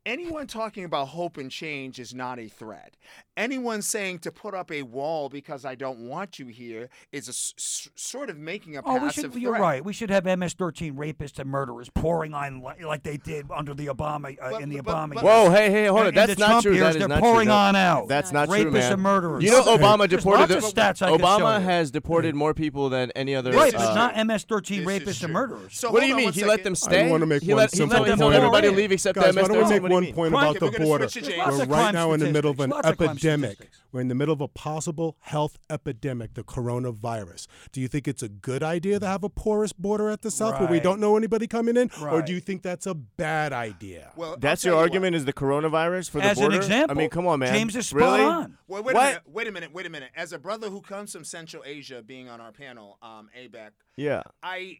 Anyone 0.06 0.46
talking 0.46 0.84
about 0.84 1.08
hope 1.08 1.36
and 1.36 1.50
change 1.50 2.00
is 2.00 2.14
not 2.14 2.38
a 2.38 2.48
threat. 2.48 2.96
Anyone 3.36 3.80
saying 3.80 4.18
to 4.20 4.30
put 4.30 4.52
up 4.54 4.70
a 4.70 4.82
wall 4.82 5.30
because 5.30 5.64
I 5.64 5.74
don't 5.74 6.00
want 6.00 6.38
you 6.38 6.48
here 6.48 6.90
is 7.12 7.28
a 7.28 7.30
s- 7.30 7.54
s- 7.56 7.88
sort 7.96 8.28
of 8.28 8.36
making 8.36 8.76
a 8.76 8.82
Oh, 8.84 8.94
we 8.94 8.98
passive 9.00 9.32
should. 9.32 9.40
You're 9.40 9.52
right. 9.54 9.82
We 9.82 9.94
should 9.94 10.10
have 10.10 10.26
MS-13 10.26 10.92
rapists 10.96 11.38
and 11.38 11.48
murderers 11.48 11.88
pouring 11.94 12.34
on 12.34 12.62
li- 12.62 12.84
like 12.84 13.04
they 13.04 13.16
did 13.16 13.46
under 13.50 13.72
the 13.72 13.86
Obama 13.86 14.36
uh, 14.38 14.50
But- 14.50 14.60
in 14.60 14.68
the 14.68 14.82
but- 14.82 14.94
Obama. 14.94 15.14
but- 15.14 15.24
years. 15.24 15.24
Whoa, 15.24 15.50
hey, 15.50 15.70
hey, 15.70 15.86
hold 15.86 16.00
In- 16.00 16.02
on. 16.02 16.08
in 16.10 16.14
That's 16.14 16.34
the 16.34 16.40
not 16.40 16.46
Trump 16.48 16.62
true. 16.64 16.72
years, 16.74 16.94
That 16.94 17.02
is 17.02 17.08
they're 17.08 17.18
pouring 17.20 17.46
true. 17.46 17.54
on 17.54 17.74
out. 17.74 18.08
That's 18.08 18.32
not 18.32 18.50
Rapists 18.50 18.60
true, 18.60 18.70
man. 18.70 18.82
Rapists 18.82 18.92
and 18.92 19.02
murderers. 19.02 19.44
You 19.44 19.50
know, 19.50 19.62
Obama 19.62 19.98
There's 20.08 20.22
deported. 20.22 20.48
the- 20.50 20.56
stats 20.56 21.00
I 21.00 21.10
could 21.12 21.20
show 21.22 21.26
Obama 21.26 21.58
you. 21.58 21.64
has 21.64 21.90
deported 21.90 22.34
more 22.34 22.52
people 22.52 22.90
than 22.90 23.12
any 23.12 23.34
other. 23.34 23.52
right, 23.52 23.72
but 23.72 23.80
uh, 23.80 23.94
not 23.94 24.14
MS-13 24.26 24.84
rapists 24.84 25.24
and 25.24 25.32
murderers. 25.32 25.74
So 25.74 25.90
What 25.90 26.00
do 26.00 26.06
you 26.06 26.16
mean? 26.16 26.26
one 26.26 26.34
He 26.34 26.42
let 26.44 26.58
second. 26.58 26.64
them 26.64 26.72
I 26.72 26.74
stay. 26.74 27.10
wanna 27.10 27.24
make 27.24 27.42
he 27.42 27.48
one 27.54 27.56
let, 27.62 27.70
simple 27.70 27.96
point. 28.04 28.34
everybody 28.34 28.68
leave 28.68 28.92
except 28.92 29.16
Guys, 29.18 29.34
why 29.34 29.40
don't 29.40 29.52
we 29.52 29.56
MS-13. 29.56 29.70
make 29.70 29.82
What 29.82 29.88
do 29.88 29.94
you 30.06 30.12
one 30.12 30.30
point 30.32 30.34
about 30.34 30.72
the 30.72 30.78
border? 30.84 31.08
switch 31.08 31.16
it, 31.24 31.26
There's 31.28 31.36
James. 31.46 31.56
lots 31.58 31.66
We're 31.70 31.76
right 31.76 31.94
now 31.94 32.12
in 32.12 32.20
the 32.20 32.30
middle 32.30 32.50
of 32.50 32.60
an 32.60 32.70
statistics. 32.72 33.21
Lots 33.24 33.34
of 33.34 33.40
crime 33.40 33.44
epidemic. 33.44 33.70
We're 33.92 34.00
in 34.00 34.08
the 34.08 34.14
middle 34.14 34.32
of 34.32 34.40
a 34.40 34.48
possible 34.48 35.16
health 35.20 35.58
epidemic, 35.68 36.34
the 36.34 36.42
coronavirus. 36.42 37.46
Do 37.72 37.80
you 37.80 37.88
think 37.88 38.08
it's 38.08 38.22
a 38.22 38.28
good 38.28 38.62
idea 38.62 38.98
to 39.00 39.06
have 39.06 39.22
a 39.22 39.28
porous 39.28 39.72
border 39.72 40.08
at 40.10 40.22
the 40.22 40.30
south 40.30 40.58
where 40.60 40.68
we 40.68 40.80
don't 40.80 40.98
know 41.00 41.16
anybody 41.16 41.46
coming 41.46 41.76
in, 41.76 41.90
or 42.02 42.22
do 42.22 42.32
you 42.32 42.40
think 42.40 42.62
that's 42.62 42.86
a 42.86 42.94
bad 42.94 43.52
idea? 43.52 44.12
Well, 44.16 44.36
That's 44.38 44.64
your 44.64 44.74
you 44.74 44.80
argument 44.80 45.16
is 45.16 45.24
the 45.24 45.32
coronavirus 45.32 46.10
for 46.10 46.18
the 46.18 46.22
border. 46.22 46.30
As 46.30 46.38
border? 46.38 46.54
an 46.56 46.62
example, 46.62 46.96
I 46.96 47.00
mean, 47.00 47.10
come 47.10 47.26
on, 47.26 47.38
man. 47.40 47.52
James 47.52 47.76
is 47.76 47.86
spot 47.88 48.00
really? 48.00 48.22
on. 48.24 48.58
Well, 48.66 48.82
wait 48.82 48.94
What? 48.94 49.04
a 49.04 49.08
minute. 49.08 49.22
Wait 49.26 49.46
a 49.46 49.50
minute. 49.52 49.72
Wait 49.74 49.86
a 49.86 49.90
minute. 49.90 50.10
As 50.16 50.32
a 50.32 50.38
brother 50.38 50.68
who 50.70 50.80
comes 50.80 51.12
from 51.12 51.24
Central 51.24 51.62
Asia, 51.66 52.02
being 52.02 52.28
on 52.28 52.40
our 52.40 52.52
panel, 52.52 52.98
um, 53.02 53.28
ABEC, 53.38 53.70
Yeah. 53.96 54.22
I 54.42 54.78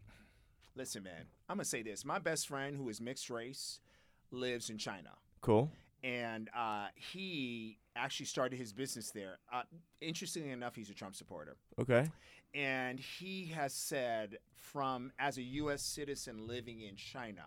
listen, 0.74 1.02
man. 1.02 1.26
I'm 1.48 1.56
gonna 1.56 1.64
say 1.66 1.82
this. 1.82 2.04
My 2.04 2.18
best 2.18 2.48
friend, 2.48 2.76
who 2.76 2.88
is 2.88 3.00
mixed 3.00 3.28
race, 3.28 3.80
lives 4.30 4.70
in 4.70 4.78
China. 4.78 5.10
Cool. 5.42 5.70
and 6.02 6.48
uh, 6.56 6.86
he 6.96 7.78
actually 7.96 8.26
started 8.26 8.56
his 8.58 8.72
business 8.72 9.10
there. 9.10 9.38
Uh, 9.52 9.62
interestingly 10.00 10.50
enough, 10.50 10.74
he's 10.74 10.90
a 10.90 10.94
Trump 10.94 11.14
supporter, 11.14 11.56
Okay. 11.78 12.10
and 12.54 12.98
he 12.98 13.46
has 13.46 13.72
said, 13.74 14.38
from 14.56 15.12
as 15.18 15.38
a 15.38 15.42
U.S. 15.42 15.82
citizen 15.82 16.46
living 16.46 16.80
in 16.80 16.96
China, 16.96 17.44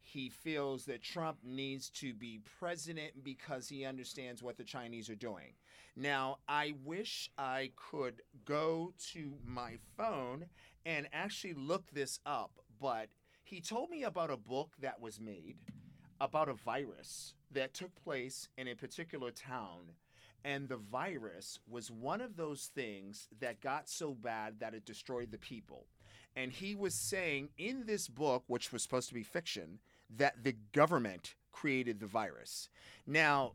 he 0.00 0.28
feels 0.28 0.84
that 0.86 1.02
Trump 1.02 1.38
needs 1.44 1.88
to 1.90 2.12
be 2.12 2.40
president 2.58 3.22
because 3.22 3.68
he 3.68 3.84
understands 3.84 4.42
what 4.42 4.56
the 4.56 4.64
Chinese 4.64 5.08
are 5.08 5.14
doing. 5.14 5.54
Now, 5.96 6.38
I 6.48 6.74
wish 6.84 7.30
I 7.38 7.70
could 7.76 8.22
go 8.44 8.92
to 9.12 9.34
my 9.44 9.76
phone 9.96 10.46
and 10.84 11.06
actually 11.12 11.54
look 11.54 11.84
this 11.92 12.18
up, 12.26 12.50
but 12.80 13.08
he 13.44 13.60
told 13.60 13.90
me 13.90 14.02
about 14.02 14.30
a 14.30 14.36
book 14.36 14.72
that 14.80 15.00
was 15.00 15.20
made 15.20 15.56
about 16.22 16.48
a 16.48 16.54
virus 16.54 17.34
that 17.50 17.74
took 17.74 17.94
place 18.02 18.48
in 18.56 18.68
a 18.68 18.74
particular 18.74 19.30
town. 19.30 19.80
And 20.44 20.68
the 20.68 20.76
virus 20.76 21.58
was 21.68 21.90
one 21.90 22.20
of 22.20 22.36
those 22.36 22.70
things 22.74 23.28
that 23.40 23.60
got 23.60 23.88
so 23.88 24.14
bad 24.14 24.60
that 24.60 24.74
it 24.74 24.84
destroyed 24.86 25.30
the 25.30 25.38
people. 25.38 25.86
And 26.34 26.52
he 26.52 26.74
was 26.74 26.94
saying 26.94 27.50
in 27.58 27.86
this 27.86 28.08
book, 28.08 28.44
which 28.46 28.72
was 28.72 28.82
supposed 28.82 29.08
to 29.08 29.14
be 29.14 29.22
fiction, 29.22 29.80
that 30.16 30.44
the 30.44 30.56
government 30.72 31.34
created 31.50 32.00
the 32.00 32.06
virus. 32.06 32.68
Now, 33.06 33.52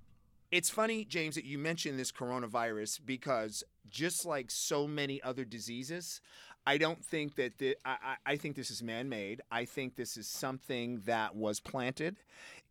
It's 0.49 0.69
funny, 0.69 1.03
James, 1.03 1.35
that 1.35 1.43
you 1.43 1.57
mentioned 1.57 1.99
this 1.99 2.11
coronavirus 2.11 3.01
because 3.05 3.65
just 3.89 4.25
like 4.25 4.49
so 4.49 4.87
many 4.87 5.21
other 5.21 5.43
diseases, 5.43 6.21
I 6.65 6.77
don't 6.77 7.03
think 7.03 7.35
that 7.35 7.57
the, 7.57 7.75
I, 7.83 8.15
I 8.25 8.35
think 8.37 8.55
this 8.55 8.71
is 8.71 8.81
man-made. 8.81 9.41
I 9.51 9.65
think 9.65 9.95
this 9.95 10.15
is 10.15 10.27
something 10.27 11.01
that 11.05 11.35
was 11.35 11.59
planted. 11.59 12.17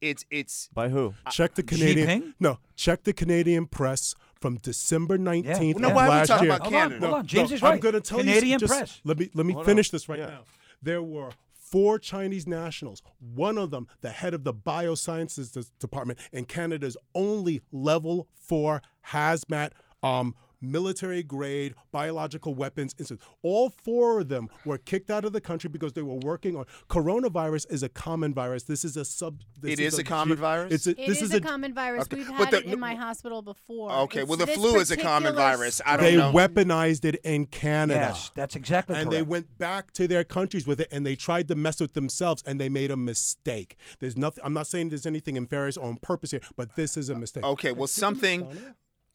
It's 0.01 0.25
it's 0.31 0.69
By 0.75 0.89
who? 0.91 1.15
Check 1.31 1.55
the 1.55 1.63
Canadian. 1.63 2.09
Jinping? 2.23 2.35
No, 2.39 2.59
check 2.77 3.05
the 3.05 3.13
Canadian 3.13 3.67
press 3.67 4.15
from 4.41 4.57
December 4.59 5.17
nineteenth 5.17 5.79
No, 5.79 5.89
of 5.89 5.95
why 5.95 6.05
are 6.07 6.11
we 6.11 6.15
last 6.17 6.29
talking 6.29 6.45
year. 6.47 6.55
about 6.57 6.63
Hold 6.73 6.93
on, 6.93 7.01
hold 7.01 7.15
on. 7.15 7.27
James 7.27 7.53
is 7.53 7.63
I'm 7.63 7.71
right. 7.73 7.81
going 7.81 7.95
to 7.95 8.01
tell 8.01 8.19
Canadian 8.19 8.53
you. 8.53 8.59
just 8.59 8.73
press. 8.73 9.01
Let 9.05 9.19
me 9.19 9.31
let 9.35 9.47
me 9.47 9.55
Hold 9.55 9.65
finish 9.65 9.89
on. 9.91 9.95
this 9.97 10.09
right 10.09 10.19
Yeah. 10.19 10.27
now. 10.27 10.41
There 10.83 11.03
were 11.03 11.31
four 11.59 11.99
Chinese 11.99 12.47
nationals. 12.47 13.03
One 13.35 13.57
of 13.59 13.71
them, 13.71 13.89
the 14.03 14.11
head 14.11 14.35
of 14.35 14.45
the 14.45 14.53
biosciences 14.55 15.71
department 15.81 16.19
in 16.33 16.45
Canada's 16.45 16.97
only 17.15 17.63
level 17.73 18.29
four 18.35 18.83
hazmat. 19.09 19.71
Um, 20.03 20.35
military 20.61 21.23
grade 21.23 21.75
biological 21.93 22.55
weapons 22.55 22.95
institute. 22.99 23.21
All 23.43 23.71
four 23.71 24.21
of 24.21 24.29
them 24.29 24.49
were 24.65 24.79
kicked 24.79 25.11
out 25.11 25.25
of 25.25 25.33
the 25.33 25.41
country 25.41 25.69
because 25.71 25.93
they 25.93 26.03
were 26.03 26.15
working 26.17 26.57
on 26.57 26.65
coronavirus 26.89 27.71
is 27.71 27.83
a 27.83 27.89
common 27.89 28.33
virus. 28.35 28.65
This 28.65 28.85
is 28.85 28.97
a 28.97 29.05
sub 29.05 29.43
this 29.61 29.73
It 29.75 29.81
is 29.81 29.99
a 29.99 30.03
ge- 30.03 30.07
common 30.07 30.37
virus? 30.39 30.73
It's 30.73 30.87
a, 30.87 30.91
It 30.91 31.07
this 31.09 31.23
is, 31.23 31.31
is 31.31 31.35
a, 31.35 31.41
common 31.41 31.75
virus. 31.75 32.05
Okay, 32.05 32.17
We've 32.17 32.29
but 32.29 32.37
had 32.37 32.51
the- 32.53 32.59
it 32.59 32.73
in 32.73 32.81
my 32.81 32.95
hospital 32.95 33.43
before. 33.43 33.93
Okay, 33.93 34.21
It's 34.21 34.29
well, 34.29 34.39
the 34.39 34.47
flu 34.47 34.77
is 34.77 34.91
a 34.91 34.97
common 34.97 35.35
virus. 35.35 35.81
I 35.85 35.97
don't 35.97 36.05
know. 36.05 36.11
they 36.11 36.17
know. 36.17 36.33
weaponized 36.33 37.05
it 37.05 37.17
in 37.25 37.47
Canada. 37.47 38.01
Yes, 38.01 38.31
that's 38.35 38.57
exactly 38.57 38.97
and 38.97 39.11
correct. 39.11 39.11
they 39.11 39.23
went 39.23 39.59
back 39.59 39.93
to 39.93 40.09
their 40.09 40.25
countries 40.25 40.67
with 40.67 40.81
it 40.81 40.89
and 40.91 41.05
they 41.07 41.17
tried 41.17 41.49
to 41.49 41.55
mess 41.55 41.81
with 41.81 41.93
themselves 41.95 42.43
and 42.47 42.61
they 42.61 42.69
made 42.69 42.91
a 42.91 42.97
mistake 42.97 43.77
there's 44.01 44.17
nothing 44.17 44.43
i'm 44.45 44.53
not 44.53 44.67
saying 44.67 44.89
there's 44.89 45.07
anything 45.07 45.35
nefarious 45.35 45.77
or 45.77 45.89
on 45.89 45.97
purpose 45.97 46.31
here 46.31 46.41
but 46.57 46.75
this 46.77 46.97
is 46.97 47.09
a 47.09 47.15
mistake 47.15 47.45
Okay, 47.45 47.73
well, 47.73 47.87
something. 47.87 48.47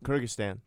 Kyrgyzstan. 0.03 0.59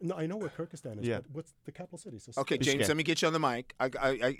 No 0.00 0.14
i 0.16 0.26
know 0.26 0.36
where 0.36 0.48
kyrgyzstan 0.48 1.00
is 1.00 1.06
Yeah. 1.06 1.18
but 1.18 1.26
what's 1.32 1.52
the 1.64 1.72
capital 1.72 1.98
city 1.98 2.18
so 2.18 2.32
Okay, 2.40 2.56
Bishkek. 2.58 2.62
James, 2.62 2.88
let 2.88 2.96
me 2.96 3.02
get 3.02 3.20
you 3.22 3.28
on 3.28 3.32
the 3.34 3.40
mic. 3.40 3.74
I, 3.80 3.90
I, 4.00 4.08
I, 4.08 4.36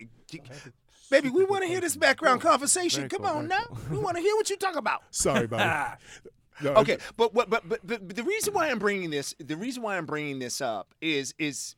baby, 1.11 1.29
we 1.29 1.45
want 1.45 1.63
to 1.63 1.69
hear 1.69 1.81
this 1.81 1.97
background 1.97 2.41
conversation. 2.41 3.01
Very 3.03 3.09
Come 3.11 3.23
cool, 3.23 3.37
on 3.39 3.49
very 3.49 3.61
now, 3.61 3.79
we 3.91 3.99
want 3.99 4.17
to 4.17 4.23
hear 4.23 4.35
what 4.37 4.49
you 4.51 4.57
talk 4.57 4.77
about. 4.77 5.03
sorry 5.11 5.47
buddy 5.47 5.97
No, 6.63 6.75
Okay, 6.75 6.99
but 7.17 7.33
what, 7.33 7.49
but, 7.49 7.67
but, 7.67 7.81
but 7.87 8.15
the 8.15 8.23
reason 8.23 8.53
why 8.53 8.69
I'm 8.71 8.79
bringing 8.79 9.09
this, 9.11 9.35
the 9.39 9.57
reason 9.57 9.83
why 9.83 9.97
I'm 9.97 10.05
bringing 10.05 10.41
this 10.41 10.61
up 10.61 10.93
is, 11.01 11.35
is, 11.39 11.75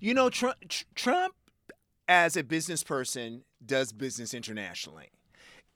you 0.00 0.12
know, 0.12 0.28
Trump, 0.28 0.56
Trump, 0.94 1.34
as 2.08 2.36
a 2.36 2.44
business 2.44 2.82
person, 2.82 3.42
does 3.64 3.90
business 3.92 4.34
internationally. 4.34 5.08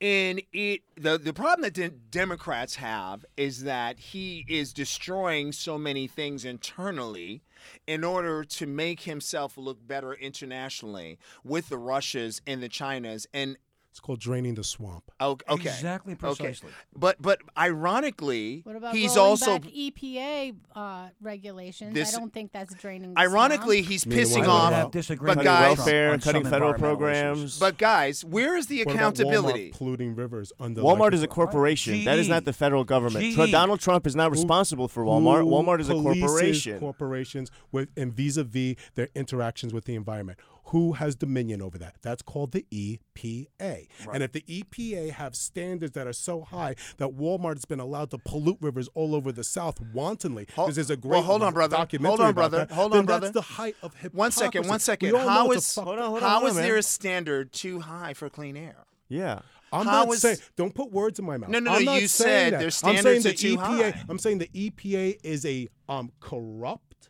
And 0.01 0.43
it 0.53 0.83
the 0.97 1.17
the 1.17 1.33
problem 1.33 1.71
that 1.71 2.11
Democrats 2.11 2.77
have 2.77 3.25
is 3.37 3.65
that 3.65 3.99
he 3.99 4.45
is 4.47 4.75
destroying 4.75 5.53
so 5.53 5.79
many 5.79 6.07
things 6.07 6.45
internally 6.45 7.43
in 7.87 8.05
order 8.05 8.45
to 8.45 8.67
make 8.67 9.03
himself 9.03 9.57
look 9.57 9.87
better 9.87 10.13
internationally 10.13 11.19
with 11.43 11.71
the 11.71 11.79
Russias 11.79 12.43
and 12.47 12.63
the 12.63 12.69
Chinas. 12.69 13.27
And 13.33 13.57
it's 13.97 14.01
called 14.03 14.21
draining 14.21 14.55
the 14.55 14.63
swamp 14.63 15.11
o- 15.21 15.39
okay 15.49 15.71
Exactly, 15.71 16.13
okay. 16.13 16.19
precisely. 16.21 16.69
But 16.95 17.17
but 17.21 17.41
ironically, 17.57 18.61
What 18.65 18.77
about 18.77 18.95
he's 18.95 19.17
rolling 19.17 19.31
also 19.31 19.59
back 19.59 19.71
EPA 19.73 20.55
uh, 20.75 21.09
regulations? 21.23 21.95
This- 21.95 22.15
I 22.15 22.19
don't 22.19 22.31
think 22.33 22.53
that's 22.53 22.75
draining. 22.75 23.15
The 23.15 23.21
ironically 23.21 23.79
swamp. 23.79 23.89
he's 23.91 24.05
pissing 24.05 24.41
one 24.41 24.51
I 24.51 24.85
would 24.85 24.95
of 24.97 25.09
off. 25.09 25.09
but 25.19 25.45
guys- 25.45 25.75
Trump 25.75 25.79
welfare, 25.79 26.13
on 26.13 26.21
cutting 26.21 26.45
federal 26.45 26.75
environmental 26.75 26.97
programs. 26.99 27.39
issues. 27.39 27.59
But 27.59 27.79
guys, 27.79 28.23
where 28.23 28.55
is 28.55 28.67
the 28.67 28.85
what 28.85 28.95
about 28.95 28.97
accountability? 29.19 29.71
Walmart 29.71 29.79
polluting 29.79 30.15
rivers 30.15 30.53
under 30.61 30.83
Walmart 30.83 31.15
is 31.15 31.21
a 31.21 31.23
like- 31.23 31.31
corporation. 31.31 32.05
That 32.05 32.19
is 32.19 32.29
not 32.29 32.45
the 32.45 32.53
federal 32.53 32.85
government. 32.85 33.35
Tr- 33.35 33.47
Donald 33.47 33.81
Trump 33.81 34.07
is 34.07 34.15
not 34.15 34.31
responsible 34.31 34.89
for 34.89 35.05
Walmart. 35.05 35.45
Walmart 35.47 35.81
is 35.81 35.89
a 35.89 35.95
corporation. 35.95 36.79
corporations 36.81 37.51
with 37.73 37.89
and 37.97 38.13
vis-a-vis 38.13 38.75
their 38.95 39.09
interactions 39.15 39.73
with 39.73 39.87
the 39.87 39.95
environment 39.95 40.39
who 40.71 40.93
has 40.95 41.15
dominion 41.15 41.63
over 41.63 41.79
that 41.79 41.95
that's 42.03 42.23
called 42.23 42.53
the 42.53 42.67
EPA 42.73 43.87
and 44.13 44.23
if 44.23 44.33
the 44.33 44.43
EPA 44.43 45.11
have 45.13 45.35
standards 45.35 45.93
that 45.93 46.07
are 46.07 46.13
so 46.13 46.43
high 46.43 46.75
that 46.99 47.11
Walmart 47.17 47.55
has 47.55 47.65
been 47.65 47.81
allowed 47.81 48.11
to 48.11 48.19
pollute 48.19 48.59
rivers 48.61 48.89
all 48.95 49.15
over 49.15 49.31
the 49.33 49.45
south 49.45 49.81
wantonly 49.93 50.45
because 50.45 50.75
there's 50.75 50.91
a 50.91 50.97
great 50.97 51.11
well, 51.11 51.23
hold 51.23 51.43
on, 51.43 51.53
brother. 51.53 51.77
documentary 51.77 52.17
Hold 52.17 52.21
on, 52.29 52.35
brother. 52.35 52.59
that, 52.67 52.71
Hold 52.73 52.95
on, 52.95 53.07
brother. 53.07 53.31
that's 53.31 53.35
the 53.35 53.55
height 53.55 53.77
of 53.83 53.95
hypocrisy 53.95 54.17
One 54.17 54.31
second, 54.33 54.69
one 54.69 54.81
second. 54.81 55.13
We 55.13 55.19
all 55.19 55.25
know 55.25 55.31
How 55.31 55.51
is 55.53 55.73
fuck- 55.75 55.85
Hold 55.85 55.99
on, 55.99 56.05
hold 56.11 56.23
how 56.23 56.41
on, 56.43 56.47
is 56.49 56.55
man. 56.55 56.65
there 56.65 56.77
a 56.77 56.83
standard 56.83 57.53
too 57.53 57.81
high 57.81 58.15
for 58.15 58.29
clean 58.29 58.57
air? 58.57 58.85
yeah. 59.09 59.41
I'm 59.73 59.85
How 59.85 60.05
not 60.05 60.15
is- 60.15 60.21
saying. 60.23 60.39
Don't 60.57 60.73
put 60.75 60.93
words 60.93 61.19
in 61.19 61.25
my 61.25 61.37
mouth. 61.37 61.51
No, 61.51 61.59
no, 61.59 61.73
I'm 61.73 61.85
no, 61.85 61.97
you 61.97 62.07
said 62.07 62.53
that. 62.53 62.59
their 62.59 62.67
I'm 62.67 62.71
saying 62.71 62.99
standards 62.99 63.25
the 63.25 63.31
are 63.31 63.35
too 63.35 63.57
EPA. 63.57 63.93
high. 63.93 64.05
I'm 64.09 64.19
saying 64.19 64.39
the 64.39 64.47
EPA 64.49 65.19
is 65.25 65.45
a 65.45 65.69
um 65.89 66.13
corrupt. 66.21 67.09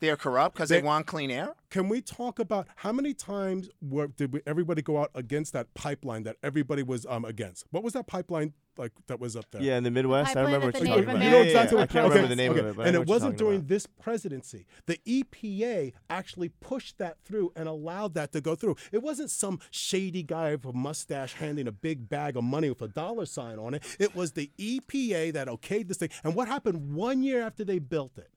They're 0.00 0.16
corrupt 0.16 0.54
because 0.56 0.68
they 0.68 0.80
They- 0.80 0.86
want 0.86 1.06
clean 1.06 1.30
air. 1.30 1.54
Can 1.70 1.88
we 1.88 2.00
talk 2.00 2.38
about 2.38 2.68
how 2.76 2.92
many 2.92 3.12
times 3.12 3.68
were, 3.82 4.06
did 4.06 4.32
we, 4.32 4.40
everybody 4.46 4.82
go 4.82 4.98
out 4.98 5.10
against 5.14 5.52
that 5.52 5.74
pipeline 5.74 6.22
that 6.22 6.36
everybody 6.42 6.82
was 6.82 7.04
um 7.06 7.24
against? 7.24 7.66
What 7.70 7.82
was 7.82 7.92
that 7.94 8.06
pipeline 8.06 8.52
like 8.78 8.92
that 9.08 9.18
was 9.18 9.34
up 9.36 9.46
there? 9.50 9.60
Yeah, 9.62 9.76
in 9.76 9.84
the 9.84 9.90
Midwest, 9.90 10.36
I 10.36 10.42
remember 10.42 10.70
that 10.70 10.74
what 10.80 10.82
you're 10.86 10.96
talking 10.96 11.10
about. 11.10 11.24
You 11.24 11.30
know 11.30 11.36
Yeah, 11.38 11.42
yeah, 11.42 11.46
exactly 11.48 11.76
yeah. 11.76 11.82
what 11.82 11.90
I 11.90 11.92
can't 11.92 12.04
okay, 12.06 12.14
remember 12.14 12.28
the 12.28 12.36
name 12.36 12.52
okay. 12.52 12.60
of 12.60 12.66
it, 12.66 12.76
but 12.76 12.86
and 12.86 12.94
it 12.94 13.06
wasn't 13.06 13.36
during 13.36 13.56
about. 13.56 13.68
this 13.68 13.86
presidency. 13.86 14.66
The 14.86 14.98
EPA 15.06 15.92
actually 16.08 16.50
pushed 16.50 16.98
that 16.98 17.16
through 17.24 17.52
and 17.56 17.68
allowed 17.68 18.14
that 18.14 18.32
to 18.32 18.40
go 18.40 18.54
through. 18.54 18.76
It 18.92 19.02
wasn't 19.02 19.30
some 19.30 19.58
shady 19.70 20.22
guy 20.22 20.52
with 20.52 20.64
a 20.66 20.72
mustache 20.72 21.34
handing 21.34 21.66
a 21.66 21.72
big 21.72 22.08
bag 22.08 22.36
of 22.36 22.44
money 22.44 22.68
with 22.68 22.80
a 22.82 22.88
dollar 22.88 23.26
sign 23.26 23.58
on 23.58 23.74
it. 23.74 23.82
It 23.98 24.14
was 24.14 24.32
the 24.32 24.50
EPA 24.58 25.32
that 25.32 25.48
okayed 25.48 25.88
this 25.88 25.96
thing. 25.96 26.10
And 26.22 26.34
what 26.34 26.46
happened 26.48 26.94
one 26.94 27.22
year 27.22 27.42
after 27.42 27.64
they 27.64 27.80
built 27.80 28.16
it? 28.18 28.30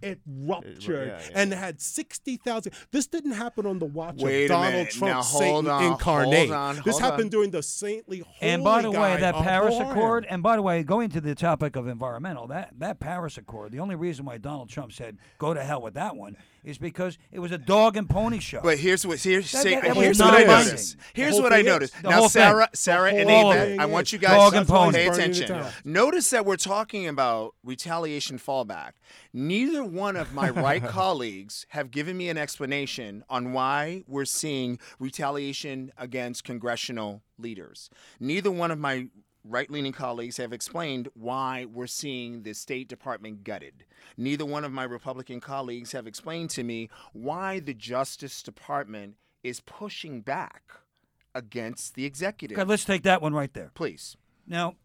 It 0.00 0.20
ruptured 0.26 1.08
yeah, 1.08 1.20
yeah. 1.30 1.40
and 1.40 1.52
had 1.52 1.80
60,000. 1.80 2.72
This 2.90 3.06
didn't 3.06 3.32
happen 3.32 3.66
on 3.66 3.78
the 3.78 3.84
watch 3.84 4.16
Wait 4.16 4.44
of 4.44 4.50
Donald 4.50 4.74
minute. 4.74 4.90
Trump, 4.92 5.24
Satan 5.24 5.68
on, 5.68 5.84
incarnate. 5.84 6.48
hold 6.48 6.50
on, 6.52 6.74
this 6.84 6.98
hold 6.98 7.02
happened 7.02 7.26
on. 7.26 7.30
during 7.30 7.50
the 7.50 7.62
saintly 7.62 8.20
holy 8.20 8.36
And 8.40 8.64
by 8.64 8.82
the 8.82 8.90
way, 8.90 9.16
that 9.20 9.34
Paris 9.34 9.74
Bohan. 9.74 9.90
Accord, 9.90 10.26
and 10.28 10.42
by 10.42 10.56
the 10.56 10.62
way, 10.62 10.82
going 10.82 11.10
to 11.10 11.20
the 11.20 11.34
topic 11.34 11.76
of 11.76 11.86
environmental, 11.86 12.46
that, 12.48 12.70
that 12.78 13.00
Paris 13.00 13.38
Accord, 13.38 13.72
the 13.72 13.80
only 13.80 13.94
reason 13.94 14.24
why 14.24 14.38
Donald 14.38 14.68
Trump 14.68 14.92
said 14.92 15.18
go 15.38 15.54
to 15.54 15.62
hell 15.62 15.82
with 15.82 15.94
that 15.94 16.16
one 16.16 16.36
is 16.64 16.78
because 16.78 17.18
it 17.30 17.38
was 17.40 17.50
a 17.52 17.58
dog 17.58 17.96
and 17.96 18.08
pony 18.08 18.38
show. 18.38 18.60
But 18.62 18.78
here's 18.78 19.06
what 19.06 19.18
here's, 19.20 19.50
That- 19.52 19.62
say- 19.62 19.74
that- 19.74 19.82
that 19.84 19.96
here's 19.96 20.18
what 20.20 20.34
I 20.34 20.44
noticed. 20.44 20.96
Here's 21.12 21.40
what 21.40 21.52
I 21.52 21.62
noticed. 21.62 21.94
Now. 22.02 22.26
Sarah, 22.28 22.68
Sarah, 22.74 23.12
and 23.12 23.28
whole 23.28 23.52
Ava, 23.52 23.82
I 23.82 23.86
want 23.86 24.12
you 24.12 24.18
Dog 24.18 24.52
guys 24.52 24.58
and 24.60 24.66
to 24.66 24.72
pony. 24.72 24.92
pay 24.98 25.08
attention. 25.08 25.64
Notice 25.84 26.30
that 26.30 26.46
we're 26.46 26.56
talking 26.56 27.08
about 27.08 27.54
retaliation 27.64 28.38
fallback. 28.38 28.92
Neither 29.32 29.82
one 29.84 30.16
of 30.16 30.32
my 30.32 30.50
right 30.50 30.82
colleagues 30.86 31.66
have 31.70 31.90
given 31.90 32.16
me 32.16 32.28
an 32.28 32.38
explanation 32.38 33.24
on 33.28 33.52
why 33.52 34.04
we're 34.06 34.24
seeing 34.24 34.78
retaliation 34.98 35.92
against 35.98 36.44
congressional 36.44 37.22
leaders. 37.38 37.90
Neither 38.20 38.50
one 38.50 38.70
of 38.70 38.78
my 38.78 39.08
right 39.44 39.70
leaning 39.70 39.92
colleagues 39.92 40.36
have 40.36 40.52
explained 40.52 41.08
why 41.14 41.64
we're 41.64 41.86
seeing 41.86 42.42
the 42.42 42.54
State 42.54 42.88
Department 42.88 43.44
gutted. 43.44 43.84
Neither 44.16 44.44
one 44.44 44.64
of 44.64 44.72
my 44.72 44.84
Republican 44.84 45.40
colleagues 45.40 45.92
have 45.92 46.06
explained 46.06 46.50
to 46.50 46.62
me 46.62 46.90
why 47.12 47.60
the 47.60 47.74
Justice 47.74 48.42
Department 48.42 49.16
is 49.42 49.60
pushing 49.60 50.20
back 50.20 50.62
against 51.34 51.94
the 51.94 52.04
executive. 52.04 52.58
okay, 52.58 52.68
let's 52.68 52.84
take 52.84 53.02
that 53.02 53.22
one 53.22 53.34
right 53.34 53.52
there. 53.54 53.70
Please. 53.74 54.16
Now, 54.46 54.76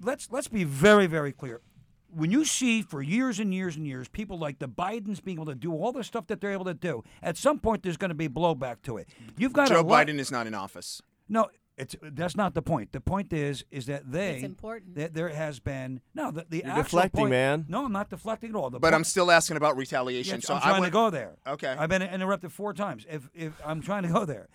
let's 0.00 0.30
let's 0.30 0.48
be 0.48 0.64
very 0.64 1.06
very 1.06 1.32
clear. 1.32 1.60
When 2.08 2.30
you 2.30 2.44
see 2.44 2.80
for 2.80 3.02
years 3.02 3.40
and 3.40 3.52
years 3.52 3.76
and 3.76 3.86
years 3.86 4.08
people 4.08 4.38
like 4.38 4.58
the 4.58 4.68
Bidens 4.68 5.22
being 5.22 5.38
able 5.38 5.46
to 5.46 5.54
do 5.54 5.72
all 5.72 5.92
the 5.92 6.04
stuff 6.04 6.28
that 6.28 6.40
they're 6.40 6.52
able 6.52 6.64
to 6.64 6.74
do, 6.74 7.02
at 7.22 7.36
some 7.36 7.58
point 7.58 7.82
there's 7.82 7.96
going 7.96 8.10
to 8.10 8.14
be 8.14 8.28
blowback 8.28 8.82
to 8.82 8.96
it. 8.96 9.08
You've 9.36 9.52
got 9.52 9.68
Joe 9.68 9.84
Biden 9.84 10.18
is 10.18 10.30
not 10.30 10.46
in 10.46 10.54
office. 10.54 11.02
No, 11.28 11.48
it's 11.78 11.94
that's 12.02 12.36
not 12.36 12.54
the 12.54 12.62
point. 12.62 12.92
The 12.92 13.00
point 13.00 13.32
is 13.32 13.64
is 13.70 13.86
that 13.86 14.10
they 14.10 14.36
It's 14.36 14.44
important. 14.44 14.94
that 14.96 15.12
there 15.14 15.28
has 15.28 15.60
been 15.60 16.00
no 16.14 16.30
the, 16.30 16.46
the 16.48 16.58
You're 16.58 16.66
actual 16.68 16.82
deflecting, 16.84 17.18
point- 17.20 17.30
man. 17.30 17.66
No, 17.68 17.84
I'm 17.84 17.92
not 17.92 18.08
deflecting 18.08 18.50
at 18.50 18.56
all. 18.56 18.70
The 18.70 18.78
But 18.80 18.88
point- 18.88 18.94
I'm 18.94 19.04
still 19.04 19.30
asking 19.30 19.56
about 19.58 19.76
retaliation. 19.76 20.36
Yes, 20.36 20.46
so 20.46 20.54
I'm 20.54 20.58
I 20.58 20.62
trying 20.62 20.80
went, 20.80 20.92
to 20.92 20.98
go 20.98 21.10
there. 21.10 21.36
Okay. 21.46 21.68
I've 21.78 21.88
been 21.90 22.02
interrupted 22.02 22.52
four 22.52 22.72
times. 22.72 23.04
If 23.10 23.28
if 23.34 23.52
I'm 23.64 23.82
trying 23.82 24.04
to 24.04 24.08
go 24.08 24.24
there, 24.24 24.48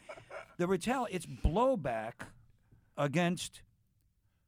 the 0.58 0.66
retali 0.66 1.08
it's 1.12 1.26
blowback 1.28 2.14
against 2.98 3.62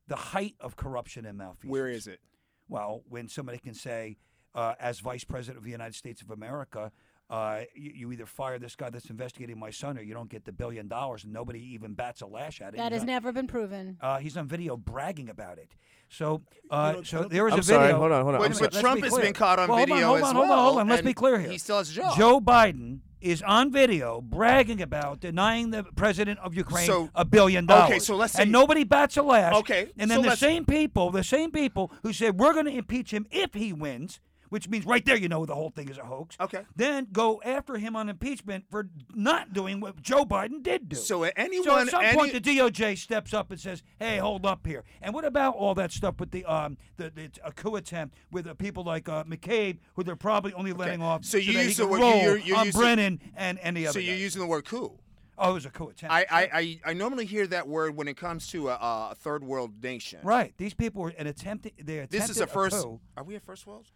the 0.08 0.16
height 0.16 0.56
of 0.60 0.76
corruption 0.76 1.26
and 1.26 1.38
malfeasance. 1.38 1.72
Where 1.72 1.88
is 1.88 2.08
it? 2.08 2.20
Well, 2.68 3.04
when 3.08 3.28
somebody 3.30 3.58
can 3.60 3.74
say, 3.74 4.18
uh, 4.56 4.74
as 4.80 5.00
Vice 5.00 5.24
President 5.24 5.58
of 5.58 5.64
the 5.64 5.72
United 5.72 5.96
States 5.96 6.22
of 6.22 6.30
America, 6.32 6.92
uh, 7.30 7.62
you, 7.76 7.92
you 7.96 8.12
either 8.12 8.26
fire 8.26 8.60
this 8.60 8.76
guy 8.76 8.90
that's 8.90 9.10
investigating 9.10 9.58
my 9.58 9.70
son, 9.72 9.98
or 9.98 10.02
you 10.02 10.14
don't 10.14 10.30
get 10.30 10.46
the 10.46 10.52
billion 10.52 10.88
dollars, 10.88 11.24
and 11.24 11.34
nobody 11.34 11.60
even 11.74 11.94
bats 11.94 12.22
a 12.22 12.26
lash 12.28 12.62
at 12.62 12.74
it. 12.74 12.78
that 12.78 12.92
He's 12.92 12.98
has 12.98 13.02
on- 13.02 13.08
never 13.08 13.32
been 13.32 13.48
proven. 13.48 13.98
uh, 14.02 14.18
he's 14.20 14.38
on 14.38 14.48
video 14.48 14.78
bragging 14.78 15.30
about 15.30 15.58
it. 15.58 15.72
So, 16.10 16.44
uh, 16.70 16.92
know, 16.92 17.04
so 17.04 17.18
Donald- 17.18 17.32
there 17.32 17.48
is 17.48 17.54
I'm 17.54 17.60
a 17.60 17.62
video. 17.64 17.80
sorry, 17.82 17.94
hold 17.94 18.12
on, 18.12 18.24
hold 18.24 18.36
on. 18.36 18.42
But, 18.42 18.60
but 18.60 18.74
Trump 18.80 19.02
be 19.02 19.08
has 19.10 19.18
been 19.18 19.34
caught 19.34 19.58
on 19.58 19.68
Well, 19.68 19.78
hold 19.80 19.90
on, 19.90 19.96
video 19.98 20.08
hold 20.10 20.20
as 20.20 20.24
on, 20.26 20.36
well. 20.38 20.46
hold 20.46 20.52
on, 20.60 20.64
hold 20.66 20.80
on. 20.82 20.88
Let's 20.90 21.02
be 21.02 21.14
clear 21.14 21.40
here. 21.40 21.50
He 21.50 21.58
still 21.58 21.78
has 21.78 21.90
a 21.90 21.94
job. 21.94 22.16
Joe 22.18 22.40
Biden 22.40 23.00
is 23.20 23.42
on 23.42 23.72
video 23.72 24.22
bragging 24.22 24.82
about 24.82 25.22
denying 25.22 25.72
the 25.72 25.84
president 25.96 26.38
of 26.40 26.54
Ukraine 26.54 26.86
So- 26.86 27.10
a 27.16 27.24
billion 27.26 27.66
dollars. 27.66 27.90
okay, 27.90 28.00
so 28.00 28.16
let's 28.16 28.34
say- 28.34 28.44
and 28.44 28.52
nobody 28.52 28.84
bats 28.84 29.18
a 29.18 29.24
lash. 29.24 29.56
Okay, 29.56 29.90
and 29.98 30.12
then 30.12 30.22
so 30.24 30.30
the 30.30 30.36
same 30.36 30.66
people, 30.66 31.10
the 31.10 31.24
same 31.24 31.50
people 31.50 31.92
who 32.04 32.12
said 32.14 32.38
we're 32.38 32.54
going 32.54 32.66
to 32.66 32.78
impeach 32.78 33.12
him 33.12 33.26
if 33.32 33.54
he 33.56 33.72
wins, 33.74 34.20
which 34.54 34.70
means 34.70 34.86
right 34.86 35.04
there 35.04 35.16
you 35.18 35.28
know 35.28 35.48
the 35.48 35.56
whole 35.56 35.72
thing 35.72 35.90
is 35.90 35.98
a 35.98 36.04
hoax. 36.06 36.38
Okay. 36.40 36.62
Then 36.76 37.08
go 37.12 37.42
after 37.44 37.78
him 37.78 37.96
on 37.96 38.08
impeachment 38.08 38.66
for 38.70 38.88
not 39.16 39.52
doing 39.52 39.80
what 39.80 40.00
Joe 40.00 40.26
Biden 40.26 40.62
did 40.62 40.90
do. 40.90 40.96
So 40.96 41.24
at 41.24 41.34
So 41.36 41.44
anyone, 41.44 41.80
at 41.88 41.90
some 41.90 42.04
any, 42.04 42.16
point, 42.16 42.34
the 42.34 42.40
DOJ 42.40 42.96
steps 43.00 43.34
up 43.34 43.50
and 43.50 43.60
says, 43.60 43.82
"Hey, 43.98 44.18
hold 44.18 44.46
up 44.46 44.68
here." 44.68 44.84
And 45.02 45.12
what 45.16 45.26
about 45.26 45.56
all 45.56 45.74
that 45.76 45.92
stuff 45.92 46.20
with 46.20 46.30
the 46.30 46.46
um 46.46 46.78
the, 46.98 47.10
the 47.10 47.30
a 47.44 47.52
coup 47.52 47.76
attempt 47.78 48.16
with 48.32 48.46
uh, 48.46 48.54
people 48.54 48.84
like 48.84 49.10
uh, 49.10 49.24
McCabe, 49.24 49.80
who 49.96 50.04
they're 50.04 50.16
probably 50.16 50.54
only 50.54 50.72
letting 50.74 51.02
off 51.02 51.26
So 51.26 51.38
you 51.38 51.54
that 51.54 51.60
he 51.60 51.66
use 51.70 51.78
the 51.78 51.84
can 51.84 51.92
word- 51.92 52.02
roll 52.02 52.22
you're- 52.22 52.42
you're 52.46 52.58
on 52.58 52.66
using- 52.68 52.80
Brennan 52.82 53.20
and 53.36 53.58
any 53.64 53.88
other. 53.88 53.94
so 53.94 54.00
you're 54.00 54.14
guy. 54.16 54.22
using 54.22 54.40
the 54.42 54.48
word 54.48 54.66
coup. 54.66 55.00
oh, 55.40 55.50
it 55.50 55.54
was 55.56 55.66
a 55.66 55.72
coup 55.72 55.88
attempt. 55.90 56.14
I, 56.14 56.26
I, 56.30 56.50
I, 56.54 56.80
I 56.86 56.94
normally 56.94 57.26
hear 57.26 57.48
that 57.48 57.68
word 57.68 57.96
when 57.96 58.08
it 58.08 58.18
comes 58.18 58.46
to 58.50 58.70
a, 58.70 58.74
a 59.12 59.16
third 59.18 59.44
world 59.44 59.82
nation. 59.82 60.20
right. 60.24 60.54
These 60.58 60.76
people 60.76 61.02
were 61.02 61.10
an 61.18 61.26
attempt. 61.26 61.64
They 61.84 61.98
attempted 61.98 62.12
This 62.22 62.30
is 62.30 62.40
a 62.40 62.46
first. 62.46 62.76
coup. 62.76 63.00
Are 63.18 63.24
we 63.24 63.36
a 63.36 63.40
first 63.40 63.66
world? 63.66 63.88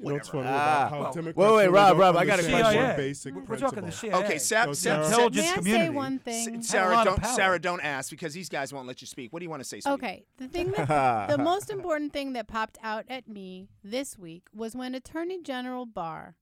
You 0.00 0.04
know 0.08 0.14
what's 0.14 0.28
funny 0.28 0.44
Ah. 0.46 0.48
about 0.48 0.90
how 0.90 1.00
Well, 1.02 1.12
Democrats 1.12 1.36
wait, 1.36 1.46
wait, 1.50 1.56
really 1.62 1.68
Rob, 1.74 1.88
don't 1.90 1.98
Rob, 1.98 2.16
I 2.16 2.24
got 2.24 2.28
a 2.28 2.32
understand 2.42 2.62
question. 2.62 2.82
one 2.82 2.90
CIA. 2.90 2.96
basic 2.96 3.34
We're 3.34 3.40
principle. 3.42 3.70
talking 3.72 3.86
the 3.86 3.92
CIA. 3.92 4.14
Okay, 4.14 4.38
Sa- 4.38 4.64
So 4.66 4.72
Sa- 4.72 4.80
Sarah- 4.80 5.02
Sa- 5.04 5.10
intelligence 5.10 5.46
May 5.46 5.50
I 5.50 5.54
community. 5.56 5.84
say 5.86 5.90
one 5.90 6.18
thing? 6.20 6.50
Had 6.54 6.60
a 6.60 6.64
Sarah, 6.64 6.94
lot 6.94 7.06
of 7.08 7.14
don't 7.14 7.22
power. 7.22 7.32
Sarah, 7.36 7.58
don't 7.60 7.80
ask 7.80 8.10
because 8.10 8.32
these 8.34 8.48
guys 8.48 8.72
won't 8.72 8.86
let 8.86 9.00
you 9.00 9.06
speak. 9.06 9.32
What 9.32 9.40
do 9.40 9.44
you 9.44 9.50
want 9.50 9.60
to 9.60 9.68
say? 9.68 9.80
Sweetie? 9.80 9.94
Okay, 9.94 10.24
the 10.36 10.46
thing 10.48 10.70
that 10.72 11.28
the 11.28 11.38
most 11.42 11.68
important 11.70 12.12
thing 12.12 12.32
that 12.34 12.46
popped 12.46 12.78
out 12.82 13.04
at 13.08 13.28
me 13.28 13.68
this 13.82 14.16
week 14.16 14.46
was 14.54 14.76
when 14.76 14.94
Attorney 14.94 15.42
General 15.42 15.84
Barr 15.84 16.36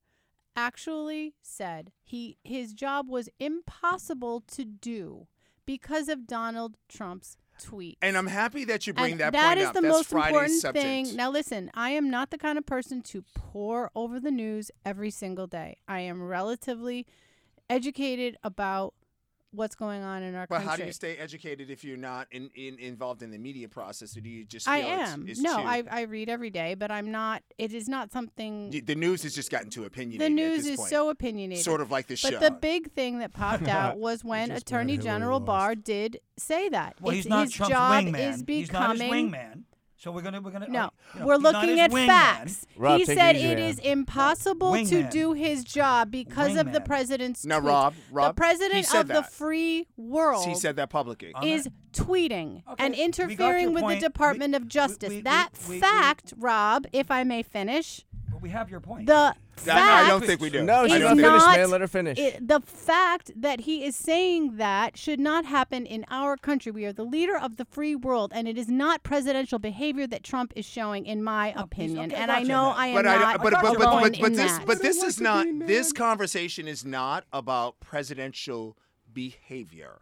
actually 0.54 1.34
said 1.42 1.92
he 2.02 2.38
his 2.44 2.72
job 2.74 3.08
was 3.08 3.28
impossible 3.38 4.42
to 4.48 4.64
do 4.64 5.26
because 5.66 6.08
of 6.08 6.26
Donald 6.26 6.76
Trump's 6.88 7.36
tweet. 7.58 7.98
And 8.02 8.16
I'm 8.16 8.26
happy 8.26 8.64
that 8.66 8.86
you 8.86 8.92
bring 8.92 9.12
And 9.12 9.20
that, 9.20 9.32
that 9.32 9.46
point 9.48 9.60
is 9.60 9.66
up. 9.68 9.74
the 9.74 9.80
That's 9.82 9.92
most 9.94 10.08
Friday's 10.10 10.28
important 10.28 10.60
subject. 10.60 10.84
thing. 10.84 11.16
Now, 11.16 11.30
listen, 11.30 11.70
I 11.74 11.90
am 11.90 12.10
not 12.10 12.30
the 12.30 12.38
kind 12.38 12.58
of 12.58 12.66
person 12.66 13.02
to 13.02 13.22
pore 13.34 13.90
over 13.94 14.18
the 14.20 14.30
news 14.30 14.70
every 14.84 15.10
single 15.10 15.46
day. 15.46 15.78
I 15.88 16.00
am 16.00 16.22
relatively 16.22 17.06
educated 17.68 18.36
about 18.42 18.94
what's 19.56 19.74
going 19.74 20.02
on 20.02 20.22
in 20.22 20.34
our 20.34 20.46
but 20.46 20.56
country. 20.56 20.66
But 20.66 20.70
how 20.70 20.76
do 20.76 20.84
you 20.84 20.92
stay 20.92 21.16
educated 21.16 21.70
if 21.70 21.82
you're 21.82 21.96
not 21.96 22.28
in, 22.30 22.50
in, 22.54 22.78
involved 22.78 23.22
in 23.22 23.30
the 23.30 23.38
media 23.38 23.68
process, 23.68 24.16
or 24.16 24.20
do 24.20 24.28
you 24.30 24.44
just? 24.44 24.68
I 24.68 24.82
feel 24.82 24.90
it's- 24.92 25.08
am. 25.12 25.28
It's, 25.28 25.40
no, 25.40 25.56
too- 25.56 25.62
I, 25.66 25.82
I 25.90 26.00
read 26.02 26.28
every 26.28 26.50
day, 26.50 26.74
but 26.74 26.90
I'm 26.90 27.10
not. 27.10 27.42
It 27.58 27.72
is 27.72 27.88
not 27.88 28.12
something. 28.12 28.70
The 28.84 28.94
news 28.94 29.22
has 29.24 29.34
just 29.34 29.50
gotten 29.50 29.70
too 29.70 29.84
opinionated. 29.84 30.20
the 30.32 30.34
news 30.34 30.58
at 30.60 30.64
this 30.64 30.72
is 30.72 30.76
point. 30.78 30.90
so 30.90 31.08
opinionated. 31.10 31.64
sort 31.64 31.80
of 31.80 31.90
like 31.90 32.06
the 32.06 32.18
But 32.22 32.32
show. 32.34 32.38
the 32.38 32.50
big 32.50 32.92
thing 32.92 33.18
that 33.20 33.32
popped 33.32 33.66
out 33.68 33.98
was 33.98 34.22
when 34.24 34.50
Attorney 34.50 34.98
General. 34.98 35.40
Barr 35.40 35.74
did 35.74 36.20
say 36.38 36.68
that. 36.68 36.96
Well, 37.00 37.12
It's- 37.12 37.24
he's 37.24 37.30
not 37.30 37.44
his 37.44 37.52
Trump's 37.54 37.70
job 37.72 38.04
wingman. 38.04 38.30
is 38.34 38.44
he's 38.46 38.72
not 38.72 38.92
his 38.92 39.00
becoming. 39.00 39.30
wingman. 39.32 39.62
So 39.98 40.10
we're 40.12 40.20
gonna 40.22 40.40
we're 40.42 40.50
gonna. 40.50 40.68
No, 40.68 40.80
uh, 40.84 40.90
you 41.14 41.20
know, 41.20 41.26
we're 41.26 41.36
looking 41.36 41.80
at 41.80 41.90
wingman. 41.90 42.06
facts. 42.06 42.66
Rob, 42.76 42.98
he 42.98 43.06
said 43.06 43.36
easy, 43.36 43.46
it 43.46 43.58
man. 43.58 43.68
is 43.70 43.78
impossible 43.78 44.74
to 44.84 45.02
do 45.04 45.32
his 45.32 45.64
job 45.64 46.10
because 46.10 46.56
of 46.56 46.72
the 46.72 46.80
president's 46.80 47.44
Now, 47.46 47.60
tweet. 47.60 47.70
Rob, 47.70 47.94
Rob, 48.10 48.28
the 48.30 48.34
president 48.34 48.86
said 48.86 49.00
of 49.00 49.08
the 49.08 49.22
free 49.22 49.86
world 49.96 50.46
he 50.46 50.54
said 50.54 50.76
that 50.76 50.90
publicly. 50.90 51.32
Is 51.42 51.68
tweeting 51.92 52.62
Okay, 52.70 52.84
and 52.84 52.94
interfering 52.94 53.72
with 53.72 53.82
point. 53.82 54.00
the 54.00 54.06
Department 54.06 54.52
We- 54.52 54.56
of 54.58 54.68
Justice. 54.68 55.08
we- 55.08 55.16
we- 55.16 55.22
that 55.22 55.48
we- 55.66 55.74
we- 55.76 55.80
fact, 55.80 56.34
Rob, 56.36 56.86
if 56.92 57.10
I 57.10 57.24
may 57.24 57.42
finish, 57.42 58.04
But 58.36 58.42
we 58.42 58.50
have 58.50 58.68
your 58.68 58.80
point. 58.80 59.06
the 59.06 59.34
That- 59.64 59.76
I 59.78 59.80
fact 59.80 60.08
don't 60.10 60.26
think 60.26 60.40
we 60.42 60.50
do. 60.50 60.62
No, 60.62 60.82
I 60.82 60.88
she's 60.88 60.96
is 60.96 61.00
don't 61.00 61.16
finished, 61.16 61.46
man. 61.46 61.70
Let 61.70 61.80
her 61.80 61.88
finish. 61.88 62.18
it, 62.18 62.46
the 62.46 62.60
fact 62.60 63.30
that 63.34 63.60
he 63.60 63.82
is 63.82 63.96
saying 63.96 64.58
that 64.58 64.98
should 64.98 65.18
not 65.18 65.46
happen 65.46 65.86
in 65.86 66.04
our 66.10 66.36
country. 66.36 66.70
We 66.70 66.84
are 66.84 66.92
the 66.92 67.02
leader 67.02 67.34
of 67.34 67.56
the 67.56 67.64
free 67.64 67.96
world, 67.96 68.32
and 68.34 68.46
it 68.46 68.58
is 68.58 68.68
not 68.68 69.02
presidential 69.02 69.58
behavior 69.58 70.06
that 70.08 70.22
Trump 70.22 70.52
is 70.54 70.66
showing, 70.66 71.06
in 71.06 71.24
my 71.24 71.54
oh, 71.56 71.62
opinion. 71.62 72.12
okay, 72.12 72.20
and 72.20 72.30
I 72.30 72.42
know 72.42 72.64
now. 72.64 72.70
I 72.72 72.86
am 72.88 72.94
but 72.96 73.06
I, 73.06 73.16
not 73.16 73.42
but, 73.42 73.52
but, 73.54 73.62
but, 73.62 73.78
but, 73.78 74.20
but 74.20 74.34
this 74.34 74.52
that. 74.52 74.66
but 74.66 74.82
this 74.82 75.02
is 75.02 75.18
not 75.18 75.46
this 75.60 75.94
conversation 75.94 76.68
is 76.68 76.84
not 76.84 77.24
about 77.32 77.80
presidential 77.80 78.76
behavior. 79.14 79.96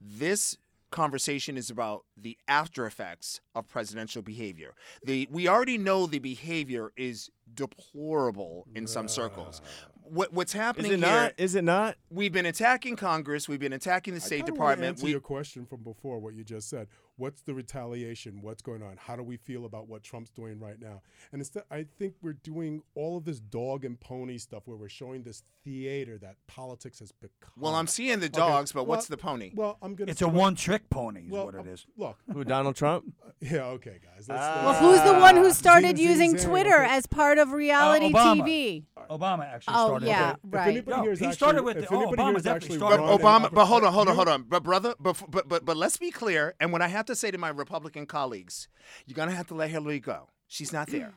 This 0.00 0.56
conversation 0.94 1.56
is 1.56 1.70
about 1.70 2.04
the 2.16 2.38
after 2.46 2.86
effects 2.86 3.40
of 3.54 3.68
presidential 3.68 4.22
behavior. 4.22 4.74
The 5.04 5.28
we 5.30 5.48
already 5.48 5.76
know 5.76 6.06
the 6.06 6.20
behavior 6.20 6.92
is 6.96 7.30
deplorable 7.52 8.66
in 8.74 8.86
some 8.86 9.08
circles. 9.08 9.60
What, 10.06 10.32
what's 10.32 10.54
Is 10.54 10.60
happening 10.60 10.92
it 10.92 10.98
here? 11.00 11.08
not? 11.08 11.32
Is 11.36 11.54
it 11.54 11.64
not? 11.64 11.96
We've 12.10 12.32
been 12.32 12.46
attacking 12.46 12.96
Congress. 12.96 13.48
We've 13.48 13.58
been 13.58 13.72
attacking 13.72 14.14
the 14.14 14.20
State 14.20 14.46
Department. 14.46 14.90
Answer 14.90 15.06
We, 15.06 15.10
your 15.12 15.20
question 15.20 15.66
from 15.66 15.82
before, 15.82 16.18
what 16.18 16.34
you 16.34 16.44
just 16.44 16.68
said. 16.68 16.88
What's 17.16 17.42
the 17.42 17.54
retaliation? 17.54 18.40
What's 18.42 18.60
going 18.60 18.82
on? 18.82 18.96
How 18.98 19.14
do 19.14 19.22
we 19.22 19.36
feel 19.36 19.66
about 19.66 19.88
what 19.88 20.02
Trump's 20.02 20.30
doing 20.30 20.58
right 20.58 20.80
now? 20.80 21.02
And 21.30 21.40
instead, 21.40 21.62
I 21.70 21.86
think 21.98 22.14
we're 22.22 22.32
doing 22.32 22.82
all 22.96 23.16
of 23.16 23.24
this 23.24 23.38
dog 23.38 23.84
and 23.84 23.98
pony 24.00 24.36
stuff 24.36 24.62
where 24.66 24.76
we're 24.76 24.88
showing 24.88 25.22
this 25.22 25.44
theater 25.62 26.18
that 26.18 26.34
politics 26.48 26.98
has 26.98 27.12
become. 27.12 27.52
well, 27.56 27.76
I'm 27.76 27.86
seeing 27.86 28.18
the 28.18 28.26
Okay, 28.26 28.36
dogs, 28.36 28.72
but 28.72 28.82
well- 28.82 28.96
what's 28.96 29.06
the 29.06 29.16
pony? 29.16 29.52
Well, 29.54 29.78
I'm 29.80 29.94
gonna. 29.94 30.10
it's 30.10 30.22
a 30.22 30.28
one-trick 30.28 30.90
pony, 30.90 31.26
is 31.26 31.30
Well, 31.30 31.46
what 31.46 31.54
it 31.54 31.60
um. 31.60 31.76
Look, 31.96 32.18
Who, 32.32 32.42
Donald 32.44 32.74
Trump? 32.74 33.04
yeah, 33.40 33.64
okay, 33.66 34.00
guys. 34.02 34.28
Let's, 34.28 34.42
Ah. 34.42 34.54
well, 34.56 34.66
let's- 34.72 34.80
who's 35.04 35.12
the 35.14 35.18
one 35.20 35.36
who 35.36 35.52
started 35.52 35.96
zing, 35.96 36.06
using 36.08 36.34
zang, 36.34 36.44
Twitter 36.48 36.82
okay. 36.84 36.94
as 36.96 37.06
part 37.06 37.38
of 37.38 37.52
reality 37.52 38.10
Obama. 38.12 38.42
TV? 38.42 38.84
Obama 39.08 39.44
actually 39.46 39.74
Oh, 39.76 39.86
started. 39.86 40.06
yeah. 40.06 40.32
it. 40.32 40.36
Right. 40.44 40.86
No, 40.86 41.02
he 41.04 41.10
actually- 41.10 41.32
started 41.32 41.62
with 41.62 41.76
if 41.78 41.88
the- 41.88 41.94
oh, 41.94 42.00
anybody 42.02 42.22
Obama 42.22 42.26
here 42.30 42.36
is 42.38 42.42
definitely 42.42 42.66
actually 42.66 42.76
started 42.78 43.02
But 43.04 43.12
with 43.12 43.22
Obama, 43.22 43.54
but 43.54 43.66
hold 43.66 43.84
on, 43.84 43.92
hold 43.92 44.08
on, 44.08 44.14
hold 44.16 44.28
on. 44.28 44.42
But 44.42 44.62
brother, 44.64 44.94
but 44.98 45.22
but 45.30 45.48
but 45.48 45.64
but 45.64 45.76
let's 45.76 45.96
be 45.96 46.10
clear. 46.10 46.54
And 46.60 46.72
what 46.72 46.82
I 46.82 46.88
have 47.04 47.16
to 47.16 47.20
say 47.20 47.30
to 47.30 47.38
my 47.38 47.50
Republican 47.50 48.06
colleagues, 48.06 48.68
you're 49.04 49.14
gonna 49.14 49.32
have 49.32 49.48
to 49.48 49.54
let 49.54 49.68
Hillary 49.68 50.00
go. 50.00 50.30
She's 50.48 50.72
not 50.72 50.88
there. 50.88 51.12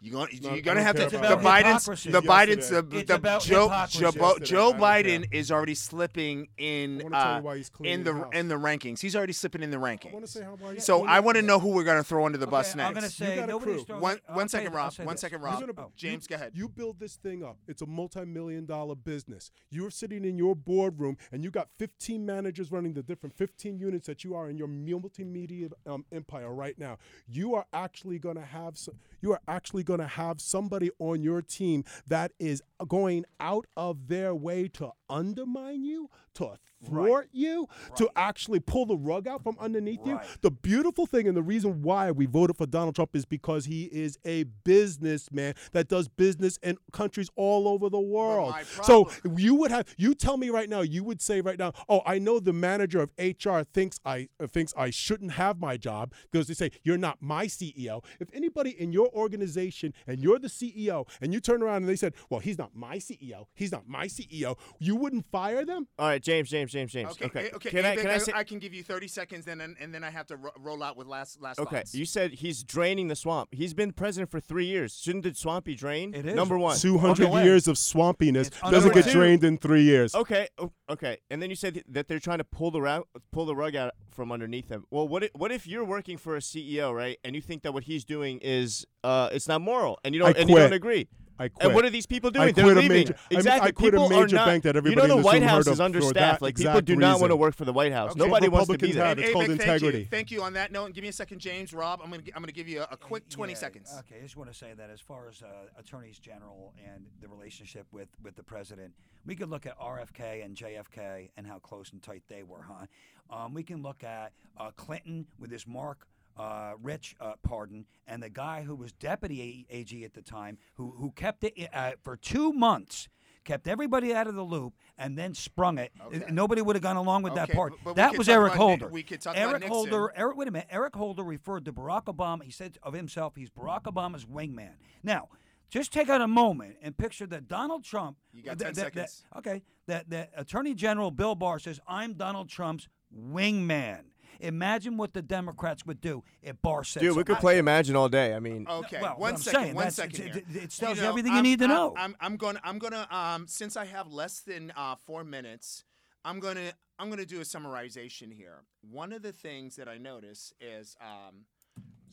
You're 0.00 0.12
gonna 0.12 0.28
No, 0.42 0.52
you're 0.54 0.62
gonna 0.62 0.82
have 0.82 0.96
to. 0.96 1.06
The. 1.08 1.16
Biden's 1.18 1.84
Hypocrisy. 1.84 2.10
the 2.10 2.22
Biden's 2.22 2.70
Yesterday. 2.70 3.02
the, 3.04 3.18
the 3.18 3.38
Joe. 3.40 3.86
Joe, 3.88 4.38
Joe 4.42 4.72
Biden 4.72 5.30
care. 5.30 5.38
is 5.40 5.50
already 5.52 5.74
slipping 5.74 6.48
in 6.58 7.00
I 7.00 7.04
wanna 7.04 7.42
tell 7.42 7.56
you 7.56 7.64
uh, 7.64 7.84
in 7.84 8.04
the 8.04 8.12
the 8.12 8.38
in 8.38 8.48
the 8.48 8.54
rankings. 8.56 9.00
He's 9.00 9.14
already 9.16 9.32
slipping 9.32 9.62
in 9.62 9.70
the 9.70 9.78
I 9.78 9.80
rankings. 9.96 10.28
say 10.28 10.42
how 10.42 10.56
So 10.78 11.04
I 11.04 11.20
want 11.20 11.36
to 11.36 11.42
know 11.42 11.52
know 11.52 11.58
who 11.60 11.68
we're 11.68 11.84
gonna 11.84 12.02
throw 12.02 12.24
under 12.24 12.38
the 12.38 12.46
bus 12.46 12.70
Okay, 12.70 12.78
next. 12.78 12.88
I'm 12.88 12.94
gonna 12.94 13.08
say 13.10 13.36
got 13.36 13.48
nobody's 13.48 13.74
crew. 13.76 13.84
throwing- 13.84 14.02
one 14.02 14.20
I'll 14.28 14.36
one 14.36 14.48
say 14.48 14.58
second, 14.58 14.72
this, 14.72 14.78
I'll 14.78 14.84
Rob. 14.84 14.92
say 14.94 15.04
One 15.04 15.14
this. 15.14 15.20
second, 15.20 15.40
You're 15.40 15.50
Rob. 15.50 15.60
gonna- 15.60 15.72
you- 15.88 15.92
James, 15.96 16.26
go 16.26 16.34
ahead. 16.36 16.52
You 16.54 16.68
build 16.68 16.98
this 16.98 17.16
thing 17.16 17.42
up. 17.44 17.58
It's 17.68 17.82
a 17.82 17.86
multi-million 17.86 18.64
dollar 18.64 18.94
business. 18.94 19.50
You're 19.70 19.90
sitting 19.90 20.24
in 20.24 20.38
your 20.38 20.54
boardroom 20.54 21.18
and 21.30 21.44
you 21.44 21.50
got 21.50 21.68
15 21.78 22.24
managers 22.24 22.70
running 22.72 22.94
the 22.94 23.02
different 23.02 23.36
15 23.36 23.78
units 23.78 24.06
that 24.06 24.24
you 24.24 24.34
are 24.34 24.48
in 24.48 24.56
your 24.56 24.68
multimedia 24.68 25.72
um, 25.86 26.04
empire 26.12 26.52
right 26.54 26.78
now. 26.78 26.98
You 27.26 27.54
are 27.54 27.66
actually 27.72 28.18
going 28.18 28.36
to 28.36 28.44
have 28.44 28.76
some, 28.76 28.94
you 29.20 29.32
are 29.32 29.40
actually 29.48 29.71
going 29.80 30.00
to 30.00 30.06
have 30.06 30.40
somebody 30.40 30.90
on 30.98 31.22
your 31.22 31.40
team 31.40 31.84
that 32.06 32.32
is 32.38 32.62
going 32.86 33.24
out 33.40 33.66
of 33.76 34.08
their 34.08 34.34
way 34.34 34.68
to 34.68 34.90
undermine 35.12 35.84
you, 35.84 36.08
to 36.34 36.52
thwart 36.84 37.28
you, 37.32 37.68
to 37.96 38.10
actually 38.16 38.58
pull 38.58 38.86
the 38.86 38.96
rug 38.96 39.28
out 39.28 39.42
from 39.42 39.56
underneath 39.60 40.00
you. 40.04 40.18
The 40.40 40.50
beautiful 40.50 41.06
thing 41.06 41.28
and 41.28 41.36
the 41.36 41.42
reason 41.42 41.82
why 41.82 42.10
we 42.10 42.26
voted 42.26 42.56
for 42.56 42.66
Donald 42.66 42.94
Trump 42.96 43.14
is 43.14 43.24
because 43.24 43.66
he 43.66 43.84
is 43.84 44.18
a 44.24 44.44
businessman 44.64 45.54
that 45.72 45.88
does 45.88 46.08
business 46.08 46.56
in 46.62 46.78
countries 46.92 47.28
all 47.36 47.68
over 47.68 47.88
the 47.88 48.00
world. 48.00 48.54
So 48.82 49.10
you 49.36 49.54
would 49.56 49.70
have 49.70 49.86
you 49.96 50.14
tell 50.14 50.36
me 50.36 50.50
right 50.50 50.68
now, 50.68 50.80
you 50.80 51.04
would 51.04 51.20
say 51.20 51.40
right 51.40 51.58
now, 51.58 51.72
oh, 51.88 52.02
I 52.06 52.18
know 52.18 52.40
the 52.40 52.52
manager 52.52 53.00
of 53.00 53.12
HR 53.18 53.60
thinks 53.60 54.00
I 54.04 54.28
uh, 54.40 54.46
thinks 54.46 54.72
I 54.76 54.90
shouldn't 54.90 55.32
have 55.32 55.60
my 55.60 55.76
job 55.76 56.12
because 56.30 56.48
they 56.48 56.54
say 56.54 56.70
you're 56.82 56.98
not 56.98 57.18
my 57.20 57.46
CEO. 57.46 58.02
If 58.18 58.28
anybody 58.32 58.70
in 58.70 58.92
your 58.92 59.08
organization 59.12 59.94
and 60.06 60.22
you're 60.22 60.38
the 60.38 60.48
CEO 60.48 61.06
and 61.20 61.32
you 61.32 61.40
turn 61.40 61.62
around 61.62 61.76
and 61.76 61.88
they 61.88 61.96
said, 61.96 62.14
well, 62.30 62.40
he's 62.40 62.58
not 62.58 62.74
my 62.74 62.96
CEO, 62.96 63.46
he's 63.54 63.72
not 63.72 63.88
my 63.88 64.06
CEO, 64.06 64.56
you 64.78 64.96
wouldn't 65.02 65.26
fire 65.30 65.64
them? 65.64 65.86
All 65.98 66.06
right, 66.08 66.22
James, 66.22 66.48
James, 66.48 66.72
James, 66.72 66.92
James. 66.92 67.10
Okay, 67.12 67.26
Okay. 67.26 67.46
eh, 67.48 67.56
okay. 67.56 67.70
Can 67.70 67.84
I? 67.84 67.96
Can 67.96 68.06
I 68.10 68.18
say? 68.18 68.32
I 68.34 68.44
can 68.44 68.58
give 68.58 68.72
you 68.72 68.82
30 68.82 69.08
seconds, 69.08 69.44
then 69.44 69.60
and 69.60 69.92
then 69.94 70.02
I 70.04 70.10
have 70.10 70.26
to 70.28 70.36
ro- 70.36 70.52
roll 70.58 70.82
out 70.82 70.96
with 70.96 71.06
last 71.06 71.40
last 71.40 71.58
Okay, 71.58 71.76
thoughts. 71.78 71.94
you 71.94 72.04
said 72.06 72.32
he's 72.34 72.62
draining 72.62 73.08
the 73.08 73.16
swamp. 73.16 73.50
He's 73.52 73.74
been 73.74 73.92
president 73.92 74.30
for 74.30 74.40
three 74.40 74.66
years. 74.66 74.98
Shouldn't 74.98 75.24
the 75.24 75.34
swamp 75.34 75.66
be 75.66 75.74
drained? 75.74 76.14
It 76.16 76.26
is. 76.26 76.34
Number 76.34 76.56
one. 76.58 76.76
200 76.78 77.24
Underway. 77.24 77.44
years 77.44 77.68
of 77.68 77.76
swampiness 77.76 78.46
It's 78.46 78.60
doesn't 78.60 78.74
underway. 78.90 79.02
get 79.02 79.12
drained 79.12 79.44
in 79.44 79.58
three 79.58 79.82
years. 79.82 80.14
Okay, 80.14 80.48
okay. 80.88 81.18
And 81.30 81.42
then 81.42 81.50
you 81.50 81.56
said 81.56 81.82
that 81.88 82.08
they're 82.08 82.18
trying 82.20 82.38
to 82.38 82.44
pull 82.44 82.70
the 82.70 82.80
rug, 82.80 83.04
pull 83.32 83.44
the 83.46 83.56
rug 83.56 83.74
out 83.76 83.92
from 84.10 84.30
underneath 84.30 84.68
them. 84.68 84.84
Well, 84.90 85.08
what 85.08 85.24
if, 85.24 85.30
what 85.34 85.50
if 85.50 85.66
you're 85.66 85.84
working 85.84 86.16
for 86.18 86.36
a 86.36 86.40
CEO, 86.40 86.94
right, 86.94 87.18
and 87.24 87.34
you 87.34 87.40
think 87.42 87.62
that 87.62 87.72
what 87.72 87.84
he's 87.84 88.04
doing 88.04 88.38
is 88.42 88.86
uh, 89.02 89.28
it's 89.32 89.48
not 89.48 89.60
moral, 89.60 89.98
and 90.04 90.14
you 90.14 90.20
don't 90.20 90.36
I 90.36 90.40
and 90.40 90.48
you 90.50 90.56
don't 90.56 90.72
agree? 90.72 91.08
I 91.42 91.48
quit. 91.48 91.66
And 91.66 91.74
what 91.74 91.84
are 91.84 91.90
these 91.90 92.06
people 92.06 92.30
doing? 92.30 92.48
I 92.48 92.52
They're 92.52 92.64
quit 92.64 92.76
a 92.76 92.80
leaving. 92.80 92.96
major- 92.96 93.14
I 93.14 93.16
mean, 93.30 93.36
I 93.36 93.40
exactly. 93.40 93.72
quit 93.72 93.94
a 93.94 93.96
people 93.98 94.08
major 94.08 94.36
are 94.36 94.38
not, 94.38 94.46
bank 94.46 94.62
that 94.64 94.74
You 94.76 94.94
know 94.94 95.06
the 95.08 95.16
White 95.16 95.42
House 95.42 95.66
is 95.66 95.80
understaffed. 95.80 96.40
Like 96.42 96.56
people 96.56 96.80
do 96.80 96.96
not 96.96 97.20
want 97.20 97.30
to 97.30 97.36
work 97.36 97.54
for 97.54 97.64
the 97.64 97.72
White 97.72 97.92
House. 97.92 98.12
Okay. 98.12 98.20
Nobody 98.20 98.48
wants 98.48 98.68
to 98.68 98.78
be 98.78 98.86
Republicans 98.88 98.94
there. 98.94 99.04
have. 99.06 99.18
It's 99.18 99.26
Hey, 99.28 99.32
called 99.32 99.46
Vic, 99.48 99.58
thank 99.58 99.68
you. 99.68 99.74
integrity. 99.88 100.08
Thank 100.10 100.30
you 100.30 100.42
on 100.42 100.52
that 100.54 100.72
note. 100.72 100.92
Give 100.92 101.02
me 101.02 101.08
a 101.08 101.12
second, 101.12 101.40
James. 101.40 101.72
Rob, 101.74 102.00
I'm 102.02 102.10
gonna 102.10 102.22
I'm 102.34 102.42
gonna 102.42 102.52
give 102.52 102.68
you 102.68 102.80
a, 102.82 102.88
a 102.92 102.96
quick 102.96 103.28
20 103.28 103.52
Yeah, 103.52 103.58
seconds. 103.58 103.94
Okay, 104.00 104.16
I 104.18 104.22
just 104.22 104.36
want 104.36 104.50
to 104.52 104.56
say 104.56 104.72
that 104.76 104.90
as 104.90 105.00
far 105.00 105.28
as 105.28 105.42
uh, 105.42 105.46
attorneys 105.78 106.18
general 106.18 106.74
and 106.86 107.06
the 107.20 107.28
relationship 107.28 107.86
with, 107.92 108.08
with 108.22 108.36
the 108.36 108.42
president, 108.42 108.92
we 109.26 109.34
could 109.34 109.50
look 109.50 109.66
at 109.66 109.78
RFK 109.78 110.44
and 110.44 110.56
JFK 110.56 111.30
and 111.36 111.46
how 111.46 111.58
close 111.58 111.92
and 111.92 112.02
tight 112.02 112.22
they 112.28 112.42
were, 112.42 112.62
huh? 112.68 112.86
Um, 113.30 113.54
we 113.54 113.62
can 113.62 113.82
look 113.82 114.04
at 114.04 114.32
uh, 114.58 114.70
Clinton 114.76 115.26
with 115.38 115.50
his 115.50 115.66
Marc 115.66 116.06
uh, 116.36 116.72
Rich 116.82 117.16
uh, 117.20 117.34
pardon, 117.42 117.86
and 118.06 118.22
the 118.22 118.30
guy 118.30 118.62
who 118.62 118.74
was 118.74 118.92
deputy 118.92 119.66
AG 119.70 120.04
at 120.04 120.14
the 120.14 120.22
time, 120.22 120.58
who 120.74 120.94
who 120.98 121.10
kept 121.12 121.44
it 121.44 121.54
uh, 121.72 121.92
for 122.02 122.16
two 122.16 122.52
months. 122.52 123.08
Kept 123.44 123.66
everybody 123.66 124.14
out 124.14 124.28
of 124.28 124.36
the 124.36 124.44
loop 124.44 124.72
and 124.96 125.18
then 125.18 125.34
sprung 125.34 125.76
it. 125.76 125.90
Okay. 126.06 126.22
Nobody 126.30 126.62
would 126.62 126.76
have 126.76 126.82
gone 126.84 126.94
along 126.94 127.22
with 127.24 127.34
that 127.34 127.50
part. 127.50 127.72
but- 127.72 127.84
but 127.86 127.96
that 127.96 128.16
was 128.16 128.28
Eric 128.28 128.52
about 128.54 128.62
Holder. 128.64 128.88
we 128.88 129.02
could 129.02 129.20
talk 129.20 129.34
about 129.34 129.40
Eric 129.48 129.60
Nixon. 129.62 129.68
Holder 129.74 130.12
Eric, 130.14 130.36
wait 130.36 130.46
a 130.46 130.50
minute. 130.52 130.68
Eric 130.70 130.94
Holder 130.94 131.24
referred 131.24 131.64
to 131.64 131.72
Barack 131.72 132.04
Obama. 132.04 132.44
He 132.44 132.52
said 132.52 132.78
of 132.84 132.94
himself, 132.94 133.34
he's 133.34 133.50
Barack 133.50 133.82
Obama's 133.82 134.26
wingman. 134.26 134.74
Now, 135.02 135.28
just 135.70 135.92
take 135.92 136.08
out 136.08 136.20
a 136.20 136.28
moment 136.28 136.76
and 136.82 136.96
picture 136.96 137.26
that 137.26 137.48
Donald 137.48 137.82
Trump. 137.82 138.16
You 138.32 138.44
got 138.44 138.58
that- 138.58 138.64
10 138.66 138.74
that- 138.74 138.94
that- 138.94 139.10
seconds. 139.10 139.24
okay, 139.38 139.62
that 139.88 140.08
that 140.10 140.30
Attorney 140.36 140.74
General 140.74 141.10
Bill 141.10 141.34
Barr 141.34 141.58
says, 141.58 141.80
"I'm 141.88 142.12
Donald 142.14 142.48
Trump's 142.48 142.86
wingman." 143.12 144.04
Imagine 144.40 144.96
what 144.96 145.12
the 145.12 145.22
Democrats 145.22 145.84
would 145.86 146.00
do 146.00 146.22
if 146.42 146.60
Barr 146.62 146.84
said. 146.84 147.00
Dude, 147.00 147.16
we 147.16 147.24
could 147.24 147.38
play 147.38 147.58
Imagine 147.58 147.96
all 147.96 148.08
day. 148.08 148.34
I 148.34 148.40
mean, 148.40 148.66
Okay, 148.68 148.98
well, 149.00 149.12
one 149.12 149.20
what 149.20 149.30
I'm 149.34 149.36
second, 149.38 149.60
saying, 149.62 149.74
one 149.74 149.86
it- 149.88 150.16
here. 150.16 150.26
it- 150.36 150.56
it 150.64 150.70
tells 150.70 150.96
you 150.96 151.02
know, 151.04 151.08
everything 151.08 151.32
you 151.32 151.36
I'm- 151.38 151.44
need 151.44 151.58
to 151.60 151.64
I'm- 151.66 151.74
know. 151.74 151.94
I'm, 151.96 152.16
I'm 152.20 152.36
gonna, 152.36 152.60
I'm 152.64 152.78
gonna, 152.78 153.06
um, 153.10 153.46
since 153.46 153.76
I 153.76 153.84
have 153.86 154.08
less 154.12 154.40
than 154.40 154.72
uh, 154.76 154.96
four 155.06 155.24
minutes, 155.24 155.84
I'm 156.24 156.40
gonna, 156.40 156.72
I'm 156.98 157.10
gonna 157.10 157.24
do 157.26 157.38
a 157.40 157.44
summarization 157.44 158.32
here. 158.32 158.64
One 158.90 159.12
of 159.12 159.22
the 159.22 159.32
things 159.32 159.76
that 159.76 159.88
I 159.88 159.98
notice 159.98 160.52
is 160.60 160.96
um, 161.00 161.46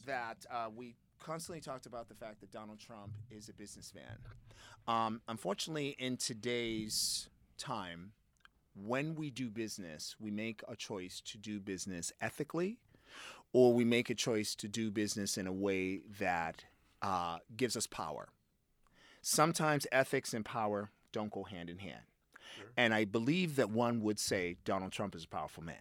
that 0.06 0.46
uh, 0.52 0.70
we 0.76 0.96
constantly 1.20 1.62
talked 1.62 1.86
about 1.86 2.08
the 2.10 2.16
fact 2.16 2.40
that 2.42 2.52
Donald 2.52 2.80
Trump 2.80 3.12
is 3.30 3.50
a 3.50 3.54
businessman. 3.54 4.18
Um, 4.88 5.22
unfortunately, 5.28 5.96
in 6.00 6.18
today's 6.18 7.30
time, 7.58 8.14
when 8.76 9.16
we 9.16 9.30
do 9.30 9.50
business, 9.50 10.16
we 10.20 10.32
make 10.32 10.62
a 10.68 10.76
choice 10.76 11.22
to 11.22 11.38
do 11.38 11.60
business 11.60 12.12
ethically, 12.22 12.78
or 13.54 13.74
we 13.74 13.84
make 13.84 14.10
a 14.10 14.16
choice 14.16 14.56
to 14.56 14.68
do 14.68 14.92
business 14.92 15.38
in 15.38 15.48
a 15.48 15.52
way 15.54 16.02
that 16.20 16.66
uh, 17.02 17.40
gives 17.56 17.76
us 17.76 17.88
power. 17.88 18.30
Sometimes 19.22 19.86
ethics 19.92 20.34
and 20.34 20.46
power 20.46 20.92
don't 21.12 21.32
go 21.32 21.44
hand 21.44 21.70
in 21.70 21.80
hand. 21.80 22.04
And 22.78 22.94
I 22.94 23.06
believe 23.06 23.56
that 23.56 23.70
one 23.70 24.02
would 24.02 24.20
say 24.20 24.58
Donald 24.66 24.92
Trump 24.92 25.16
is 25.16 25.24
a 25.24 25.28
powerful 25.28 25.64
man. 25.64 25.76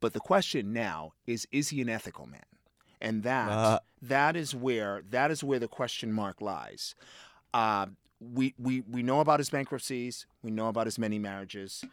But 0.00 0.12
the 0.12 0.20
question 0.20 0.72
now 0.72 1.12
is 1.26 1.46
is 1.52 1.70
he 1.70 1.80
an 1.80 1.88
ethical 1.88 2.26
man? 2.26 2.44
And 3.00 3.22
that 3.22 3.50
Uh. 3.50 3.78
that 4.02 4.36
is 4.36 4.54
where 4.54 5.02
that 5.10 5.30
is 5.30 5.42
where 5.42 5.58
the 5.58 5.68
question 5.68 6.12
mark 6.12 6.40
lies. 6.40 6.94
Uh, 7.54 7.86
we, 8.20 8.54
we 8.58 8.82
we 8.82 9.02
know 9.02 9.20
about 9.20 9.40
his 9.40 9.50
bankruptcies. 9.50 10.26
We 10.42 10.50
know 10.50 10.68
about 10.68 10.86
his 10.86 10.98
many 10.98 11.18
marriages. 11.18 11.84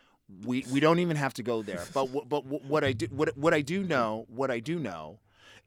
We 0.45 0.65
we 0.71 0.79
don't 0.79 0.99
even 0.99 1.17
have 1.17 1.33
to 1.35 1.43
go 1.43 1.61
there. 1.61 1.85
But 1.93 2.07
wh- 2.07 2.27
but 2.27 2.41
wh- 2.41 2.69
what 2.69 2.83
I 2.83 2.93
do 2.93 3.07
what 3.11 3.37
what 3.37 3.53
I 3.53 3.61
do 3.61 3.83
know 3.83 4.25
what 4.29 4.49
I 4.49 4.59
do 4.59 4.79
know 4.79 5.19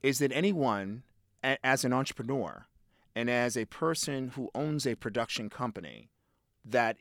is 0.03 0.19
that 0.19 0.33
anyone 0.33 1.03
a- 1.45 1.65
as 1.65 1.85
an 1.85 1.93
entrepreneur 1.93 2.67
and 3.15 3.31
as 3.31 3.57
a 3.57 3.65
person 3.67 4.29
who 4.31 4.51
owns 4.55 4.87
a 4.87 4.95
production 4.95 5.49
company 5.51 6.11
that 6.65 6.97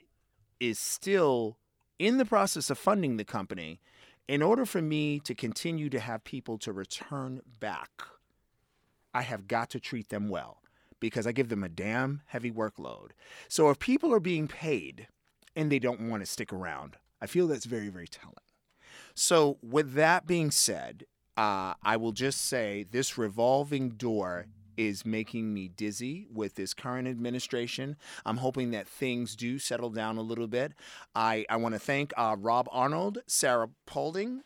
is 0.59 0.79
still 0.79 1.57
in 1.97 2.17
the 2.17 2.25
process 2.25 2.69
of 2.69 2.77
funding 2.77 3.17
the 3.17 3.25
company, 3.25 3.79
in 4.27 4.41
order 4.41 4.65
for 4.65 4.81
me 4.81 5.19
to 5.19 5.33
continue 5.35 5.89
to 5.89 5.99
have 5.99 6.23
people 6.23 6.57
to 6.59 6.71
return 6.73 7.41
back, 7.59 8.03
I 9.13 9.21
have 9.21 9.47
got 9.47 9.69
to 9.71 9.79
treat 9.79 10.09
them 10.09 10.29
well 10.29 10.61
because 10.99 11.25
I 11.27 11.31
give 11.31 11.49
them 11.49 11.63
a 11.63 11.69
damn 11.69 12.21
heavy 12.27 12.51
workload. 12.51 13.11
So 13.47 13.69
if 13.69 13.79
people 13.79 14.13
are 14.13 14.19
being 14.19 14.47
paid 14.47 15.07
and 15.55 15.71
they 15.71 15.79
don't 15.79 16.09
want 16.09 16.21
to 16.21 16.25
stick 16.25 16.51
around, 16.51 16.97
I 17.21 17.27
feel 17.27 17.47
that's 17.47 17.65
very, 17.65 17.89
very 17.89 18.07
telling. 18.07 18.35
So, 19.13 19.57
with 19.61 19.93
that 19.93 20.27
being 20.27 20.51
said, 20.51 21.05
uh, 21.37 21.73
I 21.83 21.97
will 21.97 22.11
just 22.11 22.41
say 22.41 22.85
this 22.89 23.17
revolving 23.17 23.91
door 23.91 24.47
is 24.77 25.05
making 25.05 25.53
me 25.53 25.69
dizzy 25.69 26.27
with 26.33 26.55
this 26.55 26.73
current 26.73 27.07
administration. 27.07 27.95
I'm 28.25 28.37
hoping 28.37 28.71
that 28.71 28.87
things 28.87 29.35
do 29.35 29.57
settle 29.59 29.89
down 29.89 30.17
a 30.17 30.21
little 30.21 30.47
bit. 30.47 30.73
I, 31.15 31.45
I 31.49 31.57
want 31.57 31.75
to 31.75 31.79
thank 31.79 32.13
uh, 32.17 32.35
Rob 32.37 32.67
Arnold, 32.71 33.19
Sarah 33.27 33.69
Paulding, 33.85 34.41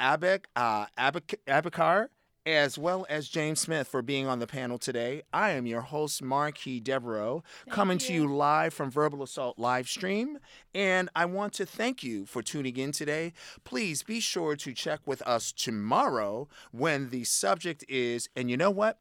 Abek, 0.00 0.44
uh, 0.54 0.86
Abek, 0.98 1.34
Abekar, 1.46 2.08
as 2.46 2.78
well 2.78 3.04
as 3.08 3.28
James 3.28 3.60
Smith 3.60 3.88
for 3.88 4.02
being 4.02 4.26
on 4.26 4.38
the 4.38 4.46
panel 4.46 4.78
today. 4.78 5.22
I 5.32 5.50
am 5.50 5.66
your 5.66 5.80
host, 5.80 6.22
Marquis 6.22 6.80
Devereaux, 6.80 7.42
coming 7.70 7.98
to 7.98 8.12
you 8.12 8.32
live 8.32 8.72
from 8.72 8.90
Verbal 8.90 9.24
Assault 9.24 9.58
live 9.58 9.88
stream. 9.88 10.38
And 10.76 11.08
I 11.16 11.24
want 11.24 11.54
to 11.54 11.64
thank 11.64 12.02
you 12.02 12.26
for 12.26 12.42
tuning 12.42 12.76
in 12.76 12.92
today. 12.92 13.32
Please 13.64 14.02
be 14.02 14.20
sure 14.20 14.56
to 14.56 14.74
check 14.74 15.00
with 15.06 15.22
us 15.22 15.50
tomorrow 15.50 16.48
when 16.70 17.08
the 17.08 17.24
subject 17.24 17.82
is, 17.88 18.28
and 18.36 18.50
you 18.50 18.58
know 18.58 18.70
what? 18.70 18.98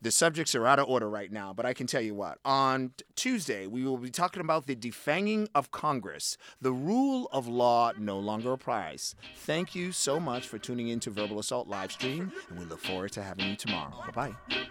The 0.00 0.10
subjects 0.10 0.54
are 0.54 0.66
out 0.66 0.78
of 0.78 0.88
order 0.88 1.10
right 1.10 1.30
now, 1.30 1.52
but 1.52 1.66
I 1.66 1.74
can 1.74 1.86
tell 1.86 2.00
you 2.00 2.14
what. 2.14 2.38
On 2.46 2.92
Tuesday, 3.14 3.66
we 3.66 3.84
will 3.84 3.98
be 3.98 4.08
talking 4.08 4.40
about 4.40 4.66
the 4.66 4.74
defanging 4.74 5.48
of 5.54 5.70
Congress. 5.70 6.38
The 6.62 6.72
rule 6.72 7.28
of 7.30 7.46
law 7.46 7.92
no 7.98 8.18
longer 8.18 8.54
applies. 8.54 9.14
Thank 9.36 9.74
you 9.74 9.92
so 9.92 10.18
much 10.18 10.48
for 10.48 10.56
tuning 10.56 10.88
in 10.88 10.98
to 11.00 11.10
Verbal 11.10 11.40
Assault 11.40 11.68
live 11.68 11.92
stream, 11.92 12.32
and 12.48 12.58
we 12.58 12.64
look 12.64 12.80
forward 12.80 13.12
to 13.12 13.22
having 13.22 13.48
you 13.48 13.56
tomorrow. 13.56 13.92
Bye 14.06 14.32
bye. 14.48 14.68